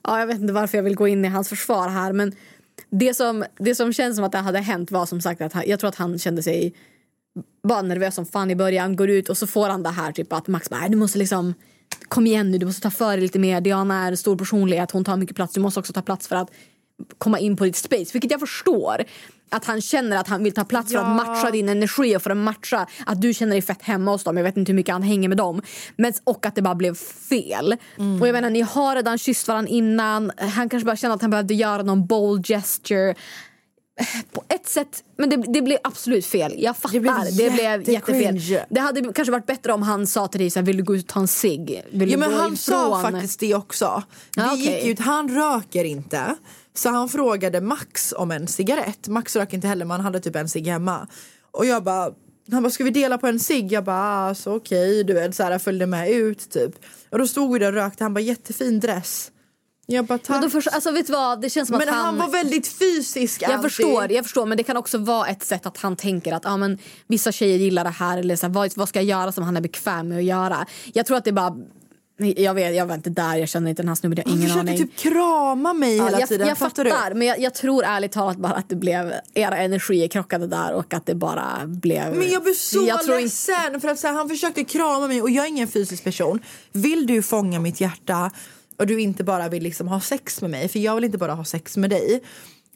Ja, 0.02 0.18
jag 0.18 0.26
vet 0.26 0.40
inte 0.40 0.52
varför 0.52 0.78
jag 0.78 0.82
vill 0.82 0.94
gå 0.94 1.08
in 1.08 1.24
i 1.24 1.28
hans 1.28 1.48
försvar 1.48 1.88
här 1.88 2.12
men 2.12 2.32
det 2.90 3.14
som, 3.14 3.44
det 3.58 3.74
som 3.74 3.92
känns 3.92 4.16
som 4.16 4.24
att 4.24 4.32
det 4.32 4.38
hade 4.38 4.58
hänt 4.58 4.90
var 4.90 5.06
som 5.06 5.20
sagt 5.20 5.40
att 5.40 5.52
han, 5.52 5.64
jag 5.66 5.80
tror 5.80 5.88
att 5.88 5.94
han 5.94 6.18
kände 6.18 6.42
sig 6.42 6.74
bara 7.62 7.82
nervös 7.82 8.14
som 8.14 8.26
fan 8.26 8.50
i 8.50 8.56
början, 8.56 8.96
går 8.96 9.10
ut 9.10 9.28
och 9.28 9.38
så 9.38 9.46
får 9.46 9.68
han 9.68 9.82
det 9.82 9.90
här 9.90 10.12
typ 10.12 10.32
att 10.32 10.46
Max 10.46 10.70
bara 10.70 10.88
du 10.88 10.96
måste 10.96 11.18
liksom 11.18 11.54
kom 12.08 12.26
igen 12.26 12.50
nu, 12.50 12.58
du 12.58 12.66
måste 12.66 12.82
ta 12.82 12.90
för 12.90 13.10
dig 13.10 13.20
lite 13.20 13.38
mer. 13.38 13.60
Diana 13.60 14.06
är 14.06 14.10
en 14.10 14.16
stor 14.16 14.36
personlighet, 14.36 14.90
hon 14.90 15.04
tar 15.04 15.16
mycket 15.16 15.36
plats, 15.36 15.54
du 15.54 15.60
måste 15.60 15.80
också 15.80 15.92
ta 15.92 16.02
plats 16.02 16.28
för 16.28 16.36
att 16.36 16.50
komma 17.18 17.38
in 17.38 17.56
på 17.56 17.64
ditt 17.64 17.76
space. 17.76 18.10
Vilket 18.12 18.30
jag 18.30 18.40
förstår. 18.40 19.04
Att 19.50 19.64
han 19.64 19.80
känner 19.80 20.16
att 20.16 20.28
han 20.28 20.44
vill 20.44 20.52
ta 20.54 20.64
plats 20.64 20.88
för 20.92 20.98
Ja. 20.98 21.04
att 21.04 21.16
matcha 21.16 21.50
din 21.50 21.68
energi 21.68 22.16
och 22.16 22.22
för 22.22 22.30
att 22.30 22.36
matcha 22.36 22.86
att 23.06 23.20
du 23.22 23.34
känner 23.34 23.52
dig 23.52 23.62
fett 23.62 23.82
hemma 23.82 24.10
hos 24.10 24.24
dem. 24.24 24.36
Jag 24.36 24.44
vet 24.44 24.56
inte 24.56 24.72
hur 24.72 24.76
mycket 24.76 24.92
han 24.92 25.02
hänger 25.02 25.28
med 25.28 25.38
dem. 25.38 25.62
Men, 25.96 26.12
och 26.24 26.46
att 26.46 26.54
det 26.54 26.62
bara 26.62 26.74
blev 26.74 26.94
fel. 27.28 27.76
Och 28.20 28.28
jag 28.28 28.32
menar 28.32 28.50
ni 28.50 28.60
har 28.60 28.96
redan 28.96 29.18
kysst 29.18 29.48
varandra 29.48 29.70
innan. 29.70 30.32
Han 30.38 30.68
kanske 30.68 30.86
bara 30.86 30.96
kände 30.96 31.14
att 31.14 31.22
han 31.22 31.30
behövde 31.30 31.54
göra 31.54 31.82
någon 31.82 32.06
bold 32.06 32.46
gesture. 32.46 33.14
På 34.32 34.44
ett 34.48 34.68
sätt, 34.68 35.04
men 35.18 35.30
det, 35.30 35.36
det 35.36 35.62
blev 35.62 35.78
absolut 35.84 36.26
fel. 36.26 36.54
Jag 36.58 36.76
fattar. 36.76 36.92
Det 36.92 37.50
blev, 37.50 37.78
jätte- 37.80 37.92
jättefel. 37.92 38.40
cringe. 38.40 38.64
Det 38.70 38.80
hade 38.80 39.12
kanske 39.12 39.32
varit 39.32 39.46
bättre 39.46 39.72
om 39.72 39.82
han 39.82 40.06
sa 40.06 40.26
till 40.28 40.40
dig 40.40 40.50
så 40.50 40.58
här, 40.58 40.66
vill 40.66 40.76
du 40.76 40.82
gå 40.82 40.96
ut 40.96 41.02
och 41.02 41.08
ta 41.08 41.20
en 41.20 41.28
cigg? 41.28 41.82
Ja 41.92 42.16
men 42.18 42.32
han 42.32 42.56
sa 42.56 42.98
ifrån?" 43.00 43.12
faktiskt 43.12 43.40
det 43.40 43.54
också. 43.54 44.02
Det 44.34 44.40
Ja, 44.40 44.52
okej. 44.52 44.74
gick 44.74 44.84
ut, 44.86 44.98
han 45.00 45.28
röker 45.36 45.84
inte. 45.84 46.34
Så 46.76 46.88
han 46.88 47.08
frågade 47.08 47.60
Max 47.60 48.14
om 48.16 48.30
en 48.30 48.46
cigarett. 48.46 49.08
Max 49.08 49.36
röker 49.36 49.54
inte 49.54 49.68
heller 49.68 49.84
men 49.84 49.90
han 49.90 50.04
hade 50.04 50.20
typ 50.20 50.36
en 50.36 50.48
cigg 50.48 50.66
hemma. 50.66 51.08
Och 51.50 51.66
jag 51.66 51.84
bara, 51.84 52.12
han 52.50 52.62
bara 52.62 52.70
ska 52.70 52.84
vi 52.84 52.90
dela 52.90 53.18
på 53.18 53.26
en 53.26 53.40
cigg? 53.40 53.72
Jag 53.72 53.84
bara 53.84 54.28
alltså 54.28 54.56
okej 54.56 55.04
du 55.04 55.12
vet 55.12 55.34
så 55.34 55.42
här 55.42 55.58
följde 55.58 55.86
med 55.86 56.10
ut 56.10 56.50
typ. 56.50 56.72
Och 57.10 57.18
då 57.18 57.26
stod 57.26 57.52
vi 57.52 57.58
där 57.58 57.66
och 57.66 57.74
rökte 57.74 58.04
han 58.04 58.14
bara 58.14 58.20
jättefin 58.20 58.80
dress. 58.80 59.30
Jag 59.86 60.04
bara 60.04 60.18
tack. 60.18 60.40
Men, 60.40 60.50
först, 60.50 60.68
alltså, 60.68 60.90
vet 60.90 61.10
vad? 61.10 61.40
Det 61.40 61.50
känns 61.50 61.68
som 61.68 61.78
Men 61.78 61.88
att 61.88 61.94
han 61.94 62.18
var 62.18 62.28
väldigt 62.28 62.68
fysisk 62.68 63.42
Jag 63.42 63.52
alltid. 63.52 63.70
förstår, 63.70 64.12
jag 64.12 64.24
förstår 64.24 64.46
men 64.46 64.56
det 64.56 64.62
kan 64.62 64.76
också 64.76 64.98
vara 64.98 65.28
ett 65.28 65.42
sätt 65.42 65.66
att 65.66 65.76
han 65.76 65.96
tänker 65.96 66.32
att 66.32 66.46
ah, 66.46 66.56
men, 66.56 66.78
vissa 67.06 67.32
tjejer 67.32 67.58
gillar 67.58 67.84
det 67.84 67.90
här 67.90 68.18
eller 68.18 68.36
så 68.36 68.46
här, 68.46 68.54
vad, 68.54 68.72
vad 68.76 68.88
ska 68.88 68.98
jag 68.98 69.06
göra 69.20 69.32
som 69.32 69.44
han 69.44 69.56
är 69.56 69.60
bekväm 69.60 70.08
med 70.08 70.18
att 70.18 70.24
göra. 70.24 70.66
Jag 70.92 71.06
tror 71.06 71.16
att 71.16 71.24
det 71.24 71.32
bara 71.32 71.56
jag 72.16 72.54
vet, 72.54 72.74
jag 72.76 72.86
var 72.86 72.94
inte 72.94 73.10
där, 73.10 73.36
jag 73.36 73.48
känner 73.48 73.70
inte 73.70 73.82
den 73.82 73.88
här 73.88 73.94
snubben, 73.94 74.16
jag 74.24 74.24
har 74.32 74.38
Han 74.38 74.42
ingen 74.46 74.58
aning. 74.58 74.78
typ 74.78 74.96
krama 74.96 75.72
mig 75.72 75.96
Ja, 75.96 76.04
hela 76.04 76.20
jag, 76.20 76.28
tiden. 76.28 76.48
jag 76.48 76.58
fattar 76.58 76.84
fattar, 76.84 77.14
men 77.14 77.26
jag, 77.26 77.38
jag 77.40 77.54
tror 77.54 77.84
ärligt 77.84 78.12
talat 78.12 78.36
bara 78.36 78.52
att 78.52 78.68
det 78.68 78.76
blev 78.76 79.12
era 79.34 79.56
energier 79.56 80.08
krockade 80.08 80.46
där 80.46 80.72
och 80.74 80.94
att 80.94 81.06
det 81.06 81.14
bara 81.14 81.46
blev... 81.66 82.14
Men 82.14 82.30
jag 82.30 82.42
blev 82.42 82.54
så 82.54 82.84
jag 82.88 83.02
tror 83.02 83.18
inte- 83.18 83.22
ledsen 83.22 83.80
för 83.80 83.88
att 83.88 84.02
här, 84.02 84.12
han 84.12 84.28
försökte 84.28 84.64
krama 84.64 85.06
mig 85.08 85.22
och 85.22 85.30
jag 85.30 85.44
är 85.44 85.48
ingen 85.48 85.68
fysisk 85.68 86.04
person. 86.04 86.40
Vill 86.72 87.06
du 87.06 87.22
fånga 87.22 87.60
mitt 87.60 87.80
hjärta? 87.80 88.30
och 88.76 88.86
du 88.86 89.00
inte 89.00 89.24
bara 89.24 89.48
vill 89.48 89.62
liksom 89.62 89.88
ha 89.88 90.00
sex 90.00 90.40
med 90.40 90.50
mig, 90.50 90.68
för 90.68 90.78
jag 90.78 90.94
vill 90.94 91.04
inte 91.04 91.18
bara 91.18 91.34
ha 91.34 91.44
sex 91.44 91.76
med 91.76 91.90
dig. 91.90 92.20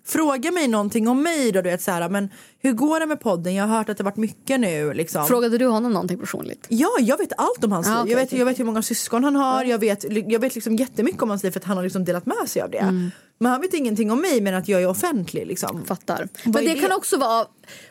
Fråga 0.09 0.51
mig 0.51 0.69
någonting 0.69 1.09
om 1.09 1.23
mig 1.23 1.53
då, 1.53 1.63
du 1.63 1.71
vet 1.71 1.83
så 1.83 1.91
här, 1.91 2.09
men 2.09 2.29
hur 2.59 2.73
går 2.73 3.01
det 3.01 3.07
med 3.07 3.21
podden? 3.21 3.55
Jag 3.55 3.67
har 3.67 3.77
hört 3.79 3.89
att 3.89 3.99
det 3.99 4.05
varit 4.05 4.17
mycket 4.17 4.61
nu. 4.61 4.95
Liksom. 4.95 5.27
Frågade 5.27 5.59
du 5.59 5.67
honom 5.67 5.93
någonting 5.93 6.19
personligt? 6.19 6.67
Ja, 6.69 6.89
jag 7.01 7.19
vet 7.19 7.33
allt 7.37 7.65
om 7.65 7.73
hans 7.73 7.89
Ah, 7.89 7.91
liv. 7.91 8.01
okej, 8.03 8.11
jag, 8.13 8.19
vet, 8.19 8.33
jag 8.33 8.45
vet 8.47 8.59
hur 8.59 8.65
många 8.65 8.83
syskon 8.83 9.25
han 9.25 9.37
har. 9.37 9.65
Jag 9.65 9.79
vet, 9.79 10.05
jag 10.31 10.41
vet 10.41 10.55
liksom 10.55 10.77
jättemycket 10.77 11.23
om 11.23 11.31
hans 11.31 11.43
liv 11.43 11.51
för 11.51 11.61
att 11.61 11.65
han 11.65 11.77
har 11.77 11.85
liksom 11.85 12.05
delat 12.05 12.27
med 12.27 12.37
sig 12.49 12.63
av 12.63 12.71
det. 12.71 12.79
Mm. 12.79 13.11
Men 13.39 13.53
han 13.53 13.61
vet 13.61 13.75
ingenting 13.75 14.11
om 14.11 14.21
mig 14.21 14.41
men 14.41 14.55
att 14.55 14.69
jag 14.69 14.83
är 14.83 14.89
offentlig. 14.89 15.47
Liksom. 15.47 15.85
Fattar. 15.85 16.29
Vad 16.45 16.55
Men 16.55 16.71
är 16.71 16.75
det, 16.75 16.81
kan 16.81 16.93
också 16.93 17.17
vara, 17.17 17.47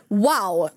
wow, 0.08 0.70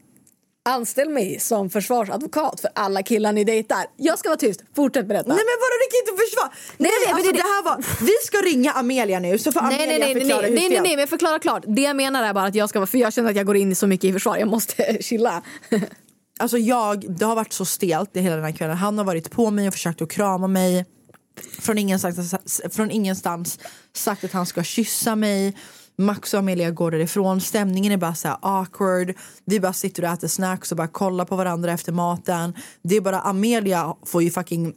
anställ 0.68 1.08
mig 1.08 1.40
som 1.40 1.70
försvarsadvokat 1.70 2.60
för 2.60 2.70
alla 2.74 3.02
killar 3.02 3.32
ni 3.32 3.44
dejtar. 3.44 3.84
Jag 3.96 4.18
ska 4.18 4.28
vara 4.28 4.38
tyst, 4.38 4.60
fortsätt 4.76 5.06
berätta. 5.08 5.28
Nej 5.28 5.36
men 5.36 5.56
vadå 5.60 5.74
det 5.80 5.90
kan 5.90 6.12
inte 6.14 6.22
försvara. 6.24 6.50
Nej, 6.78 6.90
men 7.06 7.14
alltså, 7.14 7.32
det- 7.32 7.38
det 7.38 7.42
här 7.42 7.62
var, 7.64 7.84
vi 8.04 8.12
ska 8.26 8.38
ringa 8.38 8.72
Amelia 8.72 9.18
nu 9.20 9.38
så 9.38 9.52
får 9.52 9.60
Nej, 9.62 9.74
Amelia 9.74 9.86
nej, 9.86 9.98
nej, 9.98 10.14
nej, 10.14 10.22
förklara 10.22 10.40
nej, 10.40 10.50
hur 10.50 10.56
nej, 10.56 10.68
nej, 10.68 10.76
fel. 10.78 10.82
nej, 10.82 10.96
men 10.96 11.08
förklara 11.08 11.38
klart. 11.38 11.62
Det 11.66 11.82
jag 11.82 11.96
menar 11.96 12.22
är 12.22 12.34
bara 12.34 12.44
att 12.46 12.54
jag 12.54 12.68
ska 12.68 12.78
vara, 12.78 12.86
för 12.86 12.98
jag 12.98 13.12
känner 13.12 13.30
att 13.30 13.36
jag 13.36 13.46
går 13.46 13.56
in 13.56 13.76
så 13.76 13.86
mycket 13.86 14.04
i 14.04 14.12
försvar, 14.12 14.36
jag 14.36 14.48
måste 14.48 14.98
chilla. 15.02 15.42
Alltså 16.38 16.58
jag, 16.58 17.16
det 17.18 17.24
har 17.24 17.34
varit 17.36 17.52
så 17.52 17.64
stelt 17.64 18.16
hela 18.16 18.36
den 18.36 18.44
här 18.44 18.52
kvällen. 18.52 18.76
Han 18.76 18.98
har 18.98 19.04
varit 19.04 19.30
på 19.30 19.50
mig 19.50 19.68
och 19.68 19.74
försökt 19.74 20.02
att 20.02 20.10
krama 20.10 20.46
mig. 20.46 20.86
Från 21.60 21.78
ingenstans, 21.78 22.34
från 22.72 22.90
ingenstans 22.90 23.58
sagt 23.96 24.24
att 24.24 24.32
han 24.32 24.46
ska 24.46 24.62
kyssa 24.62 25.16
mig. 25.16 25.56
Max 26.00 26.34
och 26.34 26.40
Amelia 26.40 26.70
går 26.70 26.90
därifrån. 26.90 27.40
Stämningen 27.40 27.92
är 27.92 27.96
bara 27.96 28.14
så 28.14 28.28
awkward. 28.42 29.14
Vi 29.44 29.60
bara 29.60 29.72
sitter 29.72 30.02
och 30.02 30.08
äter 30.10 30.28
snacks 30.28 30.70
och 30.70 30.76
bara 30.76 30.88
kollar 30.88 31.24
på 31.24 31.36
varandra 31.36 31.72
efter 31.72 31.92
maten. 31.92 32.54
Det 32.82 32.96
är 32.96 33.00
bara 33.00 33.20
Amelia 33.20 33.94
får 34.06 34.22
ju 34.22 34.30
fucking 34.30 34.74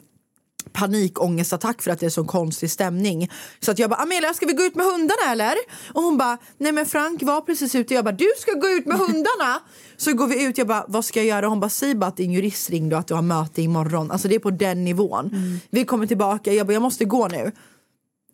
panikångestattack 0.71 1.81
för 1.81 1.91
att 1.91 1.99
det 1.99 2.05
är 2.05 2.09
så 2.09 2.25
konstig 2.25 2.71
stämning. 2.71 3.29
Så 3.59 3.71
att 3.71 3.79
jag 3.79 3.89
bara, 3.89 4.01
Amelia 4.01 4.33
ska 4.33 4.45
vi 4.45 4.53
gå 4.53 4.63
ut 4.63 4.75
med 4.75 4.85
hundarna 4.85 5.31
eller? 5.31 5.53
Och 5.93 6.03
hon 6.03 6.17
bara, 6.17 6.37
nej 6.57 6.71
men 6.71 6.85
Frank 6.85 7.23
var 7.23 7.41
precis 7.41 7.75
ute. 7.75 7.93
Jag 7.93 8.05
bara, 8.05 8.15
du 8.15 8.27
ska 8.39 8.51
gå 8.51 8.67
ut 8.67 8.85
med 8.85 8.97
hundarna? 8.97 9.59
Så 9.97 10.13
går 10.13 10.27
vi 10.27 10.43
ut, 10.43 10.57
jag 10.57 10.67
bara, 10.67 10.85
vad 10.87 11.05
ska 11.05 11.19
jag 11.19 11.27
göra? 11.27 11.47
Hon 11.47 11.59
bara, 11.59 11.69
säg 11.69 11.95
bara 11.95 12.07
att 12.07 12.17
din 12.17 12.31
jurist 12.31 12.69
ringde 12.69 12.95
och 12.95 12.99
att 12.99 13.07
du 13.07 13.13
har 13.13 13.21
möte 13.21 13.61
imorgon. 13.61 14.11
Alltså 14.11 14.27
det 14.27 14.35
är 14.35 14.39
på 14.39 14.51
den 14.51 14.83
nivån. 14.83 15.29
Vi 15.69 15.85
kommer 15.85 16.07
tillbaka, 16.07 16.53
jag 16.53 16.67
bara, 16.67 16.73
jag 16.73 16.81
måste 16.81 17.05
gå 17.05 17.27
nu. 17.27 17.51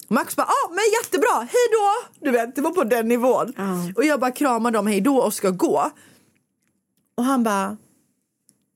Max 0.10 0.36
bara, 0.36 0.48
ah, 0.48 0.70
men 0.70 0.84
jättebra, 1.04 1.36
hej 1.40 1.66
då! 1.72 2.10
Du 2.26 2.32
vet, 2.32 2.56
det 2.56 2.62
var 2.62 2.72
på 2.72 2.84
den 2.84 3.08
nivån. 3.08 3.54
Och 3.96 4.04
jag 4.04 4.20
bara 4.20 4.32
kramar 4.32 4.72
dem 4.72 4.88
hej 4.88 5.02
då 5.02 5.18
och 5.18 5.34
ska 5.34 5.50
gå. 5.50 5.92
Och 7.18 7.24
han 7.24 7.44
bara, 7.44 7.78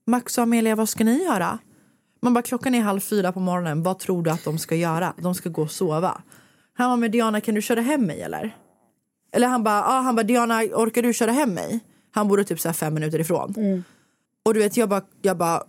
Max 0.07 0.37
och 0.37 0.43
Amelia, 0.43 0.75
vad 0.75 0.89
ska 0.89 1.03
ni 1.03 1.23
göra? 1.23 1.59
Man 2.21 2.33
bara, 2.33 2.41
klockan 2.41 2.75
är 2.75 2.81
halv 2.81 2.99
fyra 2.99 3.31
på 3.31 3.39
morgonen, 3.39 3.83
vad 3.83 3.99
tror 3.99 4.23
du 4.23 4.29
att 4.31 4.43
de 4.43 4.57
ska 4.57 4.75
göra? 4.75 5.13
De 5.17 5.35
ska 5.35 5.49
gå 5.49 5.61
och 5.61 5.71
sova. 5.71 6.21
Han 6.73 6.89
bara, 6.89 6.95
men 6.95 7.11
Diana 7.11 7.41
kan 7.41 7.55
du 7.55 7.61
köra 7.61 7.81
hem 7.81 8.01
mig 8.05 8.21
eller? 8.21 8.55
Eller 9.31 9.47
han 9.47 9.63
bara, 9.63 9.83
ah, 9.83 10.01
han 10.01 10.15
bara 10.15 10.23
Diana 10.23 10.59
orkar 10.63 11.01
du 11.01 11.13
köra 11.13 11.31
hem 11.31 11.53
mig? 11.53 11.79
Han 12.11 12.27
bodde 12.27 12.43
typ 12.43 12.59
så 12.59 12.73
fem 12.73 12.93
minuter 12.93 13.19
ifrån. 13.19 13.53
Och 14.45 14.53
du 14.53 14.59
vet 14.59 14.77
jag 14.77 14.89
bara, 14.89 15.01
jag 15.21 15.37
bara, 15.37 15.63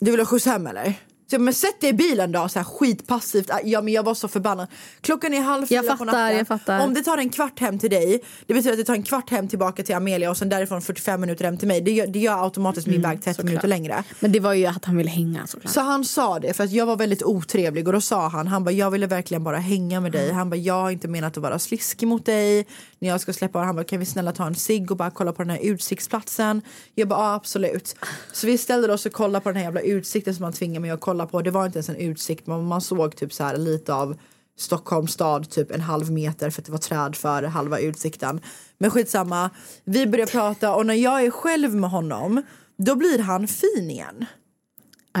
du 0.00 0.10
vill 0.10 0.20
ha 0.20 0.26
skjuts 0.26 0.46
hem 0.46 0.66
eller? 0.66 0.94
Så 1.30 1.38
men 1.38 1.54
sätt 1.54 1.80
dig 1.80 1.90
i 1.90 1.92
bilen 1.92 2.32
då, 2.32 2.48
så 2.48 2.58
här 2.58 2.64
skitpassivt. 2.64 3.50
Ja, 3.64 3.82
men 3.82 3.92
jag 3.92 4.02
var 4.02 4.14
så 4.14 4.28
förbannad. 4.28 4.68
Klockan 5.00 5.34
är 5.34 5.40
halv 5.40 5.66
fyra 5.66 5.82
Jag 5.84 5.98
på 5.98 6.04
natten. 6.04 6.36
jag 6.36 6.46
fattar. 6.46 6.80
Om 6.80 6.94
det 6.94 7.02
tar 7.02 7.18
en 7.18 7.30
kvart 7.30 7.60
hem 7.60 7.78
till 7.78 7.90
dig, 7.90 8.20
det 8.46 8.54
betyder 8.54 8.72
att 8.72 8.78
det 8.78 8.84
tar 8.84 8.94
en 8.94 9.02
kvart 9.02 9.30
hem 9.30 9.48
tillbaka 9.48 9.82
till 9.82 9.94
Amelia 9.94 10.30
och 10.30 10.36
sen 10.36 10.48
därifrån 10.48 10.82
45 10.82 11.20
minuter 11.20 11.44
hem 11.44 11.58
till 11.58 11.68
mig. 11.68 11.80
Det 11.80 11.90
gör, 11.90 12.06
det 12.06 12.18
gör 12.18 12.44
automatiskt 12.44 12.86
min 12.86 13.02
väg 13.02 13.22
30 13.22 13.44
minuter 13.44 13.68
längre. 13.68 14.04
Men 14.20 14.32
det 14.32 14.40
var 14.40 14.52
ju 14.52 14.66
att 14.66 14.84
han 14.84 14.96
ville 14.96 15.10
hänga 15.10 15.46
såklart. 15.46 15.72
Så 15.72 15.80
han 15.80 16.04
sa 16.04 16.38
det 16.38 16.52
för 16.52 16.64
att 16.64 16.72
jag 16.72 16.86
var 16.86 16.96
väldigt 16.96 17.22
otrevlig 17.22 17.86
och 17.86 17.92
då 17.92 18.00
sa 18.00 18.28
han, 18.28 18.46
han 18.46 18.64
bara 18.64 18.70
jag 18.70 18.90
ville 18.90 19.06
verkligen 19.06 19.44
bara 19.44 19.58
hänga 19.58 20.00
med 20.00 20.12
dig. 20.12 20.32
Han 20.32 20.50
bara 20.50 20.56
jag 20.56 20.74
har 20.74 20.90
inte 20.90 21.08
menat 21.08 21.36
att 21.36 21.42
vara 21.42 21.58
sliskig 21.58 22.08
mot 22.08 22.26
dig. 22.26 22.66
När 22.98 23.08
jag 23.08 23.20
ska 23.20 23.32
släppa 23.32 23.58
han 23.58 23.74
bara 23.74 23.84
kan 23.84 23.98
vi 23.98 24.06
snälla 24.06 24.32
ta 24.32 24.46
en 24.46 24.54
cigg 24.54 24.90
och 24.90 24.96
bara 24.96 25.10
kolla 25.10 25.32
på 25.32 25.42
den 25.42 25.50
här 25.50 25.60
utsiktsplatsen. 25.62 26.62
Jag 26.94 27.08
bara 27.08 27.20
ja, 27.20 27.34
absolut. 27.34 27.96
Så 28.32 28.46
vi 28.46 28.58
ställde 28.58 28.92
oss 28.92 29.06
och 29.06 29.12
kollade 29.12 29.42
på 29.42 29.48
den 29.48 29.56
här 29.56 29.64
jävla 29.64 29.80
utsikten 29.80 30.34
som 30.34 30.44
han 30.44 30.52
tvingade 30.52 30.80
mig 30.80 30.90
att 30.90 31.00
kolla 31.00 31.15
på. 31.24 31.42
Det 31.42 31.50
var 31.50 31.66
inte 31.66 31.78
ens 31.78 31.88
en 31.88 31.96
utsikt 31.96 32.46
men 32.46 32.64
man 32.64 32.80
såg 32.80 33.16
typ 33.16 33.32
så 33.32 33.44
här 33.44 33.56
lite 33.56 33.94
av 33.94 34.16
Stockholms 34.58 35.12
stad 35.12 35.50
typ 35.50 35.70
en 35.70 35.80
halv 35.80 36.12
meter 36.12 36.50
för 36.50 36.62
att 36.62 36.66
det 36.66 36.72
var 36.72 36.78
träd 36.78 37.16
för 37.16 37.42
halva 37.42 37.78
utsikten. 37.78 38.40
Men 38.78 38.90
skitsamma, 38.90 39.50
vi 39.84 40.06
börjar 40.06 40.26
prata 40.26 40.74
och 40.74 40.86
när 40.86 40.94
jag 40.94 41.24
är 41.24 41.30
själv 41.30 41.74
med 41.74 41.90
honom 41.90 42.42
då 42.78 42.94
blir 42.94 43.18
han 43.18 43.48
fin 43.48 43.90
igen. 43.90 44.24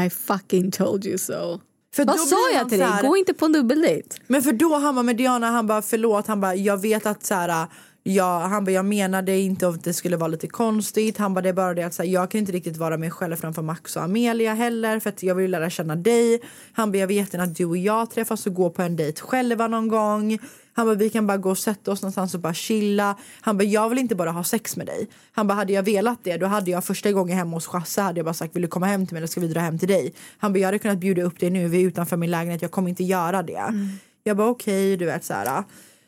I 0.06 0.10
fucking 0.10 0.70
told 0.70 1.06
you 1.06 1.18
so. 1.18 1.60
För 1.94 2.04
Vad 2.04 2.18
sa 2.20 2.36
jag 2.54 2.68
till 2.68 2.78
så 2.78 2.84
dig? 2.84 2.92
här- 2.92 3.02
Gå 3.08 3.16
inte 3.16 3.34
på 3.34 3.44
en 3.44 3.52
dubbeldejt. 3.52 4.08
Men 4.26 4.42
för 4.42 4.52
då 4.52 4.74
han 4.76 4.94
bara 4.94 5.02
med 5.02 5.16
Diana, 5.16 5.50
han 5.50 5.66
bara 5.66 5.82
förlåt, 5.82 6.26
han 6.26 6.40
bara 6.40 6.54
jag 6.54 6.80
vet 6.80 7.06
att 7.06 7.26
så 7.26 7.34
här, 7.34 7.66
jag, 8.08 8.40
han 8.40 8.64
bara 8.64 8.70
jag 8.70 8.84
menade 8.84 9.38
inte 9.38 9.68
att 9.68 9.84
det 9.84 9.92
skulle 9.92 10.16
vara 10.16 10.28
lite 10.28 10.46
konstigt. 10.46 11.18
Han 11.18 11.34
bara 11.34 11.40
det 11.40 11.48
är 11.48 11.52
bara 11.52 11.74
det 11.74 11.82
att 11.82 11.94
så 11.94 12.02
här, 12.02 12.10
jag 12.10 12.30
kan 12.30 12.38
inte 12.38 12.52
riktigt 12.52 12.76
vara 12.76 12.96
mig 12.96 13.10
själv 13.10 13.36
framför 13.36 13.62
Max 13.62 13.96
och 13.96 14.02
Amelia 14.02 14.54
heller 14.54 15.00
för 15.00 15.10
att 15.10 15.22
jag 15.22 15.34
vill 15.34 15.50
lära 15.50 15.70
känna 15.70 15.96
dig. 15.96 16.40
Han 16.72 16.92
bara 16.92 16.98
jag 16.98 17.06
vet 17.06 17.34
gärna 17.34 17.44
att 17.44 17.56
du 17.56 17.64
och 17.64 17.76
jag 17.76 18.10
träffas 18.10 18.46
och 18.46 18.54
går 18.54 18.70
på 18.70 18.82
en 18.82 18.96
dejt 18.96 19.20
själva 19.20 19.68
någon 19.68 19.88
gång. 19.88 20.38
Han 20.72 20.86
bara 20.86 20.94
vi 20.94 21.10
kan 21.10 21.26
bara 21.26 21.36
gå 21.36 21.50
och 21.50 21.58
sätta 21.58 21.92
oss 21.92 22.02
någonstans 22.02 22.34
och 22.34 22.40
bara 22.40 22.54
chilla. 22.54 23.16
Han 23.40 23.58
bara 23.58 23.64
jag 23.64 23.88
vill 23.88 23.98
inte 23.98 24.14
bara 24.14 24.30
ha 24.30 24.44
sex 24.44 24.76
med 24.76 24.86
dig. 24.86 25.08
Han 25.32 25.46
bara 25.46 25.54
hade 25.54 25.72
jag 25.72 25.82
velat 25.82 26.18
det 26.22 26.36
då 26.36 26.46
hade 26.46 26.70
jag 26.70 26.84
första 26.84 27.12
gången 27.12 27.38
hemma 27.38 27.56
hos 27.56 27.66
Chasse 27.66 28.00
hade 28.00 28.18
jag 28.18 28.24
bara 28.24 28.34
sagt 28.34 28.56
vill 28.56 28.62
du 28.62 28.68
komma 28.68 28.86
hem 28.86 29.06
till 29.06 29.14
mig 29.14 29.18
eller 29.18 29.26
ska 29.26 29.40
vi 29.40 29.48
dra 29.48 29.60
hem 29.60 29.78
till 29.78 29.88
dig? 29.88 30.14
Han 30.38 30.52
bara 30.52 30.58
jag 30.58 30.66
hade 30.66 30.78
kunnat 30.78 30.98
bjuda 30.98 31.22
upp 31.22 31.40
dig 31.40 31.50
nu, 31.50 31.68
vi 31.68 31.82
är 31.82 31.86
utanför 31.86 32.16
min 32.16 32.30
lägenhet, 32.30 32.62
jag 32.62 32.70
kommer 32.70 32.88
inte 32.88 33.04
göra 33.04 33.42
det. 33.42 33.90
Jag 34.24 34.36
bara 34.36 34.48
okej, 34.48 34.96
du 34.96 35.06
vet 35.06 35.24
så 35.24 35.34
här. 35.34 35.64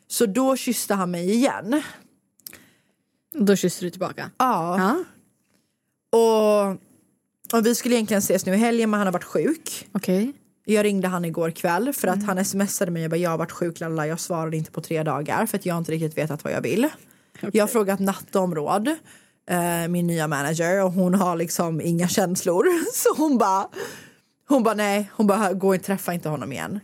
Så 0.09 0.27
då 0.27 0.57
kysste 0.57 0.95
han 0.95 1.11
mig 1.11 1.31
igen. 1.31 1.83
Då 3.35 3.57
kysste 3.57 3.85
du 3.85 3.91
tillbaka. 3.91 4.31
Ja. 4.39 5.05
Och, 6.13 6.71
och 7.59 7.67
vi 7.67 7.75
skulle 7.75 7.95
egentligen 7.95 8.19
ses 8.19 8.47
nu 8.47 8.55
i 8.55 8.57
helgen 8.57 8.91
men 8.91 8.99
han 8.99 9.07
har 9.07 9.13
varit 9.13 9.25
sjuk. 9.25 9.89
Okej. 9.93 10.33
Jag 10.65 10.85
ringde 10.85 11.09
han 11.09 11.25
igår 11.25 11.51
kväll 11.51 11.93
för 11.93 12.09
att 12.09 12.25
han 12.25 12.45
smsade 12.45 12.91
mig 12.91 13.05
och 13.05 13.11
bara 13.11 13.17
jag 13.17 13.31
har 13.31 13.39
varit 13.39 13.53
sjuk 13.53 13.81
lalla. 13.81 14.07
Jag 14.07 14.21
svarade 14.21 14.57
inte 14.57 14.71
på 14.71 14.81
tre 14.81 15.03
dagar 15.03 15.47
för 15.47 15.59
att 15.59 15.67
jag 15.67 15.79
inte 15.79 15.93
riktigt 15.93 16.19
vetat 16.19 16.45
vad 16.45 16.53
jag 16.53 16.61
vill. 16.61 16.89
Jag 17.53 17.63
har 17.63 17.69
frågat 17.69 18.01
Natta 18.01 18.41
om 18.41 18.55
råd, 18.55 18.89
eh, 19.51 19.89
min 19.89 20.07
nya 20.07 20.29
manager 20.29 20.85
och 20.85 20.93
hon 20.93 21.15
har 21.15 21.37
liksom 21.37 21.81
inga 21.81 22.09
känslor. 22.09 22.67
Så 22.93 23.15
hon 23.17 23.39
bara, 23.39 23.69
hon 24.49 24.63
bara 24.63 24.75
nej, 24.75 25.11
hon 25.15 25.27
bara 25.27 25.53
gå 25.53 25.75
och 25.75 25.83
träffa 25.83 26.15
inte 26.15 26.29
honom 26.29 26.53
igen. 26.53 26.81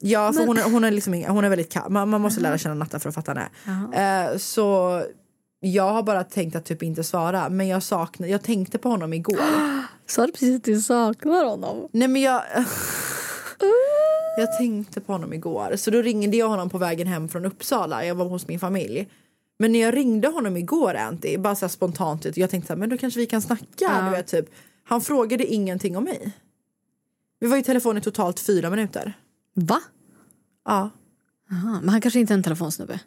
Ja, 0.00 0.32
för 0.32 0.40
Men- 0.40 0.48
hon, 0.48 0.58
är, 0.58 0.62
hon, 0.62 0.84
är 0.84 0.90
liksom, 0.90 1.24
hon 1.28 1.44
är 1.44 1.48
väldigt 1.48 1.72
kall. 1.72 1.90
Man, 1.90 2.08
man 2.08 2.20
måste 2.20 2.40
lära 2.40 2.58
känna 2.58 2.74
Natta 2.74 2.98
för 2.98 3.08
att 3.08 3.14
fatta 3.14 3.34
henne. 3.34 4.30
Eh, 4.32 4.38
så 4.38 5.02
jag 5.60 5.92
har 5.92 6.02
bara 6.02 6.24
tänkt 6.24 6.56
att 6.56 6.64
typ 6.64 6.82
inte 6.82 7.04
svara. 7.04 7.48
Men 7.48 7.68
jag 7.68 7.82
saknar, 7.82 8.28
jag 8.28 8.42
tänkte 8.42 8.78
på 8.78 8.88
honom 8.88 9.12
igår. 9.12 9.38
Sa 10.06 10.26
du 10.26 10.32
precis 10.32 10.56
att 10.56 10.64
du 10.64 10.80
saknar 10.80 11.44
honom? 11.44 11.88
Nej 11.92 12.08
men 12.08 12.22
jag... 12.22 12.42
Jag 14.38 14.58
tänkte 14.58 15.00
på 15.00 15.12
honom 15.12 15.32
igår. 15.32 15.76
Så 15.76 15.90
då 15.90 16.02
ringde 16.02 16.36
jag 16.36 16.48
honom 16.48 16.70
på 16.70 16.78
vägen 16.78 17.06
hem 17.06 17.28
från 17.28 17.44
Uppsala. 17.44 18.04
Jag 18.04 18.14
var 18.14 18.24
hos 18.24 18.48
min 18.48 18.60
familj. 18.60 19.08
Men 19.58 19.72
när 19.72 19.80
jag 19.80 19.96
ringde 19.96 20.28
honom 20.28 20.56
igår 20.56 20.94
Anty, 20.94 21.38
bara 21.38 21.54
så 21.54 21.68
spontant 21.68 22.36
jag 22.36 22.50
tänkte 22.50 22.66
så 22.66 22.72
här, 22.72 22.78
men 22.78 22.88
då 22.88 22.98
kanske 22.98 23.20
vi 23.20 23.26
kan 23.26 23.42
snacka. 23.42 23.64
Ja. 23.78 24.02
Du 24.04 24.10
vet, 24.10 24.26
typ. 24.26 24.46
Han 24.84 25.00
frågade 25.00 25.46
ingenting 25.46 25.96
om 25.96 26.04
mig. 26.04 26.32
Vi 27.40 27.46
var 27.46 27.56
i 27.56 27.62
telefon 27.62 27.98
i 27.98 28.00
totalt 28.00 28.40
fyra 28.40 28.70
minuter. 28.70 29.14
Va? 29.54 29.80
Ja. 30.64 30.90
Aha, 31.52 31.80
men 31.80 31.88
han 31.88 32.00
kanske 32.00 32.20
inte 32.20 32.32
är 32.32 32.36
en 32.36 32.42
telefonsnubbe. 32.42 33.00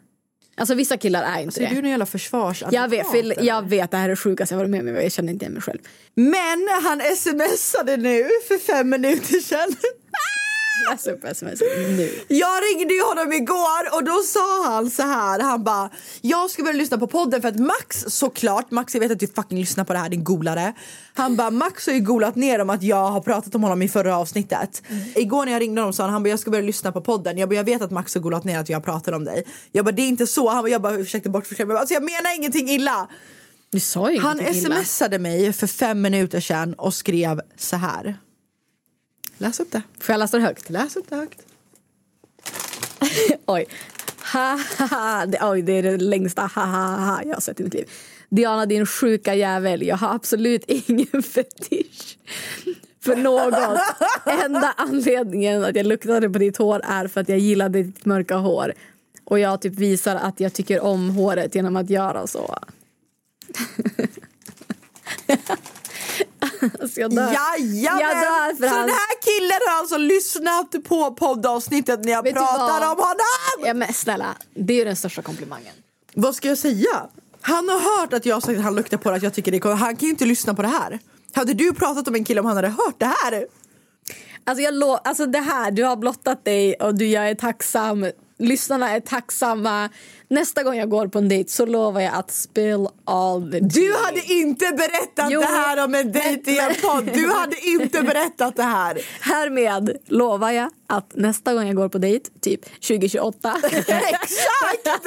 Alltså 0.56 0.74
vissa 0.74 0.96
killar 0.96 1.22
är 1.22 1.40
inte 1.42 1.54
Så 1.54 1.60
är 1.60 1.68
det. 1.68 1.74
du 1.74 1.78
en 1.78 1.90
jävla 1.90 2.06
försvarsadvokat? 2.06 2.74
Jag 2.82 2.88
vet, 2.88 3.10
för 3.10 3.44
jag 3.44 3.68
vet, 3.68 3.90
det 3.90 3.96
här 3.96 4.04
är 4.04 4.08
det 4.08 4.16
sjukaste 4.16 4.54
jag 4.54 4.58
varit 4.58 4.70
med 4.70 4.80
om. 4.80 4.86
Jag 4.88 5.12
känner 5.12 5.32
inte 5.32 5.44
igen 5.44 5.52
mig 5.52 5.62
själv. 5.62 5.78
Men 6.14 6.68
han 6.82 7.00
smsade 7.16 7.96
nu 7.96 8.28
för 8.48 8.58
fem 8.58 8.90
minuter 8.90 9.40
sedan. 9.40 9.68
Läs 10.90 11.06
upp 11.06 11.24
sms 11.24 11.60
nu. 11.60 12.10
Jag 12.28 12.62
ringde 12.62 12.94
ju 12.94 13.02
honom 13.02 13.32
igår 13.32 13.94
och 13.96 14.04
då 14.04 14.22
sa 14.22 14.64
han 14.64 14.90
så 14.90 15.02
här. 15.02 15.40
Han 15.40 15.64
bara, 15.64 15.90
jag 16.20 16.50
ska 16.50 16.62
börja 16.62 16.76
lyssna 16.76 16.98
på 16.98 17.06
podden 17.06 17.42
för 17.42 17.48
att 17.48 17.58
Max 17.58 18.04
såklart, 18.08 18.70
Max 18.70 18.94
jag 18.94 19.00
vet 19.00 19.12
att 19.12 19.20
du 19.20 19.26
fucking 19.26 19.58
lyssnar 19.58 19.84
på 19.84 19.92
det 19.92 19.98
här 19.98 20.08
din 20.08 20.24
golare. 20.24 20.72
Han 21.14 21.36
bara, 21.36 21.50
Max 21.50 21.86
har 21.86 21.94
ju 21.94 22.00
golat 22.00 22.36
ner 22.36 22.58
om 22.60 22.70
att 22.70 22.82
jag 22.82 23.10
har 23.10 23.20
pratat 23.20 23.54
om 23.54 23.62
honom 23.62 23.82
i 23.82 23.88
förra 23.88 24.16
avsnittet. 24.16 24.82
Igår 25.14 25.44
när 25.44 25.52
jag 25.52 25.60
ringde 25.62 25.80
honom 25.80 25.92
sa 25.92 26.02
han, 26.02 26.12
han 26.12 26.22
bara, 26.22 26.28
jag 26.30 26.38
ska 26.38 26.50
börja 26.50 26.64
lyssna 26.64 26.92
på 26.92 27.00
podden. 27.00 27.38
Jag 27.38 27.48
bara, 27.48 27.54
jag 27.56 27.64
vet 27.64 27.82
att 27.82 27.90
Max 27.90 28.14
har 28.14 28.20
golat 28.20 28.44
ner 28.44 28.58
att 28.58 28.68
jag 28.68 28.84
pratar 28.84 29.12
om 29.12 29.24
dig. 29.24 29.44
Jag 29.72 29.84
bara, 29.84 29.92
det 29.92 30.02
är 30.02 30.08
inte 30.08 30.26
så. 30.26 30.48
Han 30.48 30.62
bara, 30.62 30.68
jag 30.70 30.82
bara 30.82 30.96
försökte 30.96 31.30
bortförklara 31.30 31.68
mig. 31.68 31.76
Alltså 31.76 31.94
jag 31.94 32.02
menar 32.02 32.36
ingenting 32.36 32.68
illa. 32.70 33.08
Du 33.70 33.80
sa 33.80 34.10
ju 34.10 34.20
Han 34.20 34.40
ingenting 34.40 34.62
illa. 34.62 34.84
smsade 34.84 35.18
mig 35.18 35.52
för 35.52 35.66
fem 35.66 36.02
minuter 36.02 36.40
sedan 36.40 36.74
och 36.74 36.94
skrev 36.94 37.40
så 37.56 37.76
här. 37.76 38.16
Läs 39.42 39.60
upp 39.60 39.72
det. 39.72 39.82
Får 39.98 40.12
jag 40.12 40.18
läsa 40.18 40.36
det 40.36 40.42
högt? 40.42 40.70
Läs 40.70 40.96
upp 40.96 41.06
det 41.08 41.16
högt. 41.16 41.42
Oj. 43.46 43.66
Ha, 44.32 44.58
ha, 44.78 44.86
ha. 44.86 45.26
Det, 45.26 45.38
oj, 45.42 45.62
det 45.62 45.72
är 45.72 45.82
det 45.82 45.96
längsta 45.96 46.42
ha, 46.42 46.64
ha, 46.64 46.96
ha 46.96 47.22
jag 47.22 47.34
har 47.34 47.40
sett 47.40 47.60
i 47.60 47.64
mitt 47.64 47.74
liv. 47.74 47.90
Diana 48.28 48.66
din 48.66 48.86
sjuka 48.86 49.34
jävel, 49.34 49.82
jag 49.82 49.96
har 49.96 50.14
absolut 50.14 50.64
ingen 50.66 51.22
fetisch 51.22 52.18
för 53.00 53.16
något. 53.16 53.80
Enda 54.44 54.74
anledningen 54.76 55.64
att 55.64 55.76
jag 55.76 55.86
luktade 55.86 56.30
på 56.30 56.38
ditt 56.38 56.56
hår 56.56 56.80
är 56.84 57.08
för 57.08 57.20
att 57.20 57.28
jag 57.28 57.38
gillade 57.38 57.82
ditt 57.82 58.04
mörka 58.04 58.36
hår. 58.36 58.72
Och 59.24 59.38
jag 59.38 59.60
typ 59.60 59.74
visar 59.74 60.16
att 60.16 60.40
jag 60.40 60.52
tycker 60.52 60.80
om 60.80 61.10
håret 61.10 61.54
genom 61.54 61.76
att 61.76 61.90
göra 61.90 62.26
så. 62.26 62.58
alltså 66.82 67.00
jag 67.00 67.14
dör. 67.14 67.22
Jajamän! 67.22 68.00
Jag 68.00 68.16
dör 68.16 68.68
så 68.68 68.74
han. 68.74 68.80
den 68.86 68.88
här 68.96 69.22
killen 69.22 69.58
har 69.68 69.78
alltså 69.78 69.96
lyssnat 69.96 70.74
på 70.88 71.14
poddavsnittet 71.14 72.04
när 72.04 72.12
jag 72.12 72.22
Vet 72.22 72.34
pratar 72.34 72.80
om 72.80 72.96
honom! 72.98 73.66
Ja, 73.66 73.74
men 73.74 73.92
snälla, 73.92 74.36
det 74.54 74.72
är 74.72 74.76
ju 74.78 74.84
den 74.84 74.96
största 74.96 75.22
komplimangen. 75.22 75.74
Vad 76.14 76.34
ska 76.34 76.48
jag 76.48 76.58
säga? 76.58 77.06
Han 77.40 77.68
har 77.68 78.00
hört 78.00 78.12
att 78.12 78.26
jag 78.26 78.42
sagt 78.42 78.58
att 78.58 78.64
han 78.64 78.74
luktar 78.74 78.96
på 78.96 79.10
det, 79.10 79.16
att 79.16 79.22
jag 79.22 79.34
tycker 79.34 79.52
det 79.52 79.64
är. 79.64 79.74
Han 79.74 79.96
kan 79.96 80.06
ju 80.06 80.10
inte 80.10 80.24
lyssna 80.24 80.54
på 80.54 80.62
det 80.62 80.68
här. 80.68 80.98
Hade 81.34 81.54
du 81.54 81.74
pratat 81.74 82.08
om 82.08 82.14
en 82.14 82.24
kille 82.24 82.40
om 82.40 82.46
han 82.46 82.56
hade 82.56 82.68
hört 82.68 82.94
det 82.98 83.06
här? 83.22 83.46
Alltså, 84.44 84.62
jag 84.62 84.74
lo- 84.74 84.98
alltså 85.04 85.26
det 85.26 85.38
här, 85.40 85.70
du 85.70 85.84
har 85.84 85.96
blottat 85.96 86.44
dig 86.44 86.74
och 86.74 86.94
du, 86.94 87.06
jag 87.06 87.30
är 87.30 87.34
tacksam. 87.34 88.06
Lyssnarna 88.38 88.90
är 88.90 89.00
tacksamma. 89.00 89.88
Nästa 90.32 90.62
gång 90.62 90.76
jag 90.76 90.88
går 90.88 91.06
på 91.08 91.18
en 91.18 91.28
dejt 91.28 91.50
så 91.50 91.66
lovar 91.66 92.00
jag 92.00 92.14
att 92.14 92.30
spill 92.30 92.86
all 93.04 93.52
the 93.52 93.60
Du 93.60 93.70
tea. 93.70 93.98
hade 94.04 94.32
inte 94.32 94.64
berättat 94.76 95.28
Jo, 95.32 95.40
det 95.40 95.46
här 95.46 95.84
om 95.84 95.94
en 95.94 96.12
dejt 96.12 96.50
i 96.50 96.58
en 96.58 96.74
podd. 96.82 97.10
Du 97.14 97.32
hade 97.32 97.56
inte 97.66 98.02
berättat 98.02 98.56
det 98.56 98.62
här. 98.62 98.98
Härmed 99.20 99.96
lovar 100.06 100.50
jag 100.50 100.70
att 100.96 101.10
nästa 101.14 101.54
gång 101.54 101.66
jag 101.66 101.76
går 101.76 101.88
på 101.88 101.98
dejt, 101.98 102.30
typ 102.40 102.60
2028. 102.80 103.56
Exakt! 103.72 105.02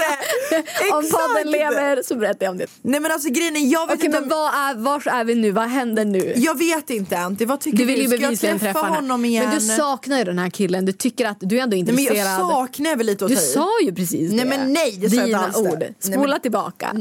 om 0.93 1.03
podden 1.11 1.51
lever 1.51 2.01
så 2.03 2.15
berättar 2.15 2.45
jag 2.45 2.51
om 2.51 2.57
det. 2.57 2.65
Nej 2.81 2.99
men 2.99 3.11
alltså 3.11 3.29
grejen 3.29 3.55
är, 3.55 3.71
jag 3.73 3.87
vet 3.87 3.95
Okej 3.95 4.05
inte 4.05 4.19
men 4.21 4.31
om... 4.31 4.83
vad 4.83 5.07
är, 5.07 5.23
vi 5.23 5.35
nu? 5.35 5.51
Vad 5.51 5.67
händer 5.67 6.05
nu? 6.05 6.33
Jag 6.35 6.57
vet 6.57 6.89
inte 6.89 7.17
Anty, 7.17 7.45
vad 7.45 7.59
tycker 7.59 7.77
Du 7.77 7.85
vill 7.85 8.01
ju 8.01 8.05
Ska 8.07 8.15
jag 8.15 8.21
bevisligen 8.21 8.59
träffa 8.59 8.73
träffa 8.79 8.95
honom 8.95 9.25
igen? 9.25 9.45
Men 9.49 9.55
du 9.59 9.61
saknar 9.65 10.17
ju 10.17 10.23
den 10.23 10.39
här 10.39 10.49
killen. 10.49 10.85
Du 10.85 10.91
tycker 10.91 11.25
att 11.25 11.37
du 11.39 11.57
är 11.57 11.63
ändå 11.63 11.75
Nej, 11.75 11.83
men 11.85 11.99
intresserad. 11.99 12.27
jag 12.31 12.49
saknar 12.49 12.95
väl 12.95 13.05
lite 13.05 13.25
att 13.25 13.31
Du 13.31 13.37
sa 13.37 13.69
ju 13.83 13.95
precis 13.95 14.31
Nej, 14.31 14.39
det. 14.39 14.45
men 14.57 14.73
nej, 14.73 14.97
det 15.01 15.09
sa 15.09 15.15
jag 15.21 15.45
inte 15.47 15.61
det. 15.61 15.69
ord. 15.69 15.79
Nej, 15.79 15.93
Spola 15.99 16.27
men- 16.27 16.41
tillbaka. 16.41 16.95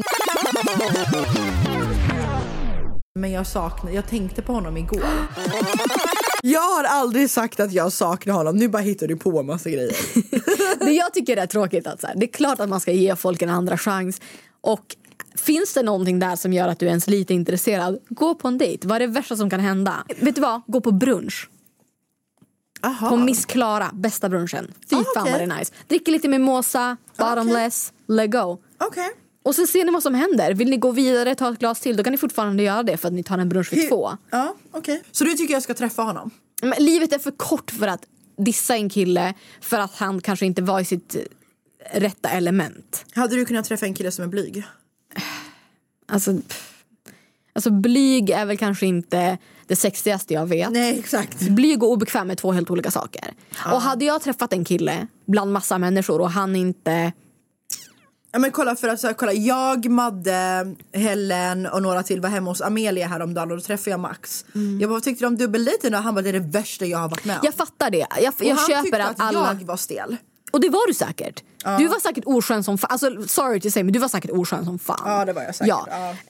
Men 3.20 3.32
jag 3.32 3.47
saknar, 3.47 3.93
jag 3.93 4.09
tänkte 4.11 4.43
på 4.43 4.53
honom 4.53 4.76
igår. 4.76 5.03
Jag 6.47 6.61
har 6.61 6.85
aldrig 6.85 7.31
sagt 7.31 7.61
att 7.61 7.73
jag 7.73 7.93
saknar 7.93 8.35
honom, 8.35 8.57
nu 8.57 8.69
bara 8.69 8.83
hittar 8.83 9.07
du 9.07 9.17
på 9.17 9.41
en 9.41 9.47
massa 9.47 9.71
grejer. 9.71 9.97
Det 10.85 10.91
jag 10.93 11.15
tycker 11.15 11.37
är 11.37 11.47
tråkigt 11.47 11.87
att 11.87 12.01
så 12.01 12.07
här, 12.07 12.15
det 12.17 12.27
är 12.27 12.33
klart 12.33 12.61
att 12.61 12.69
man 12.69 12.81
ska 12.81 12.93
ge 12.93 13.17
folk 13.17 13.43
en 13.43 13.51
andra 13.51 13.79
chans. 13.79 14.21
Och 14.61 14.97
finns 15.35 15.75
det 15.75 15.83
någonting 15.83 16.19
där 16.19 16.37
som 16.37 16.53
gör 16.53 16.69
att 16.69 16.79
du 16.79 16.87
är 16.87 16.91
ens 16.91 17.07
lite 17.07 17.35
intresserad, 17.35 17.99
gå 18.09 18.35
på 18.35 18.49
en 18.49 18.59
dejt. 18.59 18.89
Vad 18.89 18.97
är 18.97 19.01
det 19.01 19.07
värsta 19.07 19.37
som 19.37 19.51
kan 19.51 19.61
hända? 19.61 20.05
Vet 20.21 20.35
du 20.35 20.41
vad? 20.41 20.61
Gå 20.67 20.81
på 20.81 20.93
brunch. 20.93 21.49
Aha. 22.83 23.09
På 23.09 23.17
Miss 23.17 23.47
Klara, 23.47 23.91
bästa 23.95 24.29
brunchen. 24.29 24.73
Fy 24.91 24.97
Ah, 24.97 25.05
fan 25.15 25.31
vad 25.31 25.41
det 25.41 25.45
är 25.55 25.59
nice. 25.59 25.73
Dricker 25.89 26.13
lite 26.13 26.29
mimosa, 26.29 26.97
bottomless, 27.19 27.93
let 28.09 28.31
go. 28.31 28.59
Okej. 28.79 29.11
Och 29.45 29.55
så 29.55 29.67
ser 29.67 29.85
ni 29.85 29.93
vad 29.93 30.03
som 30.03 30.15
händer. 30.15 30.55
Vill 30.55 30.71
ni 30.71 30.77
gå 30.77 30.91
vidare, 30.91 31.35
ta 31.35 31.53
ett 31.53 31.59
glas 31.59 31.81
till, 31.81 31.97
då 31.97 32.05
kan 32.05 32.11
ni 32.11 32.19
fortfarande 32.19 32.63
göra 32.63 32.83
det 32.83 32.97
för 32.97 33.09
att 33.09 33.15
ni 33.15 33.23
tar 33.23 33.39
en 33.39 33.49
brunch 33.49 33.73
vid 33.73 33.89
två. 33.89 34.17
Ja, 34.31 34.55
okej. 34.71 35.03
Så 35.13 35.25
du 35.25 35.35
tycker 35.35 35.55
jag 35.55 35.63
ska 35.63 35.75
träffa 35.75 36.03
honom? 36.03 36.31
Men 36.63 36.85
livet 36.85 37.13
är 37.13 37.19
för 37.19 37.31
kort 37.31 37.71
för 37.71 37.87
att 37.87 38.05
dissa 38.37 38.77
en 38.77 38.91
kille 38.91 39.35
för 39.61 39.79
att 39.79 39.95
han 39.95 40.21
kanske 40.21 40.47
inte 40.47 40.63
var 40.63 40.81
i 40.81 40.85
sitt 40.85 41.15
eh, 41.15 42.01
rätta 42.01 42.29
element. 42.29 43.05
Hade 43.15 43.37
du 43.37 43.45
kunnat 43.45 43.65
träffa 43.65 43.87
en 43.87 43.95
kille 43.95 44.11
som 44.11 44.25
är 44.25 44.29
blyg? 44.29 44.65
Alltså, 46.07 46.39
alltså 47.53 47.71
blyg 47.71 48.31
är 48.31 48.45
väl 48.45 48.59
kanske 48.59 48.87
inte 48.87 49.39
det 49.67 49.77
sexigaste 49.77 50.35
jag 50.35 50.47
vet. 50.47 50.71
Nej, 50.71 50.99
exakt. 50.99 51.41
Blyg 51.41 51.83
och 51.83 51.91
obekväm 51.91 52.31
är 52.31 52.35
två 52.35 52.53
helt 52.53 52.71
olika 52.71 52.91
saker. 52.91 53.35
Och 53.73 53.81
hade 53.81 54.05
jag 54.05 54.23
träffat 54.23 54.53
en 54.53 54.65
kille 54.65 55.07
bland 55.27 55.53
massa 55.53 55.79
människor 55.79 56.21
och 56.21 56.31
han 56.31 56.57
inte... 56.57 57.13
Ja, 58.35 58.39
men 58.41 58.51
kolla, 58.51 58.76
för 58.76 58.89
att, 58.89 59.01
så 59.01 59.07
här, 59.07 59.14
kolla, 59.14 59.32
jag, 59.32 59.91
Madde, 59.91 60.74
Helen 60.93 61.66
och 61.66 61.82
några 61.82 62.03
till 62.03 62.20
var 62.20 62.28
hemma 62.28 62.51
hos 62.51 62.61
Amelia 62.61 63.07
häromdagen 63.07 63.51
och 63.51 63.57
då 63.57 63.62
träffade 63.62 63.91
jag 63.91 64.01
Max. 64.01 64.45
Jag 64.80 64.89
bara, 64.89 64.95
vad 64.95 65.03
tyckte 65.03 65.24
du 65.24 65.26
om 65.26 65.37
dubbeldejten? 65.37 65.95
Och 65.95 66.03
han 66.03 66.14
bara, 66.14 66.22
det 66.22 66.28
är 66.28 66.32
det 66.32 66.39
värsta 66.39 66.87
jag 66.87 66.99
har 66.99 67.09
varit 67.09 67.24
med 67.24 67.37
om. 67.37 67.41
Jag 67.45 67.55
fattar 67.55 67.91
det. 67.91 68.07
Jag, 68.22 68.35
och 68.35 68.45
jag 68.45 68.55
han 68.55 68.66
köper 68.66 69.01
att 69.01 69.11
att 69.11 69.20
alla... 69.20 69.57
jag 69.61 69.66
var 69.66 69.76
stel. 69.76 70.16
Och 70.53 70.61
det 70.61 70.68
var 70.68 70.89
du 70.89 70.95
säkert. 70.95 71.43
Du 71.78 71.87
var 71.87 72.01
säkert 72.01 72.24
oskön 72.26 72.64
som 72.64 72.78
fan. 72.78 72.89
Alltså, 72.91 73.22
sorry 73.28 73.61
to 73.61 73.70
say, 73.70 73.85
men 73.85 73.93
du 73.93 73.99
var 73.99 74.09
säkert 74.09 74.30
oskön 74.30 74.64
som 74.64 74.78
fan. 74.78 75.03
Ja, 75.05 75.24
det 75.24 75.32
var 75.32 75.43
jag 75.43 75.55
säkert. 75.55 75.74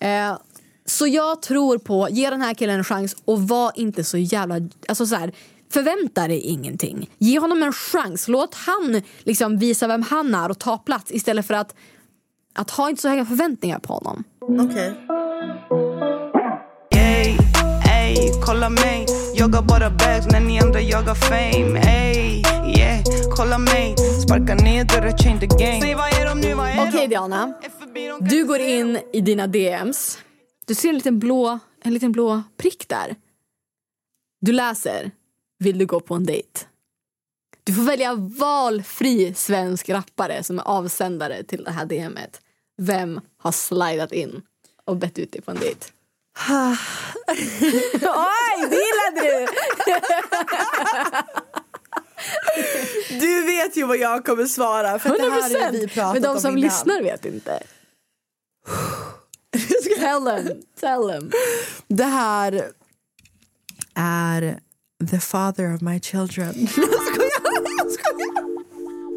Ja. 0.00 0.08
Eh, 0.08 0.38
så 0.86 1.06
jag 1.06 1.42
tror 1.42 1.78
på, 1.78 2.08
ge 2.10 2.30
den 2.30 2.40
här 2.40 2.54
killen 2.54 2.78
en 2.78 2.84
chans 2.84 3.16
och 3.24 3.48
var 3.48 3.72
inte 3.74 4.04
så 4.04 4.18
jävla... 4.18 4.54
Alltså 4.88 5.06
så 5.06 5.14
här, 5.14 5.32
förvänta 5.72 6.28
dig 6.28 6.40
ingenting. 6.40 7.10
Ge 7.18 7.38
honom 7.38 7.62
en 7.62 7.72
chans. 7.72 8.28
Låt 8.28 8.54
han 8.54 9.02
liksom 9.18 9.58
visa 9.58 9.86
vem 9.86 10.02
han 10.02 10.34
är 10.34 10.50
och 10.50 10.58
ta 10.58 10.78
plats 10.78 11.12
istället 11.12 11.46
för 11.46 11.54
att, 11.54 11.74
att 12.54 12.70
ha 12.70 12.90
inte 12.90 13.02
så 13.02 13.08
höga 13.08 13.24
förväntningar 13.24 13.78
på 13.78 13.92
honom. 13.92 14.24
Okej. 14.40 14.94
Ey, 16.90 17.36
ey, 17.90 18.32
kolla 18.44 18.68
mig 18.70 19.06
Jagar 19.34 19.62
bara 19.62 19.90
bags 19.90 20.26
när 20.26 20.40
ni 20.40 20.60
andra 20.60 20.80
jagar 20.80 21.14
fame 21.14 21.80
Ey, 21.80 22.42
yeah, 22.78 23.02
kolla 23.36 23.58
mig 23.58 23.96
Sparka 24.24 24.54
ner 24.54 24.84
dörrar, 24.84 25.18
change 25.18 25.40
the 25.40 25.46
game 25.46 25.80
Säg 25.80 25.94
vad 25.94 26.08
är 26.08 26.26
de 26.26 26.40
nu, 26.40 26.54
vad 26.54 26.68
är 26.68 26.88
Okej 26.88 27.00
de? 27.00 27.06
Diana, 27.06 27.54
du 28.20 28.44
går 28.44 28.58
in 28.58 28.98
i 29.12 29.20
dina 29.20 29.46
DMs. 29.46 30.18
Du 30.66 30.74
ser 30.74 30.88
en 30.88 30.94
liten 30.94 31.18
blå, 31.18 31.58
en 31.82 31.94
liten 31.94 32.12
blå 32.12 32.42
prick 32.56 32.88
där. 32.88 33.16
Du 34.40 34.52
läser, 34.52 35.10
vill 35.58 35.78
du 35.78 35.86
gå 35.86 36.00
på 36.00 36.14
en 36.14 36.26
dejt? 36.26 36.60
Du 37.64 37.72
får 37.74 37.82
välja 37.82 38.14
valfri 38.14 39.34
svensk 39.34 39.88
rappare 39.88 40.42
som 40.42 40.58
är 40.58 40.62
avsändare 40.62 41.42
till 41.42 41.64
det 41.64 41.70
här 41.70 41.86
DMet. 41.86 42.40
Vem 42.82 43.20
har 43.38 43.52
slidat 43.52 44.12
in 44.12 44.42
och 44.84 44.96
bett 44.96 45.18
ut 45.18 45.32
dig 45.32 45.40
på 45.42 45.50
en 45.50 45.56
dejt? 45.56 45.86
Oj, 48.02 48.68
det 48.70 48.76
gillade 48.76 49.20
du! 49.20 49.46
Du 53.20 53.42
vet 53.44 53.76
ju 53.76 53.86
vad 53.86 53.96
jag 53.96 54.24
kommer 54.24 54.44
svara 54.46 54.98
för 54.98 55.10
att 55.10 55.16
det 55.16 55.22
här 55.22 55.30
har 55.62 55.72
vi 55.72 55.86
100%! 55.86 55.94
pratat 55.94 56.12
Men 56.12 56.22
de 56.22 56.28
om 56.28 56.40
som 56.40 56.50
innan. 56.50 56.60
lyssnar 56.60 57.02
vet 57.02 57.24
inte. 57.24 57.62
tell 59.98 60.24
them, 60.24 60.62
tell 60.80 61.08
them. 61.08 61.30
Det 61.88 62.04
här 62.04 62.70
är 63.94 64.60
the 65.10 65.20
father 65.20 65.74
of 65.74 65.80
my 65.80 66.00
children. 66.00 66.54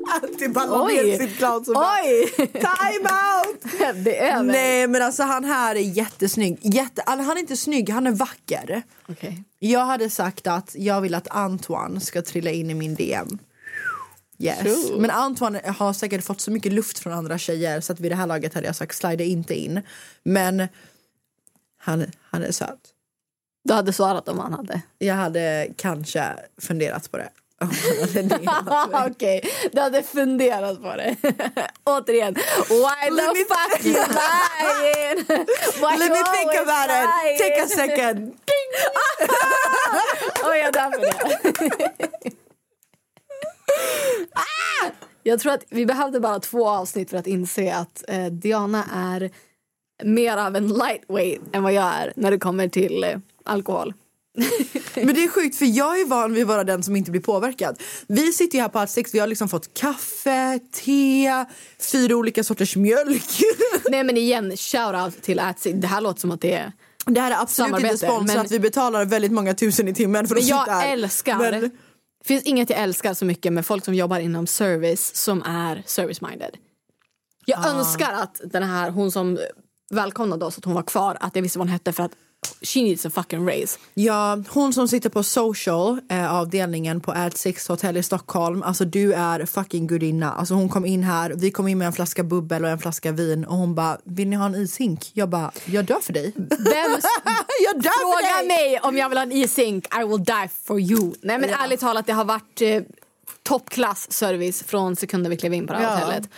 Alltid 0.09 0.53
ballar 0.53 0.87
ner 0.87 1.17
sitt 1.17 1.43
och 1.43 1.73
bara, 1.73 1.87
Oj! 2.03 2.31
time 2.47 3.09
out! 3.09 3.63
det 4.05 4.19
är 4.19 4.35
väl... 4.35 4.45
Nej 4.45 4.87
men 4.87 5.01
alltså 5.01 5.23
han 5.23 5.43
här 5.43 5.75
är 5.75 5.79
jättesnygg. 5.79 6.59
Jätte, 6.61 7.01
alltså, 7.01 7.25
han 7.25 7.37
är 7.37 7.41
inte 7.41 7.57
snygg, 7.57 7.89
han 7.89 8.07
är 8.07 8.11
vacker. 8.11 8.83
Okej. 9.09 9.43
Jag 9.59 9.85
hade 9.85 10.09
sagt 10.09 10.47
att 10.47 10.75
jag 10.75 11.01
vill 11.01 11.15
att 11.15 11.27
Antoine 11.27 12.01
ska 12.01 12.21
trilla 12.21 12.51
in 12.51 12.69
i 12.69 12.73
min 12.73 12.95
DM. 12.95 13.37
Yes. 14.39 14.87
Sure. 14.87 15.01
Men 15.01 15.09
Antoine 15.09 15.59
har 15.77 15.93
säkert 15.93 16.23
fått 16.23 16.41
så 16.41 16.51
mycket 16.51 16.73
luft 16.73 16.99
från 16.99 17.13
andra 17.13 17.37
tjejer 17.37 17.81
så 17.81 17.93
att 17.93 17.99
vid 17.99 18.11
det 18.11 18.15
här 18.15 18.27
laget 18.27 18.53
hade 18.53 18.67
jag 18.67 18.75
sagt 18.75 18.95
slide 18.95 19.25
inte 19.25 19.55
in. 19.55 19.81
Men 20.23 20.67
han, 21.77 22.05
han 22.21 22.43
är 22.43 22.51
söt. 22.51 22.79
Du 23.63 23.73
hade 23.73 23.93
svarat 23.93 24.29
om 24.29 24.39
han 24.39 24.53
hade. 24.53 24.81
Jag 24.97 25.15
hade 25.15 25.67
kanske 25.75 26.33
funderat 26.61 27.11
på 27.11 27.17
det. 27.17 27.29
Okej, 29.07 29.41
du 29.71 29.81
hade 29.81 30.03
funderat 30.03 30.81
på 30.81 30.95
det. 30.95 31.15
Återigen, 31.83 32.33
why 32.69 33.09
Let 33.09 33.35
the 33.35 33.45
fuck 33.45 33.85
you 33.85 33.93
lying? 33.93 35.25
Why 35.81 35.97
Let 35.97 36.11
me 36.11 36.23
think 36.35 36.55
about 36.55 36.89
it. 36.89 37.07
lying? 37.07 37.37
Take 37.39 37.63
a 37.63 37.67
second. 37.67 38.33
Oj, 40.43 40.57
jag 40.57 40.73
dör 40.73 40.91
för 40.91 41.01
det. 41.01 42.31
Ah! 44.33 44.89
Jag 45.23 45.39
tror 45.39 45.53
att 45.53 45.63
vi 45.69 45.85
behövde 45.85 46.19
bara 46.19 46.39
två 46.39 46.69
avsnitt 46.69 47.09
för 47.09 47.17
att 47.17 47.27
inse 47.27 47.75
att 47.75 48.03
eh, 48.07 48.25
Diana 48.25 48.85
är 48.93 49.31
mer 50.03 50.37
av 50.37 50.55
en 50.55 50.67
lightweight 50.67 51.41
än 51.51 51.63
vad 51.63 51.73
jag 51.73 51.83
är 51.85 52.13
när 52.15 52.31
det 52.31 52.37
kommer 52.37 52.67
till 52.67 53.03
eh, 53.03 53.17
alkohol. 53.45 53.93
Men 54.95 55.15
det 55.15 55.23
är 55.23 55.27
sjukt 55.29 55.55
för 55.55 55.65
jag 55.65 55.99
är 55.99 56.05
van 56.05 56.33
vid 56.33 56.41
att 56.43 56.47
vara 56.47 56.63
den 56.63 56.83
som 56.83 56.95
inte 56.95 57.11
blir 57.11 57.21
påverkad. 57.21 57.81
Vi 58.07 58.33
sitter 58.33 58.57
ju 58.57 58.61
här 58.61 58.69
på 58.69 58.79
Allt 58.79 58.89
Sex, 58.89 59.13
vi 59.13 59.19
har 59.19 59.27
liksom 59.27 59.49
fått 59.49 59.73
kaffe, 59.73 60.59
te, 60.71 61.45
fyra 61.91 62.15
olika 62.15 62.43
sorters 62.43 62.75
mjölk. 62.75 63.23
Nej 63.89 64.03
men 64.03 64.17
igen, 64.17 64.51
shout-out 64.51 65.21
till 65.21 65.39
Atsy. 65.39 65.73
Det 65.73 65.87
här 65.87 66.01
låter 66.01 66.19
som 66.21 66.31
att 66.31 66.41
det 66.41 66.53
är... 66.53 66.71
Det 67.05 67.21
här 67.21 67.31
är 67.31 67.41
absolut 67.41 67.67
Samarbete, 67.69 67.93
inte 67.93 68.05
sponsrat, 68.07 68.37
men- 68.37 68.47
vi 68.49 68.59
betalar 68.59 69.05
väldigt 69.05 69.31
många 69.31 69.53
tusen 69.53 69.87
i 69.87 69.93
timmen 69.93 70.27
för 70.27 70.35
att 70.35 70.43
jag 70.43 70.59
sitta 70.65 70.71
här. 70.77 70.93
älskar... 70.93 71.37
Men, 71.37 71.61
Det 71.61 72.27
finns 72.27 72.43
inget 72.43 72.69
jag 72.69 72.79
älskar 72.79 73.13
så 73.13 73.25
mycket 73.25 73.53
med 73.53 73.65
folk 73.65 73.85
som 73.85 73.93
jobbar 73.93 74.19
inom 74.19 74.47
service 74.47 75.15
som 75.15 75.43
är 75.43 75.83
service-minded. 75.85 76.51
Jag 77.45 77.59
Ah. 77.65 77.69
önskar 77.69 78.13
att 78.13 78.41
den 78.43 78.63
här, 78.63 78.89
hon 78.89 79.11
som 79.11 79.39
välkomnade 79.89 80.45
oss 80.45 80.57
att 80.57 80.65
hon 80.65 80.73
var 80.73 80.83
kvar 80.83 81.17
att 81.19 81.35
jag 81.35 81.41
visste 81.43 81.59
vad 81.59 81.67
hon 81.67 81.71
hette 81.73 81.93
för 81.93 82.03
att 82.03 82.11
she 82.61 82.81
needs 82.83 83.05
a 83.05 83.09
fucking 83.09 83.47
raise. 83.47 83.79
Ja, 83.93 84.43
hon 84.49 84.73
som 84.73 84.87
sitter 84.87 85.09
på 85.09 85.23
social 85.23 85.99
eh, 86.09 86.33
avdelningen 86.33 87.01
på 87.01 87.11
Ad 87.11 87.31
Six 87.37 87.67
Hotel 87.67 87.97
i 87.97 88.03
Stockholm. 88.03 88.63
Alltså 88.63 88.85
du 88.85 89.13
är 89.13 89.45
fucking 89.45 89.87
gudinna. 89.87 90.31
Alltså 90.33 90.53
hon 90.53 90.69
kom 90.69 90.85
in 90.85 91.03
här, 91.03 91.33
vi 91.35 91.51
kom 91.51 91.67
in 91.67 91.77
med 91.77 91.87
en 91.87 91.93
flaska 91.93 92.23
bubbel 92.23 92.63
och 92.63 92.69
en 92.69 92.79
flaska 92.79 93.11
vin 93.11 93.45
och 93.45 93.55
hon 93.57 93.75
bara, 93.75 93.97
vill 94.03 94.27
ni 94.27 94.35
ha 94.35 94.45
en 94.45 94.55
ishink? 94.55 95.11
Jag 95.13 95.29
bara, 95.29 95.51
jag 95.65 95.85
dör 95.85 95.99
för 96.01 96.13
dig. 96.13 96.33
Vem 96.35 96.47
jag 97.63 97.81
dör 97.83 97.99
fråga 97.99 98.27
för 98.37 98.47
dig! 98.47 98.71
mig 98.71 98.79
om 98.83 98.97
jag 98.97 99.09
vill 99.09 99.17
ha 99.17 99.23
en 99.23 99.31
e-sync, 99.31 99.85
I 100.01 100.03
will 100.03 100.23
die 100.23 100.49
for 100.63 100.79
you. 100.79 101.13
Nej 101.21 101.37
men 101.39 101.49
Ja. 101.49 101.55
ärligt 101.63 101.79
talat, 101.79 102.05
det 102.07 102.13
har 102.13 102.25
varit 102.25 102.61
eh, 102.61 102.81
toppklass 103.43 104.11
service 104.11 104.63
från 104.63 104.95
sekunden 104.95 105.29
vi 105.29 105.37
klev 105.37 105.53
in 105.53 105.67
på 105.67 105.73
det 105.73 105.79
här 105.79 105.99
Ja. 105.99 106.05
hotellet. 106.05 106.29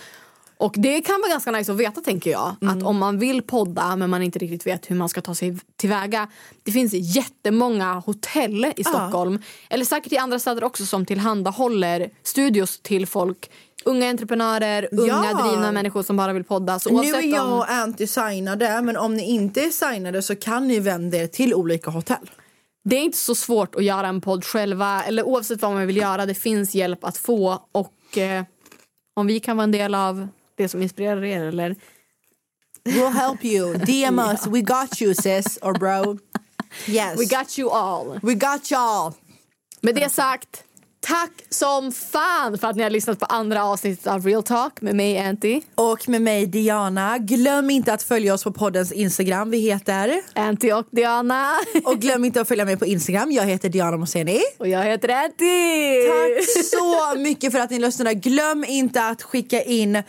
Och 0.60 0.74
det 0.76 1.00
kan 1.00 1.20
vara 1.20 1.30
ganska 1.30 1.50
nice 1.50 1.72
att 1.72 1.78
veta 1.78 2.00
tänker 2.00 2.30
jag. 2.30 2.56
Mm. 2.62 2.78
Att 2.78 2.84
om 2.84 2.98
man 2.98 3.18
vill 3.18 3.42
podda 3.42 3.96
men 3.96 4.10
man 4.10 4.22
inte 4.22 4.38
riktigt 4.38 4.66
vet 4.66 4.90
hur 4.90 4.96
man 4.96 5.08
ska 5.08 5.20
ta 5.20 5.34
sig 5.34 5.56
tillväga. 5.76 6.28
Det 6.62 6.72
finns 6.72 6.92
jättemånga 6.92 7.94
hotell 7.94 8.72
i 8.76 8.84
Stockholm. 8.84 9.38
Eller 9.70 9.84
säkert 9.84 10.12
i 10.12 10.16
andra 10.18 10.38
städer 10.38 10.64
också 10.64 10.86
som 10.86 11.06
tillhandahåller 11.06 12.10
studios 12.22 12.80
till 12.82 13.06
folk. 13.06 13.50
Unga 13.84 14.10
entreprenörer, 14.10 14.88
unga 14.92 15.06
Ja. 15.32 15.42
drivna 15.42 15.72
människor 15.72 16.02
som 16.02 16.16
bara 16.16 16.32
vill 16.32 16.44
podda. 16.44 16.78
Så 16.78 17.00
Nu 17.02 17.08
är 17.08 17.22
jag 17.22 17.52
och 17.52 17.70
Anty 17.70 18.06
signade, 18.06 18.82
men 18.82 18.96
om 18.96 19.14
ni 19.16 19.30
inte 19.30 19.60
är 19.60 19.70
signade 19.70 20.22
så 20.22 20.36
kan 20.36 20.68
ni 20.68 20.80
vända 20.80 21.16
er 21.16 21.26
till 21.26 21.54
olika 21.54 21.90
hotell. 21.90 22.30
Det 22.84 22.96
är 22.96 23.00
inte 23.00 23.18
så 23.18 23.34
svårt 23.34 23.74
att 23.74 23.84
göra 23.84 24.08
en 24.08 24.20
podd 24.20 24.44
själva 24.44 25.02
eller 25.04 25.22
oavsett 25.22 25.62
vad 25.62 25.72
man 25.72 25.86
vill 25.86 25.96
göra. 25.96 26.26
Det 26.26 26.34
finns 26.34 26.74
hjälp 26.74 27.04
att 27.04 27.16
få 27.16 27.62
och 27.72 28.18
eh, 28.18 28.44
om 29.16 29.26
vi 29.26 29.40
kan 29.40 29.56
vara 29.56 29.64
en 29.64 29.72
del 29.72 29.94
av 29.94 30.28
det 30.60 30.68
som 30.68 30.82
inspirerar 30.82 31.24
er 31.24 31.48
eller 31.48 31.74
We'll 32.84 33.12
help 33.12 33.44
you. 33.44 33.74
DM 33.88 34.18
us. 34.18 34.46
We 34.46 34.62
got 34.62 35.00
you 35.00 35.14
sis 35.14 35.58
or 35.62 35.72
bro. 35.72 36.18
Yes. 36.86 37.18
We 37.18 37.26
got 37.26 37.58
you 37.58 37.68
all. 37.70 38.20
We 38.22 38.34
got 38.34 38.70
y'all. 38.70 39.14
Med 39.82 39.94
det 39.94 40.12
sagt, 40.12 40.64
tack 41.00 41.30
som 41.48 41.92
fan 41.92 42.58
för 42.58 42.68
att 42.68 42.76
ni 42.76 42.82
har 42.82 42.90
lyssnat 42.90 43.18
på 43.18 43.26
andra 43.26 43.64
avsnittet 43.64 44.06
av 44.06 44.26
Real 44.26 44.42
Talk 44.42 44.80
med 44.80 44.94
mig 44.94 45.18
Anty. 45.18 45.60
Och 45.74 46.08
med 46.08 46.22
mig 46.22 46.46
Diana. 46.46 47.18
Glöm 47.18 47.70
inte 47.70 47.92
att 47.92 48.02
följa 48.02 48.34
oss 48.34 48.44
på 48.44 48.52
poddens 48.52 48.92
Instagram. 48.92 49.50
Vi 49.50 49.58
heter... 49.58 50.22
Anty 50.34 50.72
och 50.72 50.86
Diana. 50.90 51.46
Och 51.84 51.98
glöm 51.98 52.24
inte 52.24 52.40
att 52.40 52.48
följa 52.48 52.64
mig 52.64 52.76
på 52.76 52.86
Instagram. 52.86 53.32
Jag 53.32 53.44
heter 53.44 53.68
Diana 53.68 53.96
Moseni. 53.96 54.40
Och 54.58 54.68
jag 54.68 54.84
heter 54.84 55.08
Anty. 55.08 56.06
Tack 56.08 56.66
så 56.70 57.18
mycket 57.18 57.52
för 57.52 57.58
att 57.58 57.70
ni 57.70 57.78
lyssnade. 57.78 58.14
Glöm 58.14 58.64
inte 58.64 59.06
att 59.06 59.22
skicka 59.22 59.62
in 59.62 59.96
eh, 59.96 60.02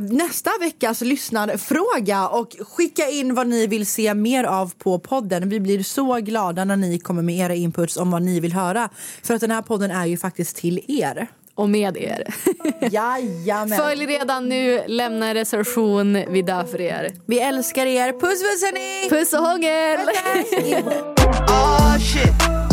nästa 0.00 0.50
veckas 0.60 1.00
lyssnarfråga 1.00 2.28
och 2.28 2.56
skicka 2.60 3.08
in 3.08 3.34
vad 3.34 3.46
ni 3.46 3.66
vill 3.66 3.86
se 3.86 4.14
mer 4.14 4.44
av 4.44 4.72
på 4.78 4.98
podden. 4.98 5.48
Vi 5.48 5.60
blir 5.60 5.82
så 5.82 6.14
glada 6.14 6.64
när 6.64 6.76
ni 6.76 6.98
kommer 6.98 7.22
med 7.22 7.38
era 7.38 7.54
inputs 7.54 7.96
om 7.96 8.10
vad 8.10 8.22
ni 8.22 8.40
vill 8.40 8.52
höra. 8.52 8.88
För 9.22 9.34
att 9.34 9.40
den 9.40 9.50
här 9.50 9.62
podden 9.62 9.90
är 9.94 10.06
ju 10.06 10.16
faktiskt 10.16 10.56
till 10.56 10.84
er. 10.88 11.26
Och 11.54 11.68
med 11.68 11.96
er. 11.96 12.24
Jajamän. 12.90 13.78
Följ 13.78 14.06
redan 14.06 14.48
nu, 14.48 14.82
lämna 14.86 15.26
en 15.26 15.34
recension. 15.34 16.12
Vi 16.28 16.42
dör 16.42 16.64
för 16.64 16.80
er. 16.80 17.12
Vi 17.26 17.40
älskar 17.40 17.86
er. 17.86 18.12
Puss 18.12 18.20
puss 18.20 18.62
hörni! 18.62 19.10
Puss 19.10 19.32
och 19.32 19.38
hångel! 19.38 19.98
Oh 21.48 21.98
shit. 21.98 22.63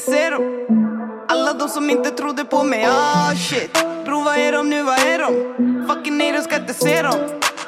Se 0.00 0.30
dem. 0.30 0.66
Alla 1.28 1.52
de 1.52 1.68
som 1.68 1.90
inte 1.90 2.10
trodde 2.10 2.44
på 2.44 2.64
mig, 2.64 2.86
oh 2.86 3.34
shit. 3.34 3.72
Bro, 4.04 4.22
vad 4.22 4.36
är 4.36 4.52
de 4.52 4.70
nu, 4.70 4.82
vad 4.82 4.98
är 4.98 5.18
de? 5.18 5.86
Fucking 5.88 6.18
nej, 6.18 6.32
de 6.32 6.42
ska 6.42 6.56
inte 6.56 6.74
se 6.74 7.02
dem. 7.02 7.20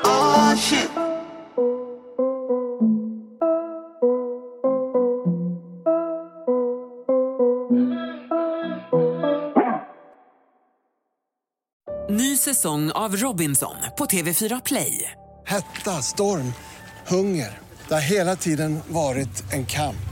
Oh 0.04 0.54
shit. 0.54 0.90
Ny 12.10 12.36
säsong 12.36 12.90
av 12.90 13.16
Robinson 13.16 13.74
på 13.98 14.04
TV4 14.04 14.62
Play. 14.64 15.10
Hetta, 15.46 15.90
storm, 15.90 16.52
hunger. 17.08 17.58
Det 17.88 17.94
har 17.94 18.00
hela 18.00 18.36
tiden 18.36 18.80
varit 18.88 19.52
en 19.52 19.66
kamp. 19.66 20.11